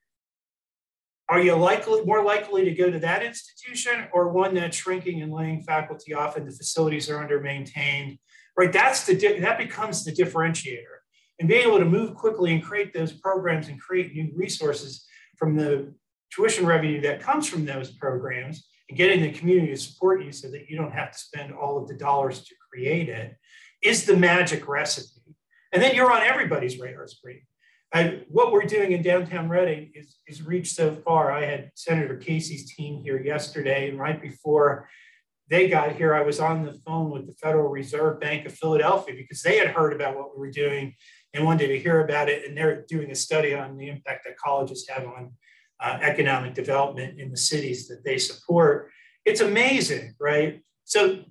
Are 1.29 1.41
you 1.41 1.55
likely 1.55 2.05
more 2.05 2.23
likely 2.23 2.65
to 2.65 2.75
go 2.75 2.91
to 2.91 2.99
that 2.99 3.23
institution 3.23 4.07
or 4.13 4.29
one 4.29 4.55
that's 4.55 4.77
shrinking 4.77 5.23
and 5.23 5.33
laying 5.33 5.63
faculty 5.63 6.13
off 6.13 6.37
and 6.37 6.47
the 6.47 6.53
facilities 6.53 7.09
are 7.09 7.23
under 7.23 7.41
maintained? 7.41 8.19
Right, 8.57 8.73
that's 8.73 9.07
the 9.07 9.15
that 9.41 9.59
becomes 9.59 10.05
the 10.05 10.13
differentiator. 10.13 10.83
And 11.41 11.49
being 11.49 11.67
able 11.67 11.79
to 11.79 11.85
move 11.85 12.15
quickly 12.15 12.53
and 12.53 12.63
create 12.63 12.93
those 12.93 13.13
programs 13.13 13.69
and 13.69 13.81
create 13.81 14.15
new 14.15 14.33
resources 14.37 15.07
from 15.37 15.57
the 15.57 15.93
tuition 16.35 16.67
revenue 16.67 17.01
that 17.03 17.21
comes 17.21 17.49
from 17.49 17.65
those 17.65 17.91
programs 17.91 18.67
and 18.89 18.99
getting 18.99 19.23
the 19.23 19.31
community 19.31 19.73
to 19.73 19.81
support 19.81 20.25
you 20.25 20.33
so 20.33 20.51
that 20.51 20.69
you 20.69 20.77
don't 20.77 20.93
have 20.93 21.13
to 21.13 21.19
spend 21.19 21.53
all 21.53 21.81
of 21.81 21.89
the 21.89 21.95
dollars 21.95 22.45
to 22.45 22.55
create 22.71 23.09
it 23.09 23.37
is 23.83 24.05
the 24.05 24.17
magic 24.17 24.67
recipe. 24.67 25.37
And 25.73 25.83
then 25.83 25.95
you're 25.95 26.13
on 26.13 26.23
everybody's 26.23 26.79
radar 26.79 27.07
screen. 27.07 27.43
What 28.29 28.51
we're 28.51 28.63
doing 28.63 28.91
in 28.91 29.03
downtown 29.03 29.49
Reading 29.49 29.93
is, 29.95 30.17
is 30.27 30.43
reached 30.43 30.75
so 30.75 30.95
far. 30.95 31.31
I 31.31 31.45
had 31.45 31.71
Senator 31.75 32.17
Casey's 32.17 32.75
team 32.75 33.01
here 33.05 33.23
yesterday, 33.23 33.89
and 33.89 34.01
right 34.01 34.21
before 34.21 34.89
they 35.49 35.69
got 35.69 35.93
here, 35.93 36.13
I 36.13 36.23
was 36.23 36.41
on 36.41 36.65
the 36.65 36.73
phone 36.85 37.11
with 37.11 37.27
the 37.27 37.35
Federal 37.35 37.69
Reserve 37.69 38.19
Bank 38.19 38.47
of 38.47 38.55
Philadelphia 38.55 39.15
because 39.17 39.43
they 39.43 39.59
had 39.59 39.69
heard 39.69 39.93
about 39.93 40.17
what 40.17 40.35
we 40.35 40.41
were 40.41 40.51
doing 40.51 40.95
and 41.35 41.45
wanted 41.45 41.69
to 41.69 41.79
hear 41.79 42.01
about 42.01 42.29
it. 42.29 42.49
And 42.49 42.57
they're 42.57 42.85
doing 42.89 43.13
a 43.13 43.15
study 43.15 43.55
on 43.55 43.77
the 43.77 43.89
impact 43.89 44.25
that 44.25 44.39
colleges 44.39 44.89
have 44.89 45.05
on 45.05 45.33
uh, 45.81 45.99
economic 46.01 46.55
development 46.55 47.21
in 47.21 47.31
the 47.31 47.37
cities 47.37 47.89
that 47.89 48.05
they 48.05 48.19
support. 48.19 48.91
It's 49.25 49.41
amazing, 49.41 50.15
right? 50.21 50.63
So 50.85 51.25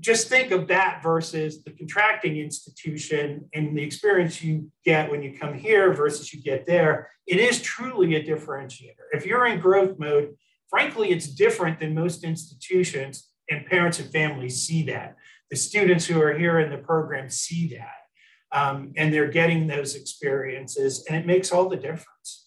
just 0.00 0.28
think 0.28 0.50
of 0.50 0.68
that 0.68 1.02
versus 1.02 1.62
the 1.64 1.70
contracting 1.70 2.36
institution 2.36 3.48
and 3.54 3.76
the 3.76 3.82
experience 3.82 4.42
you 4.42 4.70
get 4.84 5.10
when 5.10 5.22
you 5.22 5.38
come 5.38 5.54
here 5.54 5.92
versus 5.92 6.32
you 6.32 6.42
get 6.42 6.66
there. 6.66 7.10
It 7.26 7.38
is 7.38 7.62
truly 7.62 8.14
a 8.14 8.22
differentiator. 8.22 9.06
If 9.12 9.26
you're 9.26 9.46
in 9.46 9.58
growth 9.58 9.98
mode, 9.98 10.36
frankly, 10.68 11.10
it's 11.10 11.26
different 11.26 11.80
than 11.80 11.94
most 11.94 12.24
institutions, 12.24 13.30
and 13.50 13.66
parents 13.66 13.98
and 13.98 14.10
families 14.10 14.66
see 14.66 14.82
that. 14.84 15.16
The 15.50 15.56
students 15.56 16.06
who 16.06 16.20
are 16.20 16.36
here 16.36 16.58
in 16.58 16.70
the 16.70 16.78
program 16.78 17.30
see 17.30 17.68
that, 17.76 18.58
um, 18.58 18.92
and 18.96 19.12
they're 19.12 19.30
getting 19.30 19.66
those 19.66 19.94
experiences, 19.94 21.04
and 21.08 21.16
it 21.16 21.26
makes 21.26 21.52
all 21.52 21.68
the 21.68 21.76
difference. 21.76 22.45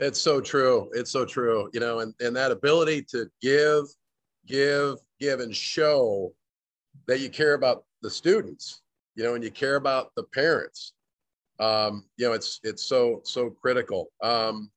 It's 0.00 0.20
so 0.20 0.40
true. 0.40 0.90
It's 0.94 1.10
so 1.10 1.24
true. 1.26 1.68
You 1.72 1.80
know, 1.80 2.00
and, 2.00 2.14
and 2.20 2.34
that 2.34 2.50
ability 2.50 3.02
to 3.10 3.26
give, 3.42 3.84
give, 4.46 4.96
give 5.20 5.40
and 5.40 5.54
show 5.54 6.32
that 7.06 7.20
you 7.20 7.28
care 7.28 7.54
about 7.54 7.84
the 8.02 8.10
students, 8.10 8.80
you 9.14 9.22
know, 9.22 9.34
and 9.34 9.44
you 9.44 9.50
care 9.50 9.76
about 9.76 10.12
the 10.16 10.22
parents. 10.22 10.94
Um, 11.58 12.04
you 12.16 12.26
know, 12.26 12.32
it's 12.32 12.58
it's 12.64 12.82
so 12.82 13.20
so 13.24 13.50
critical. 13.50 14.10
Um, 14.22 14.70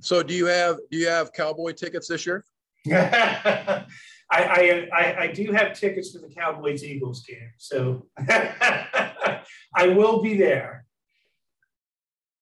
so 0.00 0.22
do 0.22 0.32
you 0.32 0.46
have 0.46 0.76
do 0.90 0.96
you 0.96 1.08
have 1.08 1.32
cowboy 1.34 1.72
tickets 1.72 2.08
this 2.08 2.24
year? 2.24 2.42
I, 2.90 3.84
I, 4.30 4.88
I, 4.94 5.16
I 5.24 5.26
do 5.26 5.52
have 5.52 5.78
tickets 5.78 6.12
for 6.12 6.26
the 6.26 6.34
Cowboys 6.34 6.82
Eagles 6.82 7.22
game, 7.22 7.52
so 7.58 8.06
I 8.28 9.88
will 9.88 10.22
be 10.22 10.38
there. 10.38 10.86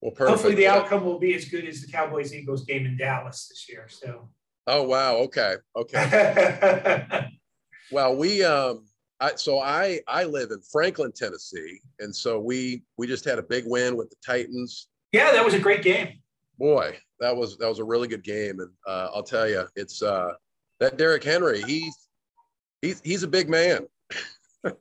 Well, 0.01 0.13
perfect. 0.13 0.31
Hopefully, 0.31 0.55
the 0.55 0.67
outcome 0.67 1.05
will 1.05 1.19
be 1.19 1.35
as 1.35 1.45
good 1.45 1.67
as 1.67 1.83
the 1.83 1.91
Cowboys 1.91 2.33
Eagles 2.35 2.65
game 2.65 2.87
in 2.87 2.97
Dallas 2.97 3.49
this 3.49 3.67
year. 3.69 3.87
So. 3.89 4.31
Oh 4.67 4.85
wow! 4.85 5.17
Okay. 5.17 5.55
Okay. 5.77 7.27
Well, 7.91 8.17
we 8.17 8.45
um 8.45 8.85
I, 9.21 9.35
so 9.35 9.61
I 9.61 10.01
I 10.09 10.25
live 10.25 10.51
in 10.51 10.61
Franklin, 10.61 11.13
Tennessee, 11.13 11.81
and 11.99 12.15
so 12.15 12.39
we 12.41 12.83
we 12.97 13.07
just 13.07 13.25
had 13.25 13.39
a 13.39 13.43
big 13.43 13.65
win 13.67 13.97
with 13.97 14.11
the 14.11 14.17
Titans. 14.25 14.89
Yeah, 15.13 15.33
that 15.33 15.45
was 15.45 15.55
a 15.55 15.59
great 15.59 15.83
game. 15.83 16.21
Boy, 16.59 16.97
that 17.19 17.37
was 17.37 17.59
that 17.59 17.69
was 17.69 17.81
a 17.81 17.85
really 17.85 18.09
good 18.09 18.23
game, 18.23 18.61
and 18.61 18.71
uh, 18.87 19.09
I'll 19.15 19.23
tell 19.23 19.49
you, 19.49 19.67
it's 19.77 20.03
uh, 20.03 20.33
that 20.79 20.97
Derrick 20.97 21.25
Henry. 21.25 21.63
He's 21.63 22.09
he's 22.81 23.01
he's 23.05 23.23
a 23.23 23.29
big 23.29 23.51
man. 23.51 23.87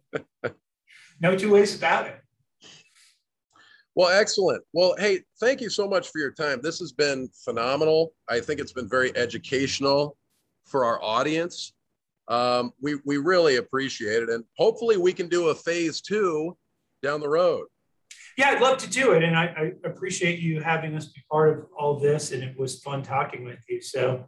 no 1.19 1.35
two 1.35 1.51
ways 1.51 1.75
about 1.75 2.07
it. 2.07 2.21
Well, 3.99 4.17
excellent. 4.17 4.63
Well, 4.71 4.95
hey, 4.97 5.23
thank 5.41 5.59
you 5.59 5.69
so 5.69 5.85
much 5.85 6.07
for 6.07 6.19
your 6.19 6.31
time. 6.31 6.61
This 6.63 6.79
has 6.79 6.93
been 6.93 7.29
phenomenal. 7.43 8.13
I 8.29 8.39
think 8.39 8.61
it's 8.61 8.71
been 8.71 8.87
very 8.87 9.13
educational 9.17 10.15
for 10.65 10.85
our 10.85 11.03
audience 11.03 11.73
um, 12.29 12.71
we, 12.79 12.99
we 13.05 13.17
really 13.17 13.57
appreciate 13.57 14.23
it. 14.23 14.29
And 14.29 14.43
hopefully 14.57 14.97
we 14.97 15.11
can 15.11 15.27
do 15.27 15.49
a 15.49 15.55
phase 15.55 15.99
two 15.99 16.55
down 17.01 17.19
the 17.19 17.27
road. 17.27 17.65
Yeah, 18.37 18.49
I'd 18.49 18.61
love 18.61 18.77
to 18.77 18.89
do 18.89 19.13
it. 19.13 19.23
And 19.23 19.35
I, 19.35 19.45
I 19.45 19.71
appreciate 19.83 20.39
you 20.39 20.61
having 20.61 20.95
us 20.95 21.07
be 21.07 21.21
part 21.29 21.57
of 21.57 21.65
all 21.77 21.99
this. 21.99 22.31
And 22.31 22.43
it 22.43 22.57
was 22.57 22.79
fun 22.79 23.01
talking 23.01 23.43
with 23.43 23.59
you. 23.67 23.81
So 23.81 24.25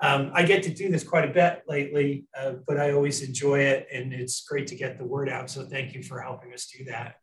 um, 0.00 0.30
I 0.32 0.44
get 0.44 0.62
to 0.62 0.70
do 0.70 0.88
this 0.88 1.04
quite 1.04 1.28
a 1.28 1.32
bit 1.32 1.62
lately, 1.68 2.24
uh, 2.38 2.52
but 2.66 2.78
I 2.78 2.92
always 2.92 3.20
enjoy 3.20 3.60
it. 3.60 3.88
And 3.92 4.14
it's 4.14 4.42
great 4.42 4.68
to 4.68 4.76
get 4.76 4.96
the 4.96 5.04
word 5.04 5.28
out. 5.28 5.50
So 5.50 5.66
thank 5.66 5.92
you 5.94 6.02
for 6.02 6.20
helping 6.20 6.54
us 6.54 6.66
do 6.66 6.84
that. 6.84 7.16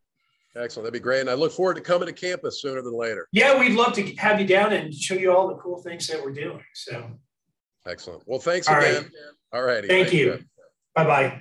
Excellent. 0.60 0.86
That'd 0.86 0.94
be 0.94 1.04
great. 1.04 1.22
And 1.22 1.30
I 1.30 1.34
look 1.36 1.52
forward 1.52 1.76
to 1.76 1.82
coming 1.82 2.08
to 2.08 2.14
campus 2.14 2.62
sooner 2.62 2.82
than 2.82 2.94
later. 2.94 3.28
Yeah, 3.32 3.60
we'd 3.60 3.74
love 3.74 3.94
to 3.94 4.16
have 4.16 4.42
you 4.42 4.48
down 4.48 4.74
and 4.74 4.94
show 4.94 5.14
you 5.14 5.32
all 5.32 5.48
the 5.48 5.56
cool 5.56 5.82
things 5.82 6.08
that 6.08 6.22
we're 6.24 6.34
doing. 6.34 6.64
So 6.74 7.12
excellent. 7.88 8.24
Well, 8.26 8.40
thanks 8.40 8.68
all 8.68 8.78
again. 8.78 9.04
Right. 9.04 9.12
All 9.54 9.64
righty. 9.64 9.88
Thank 9.88 10.14
you. 10.14 10.40
Bye 10.96 11.04
bye. 11.06 11.40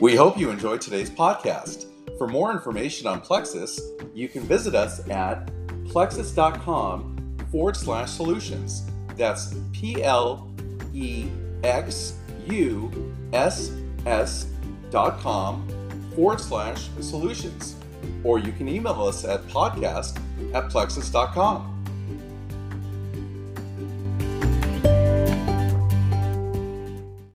We 0.00 0.14
hope 0.14 0.38
you 0.38 0.50
enjoyed 0.50 0.80
today's 0.80 1.10
podcast. 1.10 1.86
For 2.18 2.26
more 2.28 2.52
information 2.52 3.06
on 3.06 3.20
Plexuss, 3.20 3.80
you 4.14 4.28
can 4.28 4.42
visit 4.42 4.74
us 4.74 5.06
at 5.08 5.46
plexuss.com 5.84 7.36
forward 7.50 7.76
slash 7.76 8.10
solutions. 8.10 8.88
That's 9.16 9.54
P 9.72 10.02
L 10.02 10.47
E 10.98 11.26
X 11.62 12.14
U 12.48 12.90
S 13.32 13.72
S 14.06 14.46
dot 14.90 15.20
com 15.20 15.66
forward 16.14 16.40
slash 16.40 16.88
solutions. 17.00 17.76
Or 18.24 18.38
you 18.38 18.52
can 18.52 18.68
email 18.68 19.00
us 19.02 19.24
at 19.24 19.46
podcast 19.48 20.18
at 20.54 20.70
plexuss.com. 20.70 21.77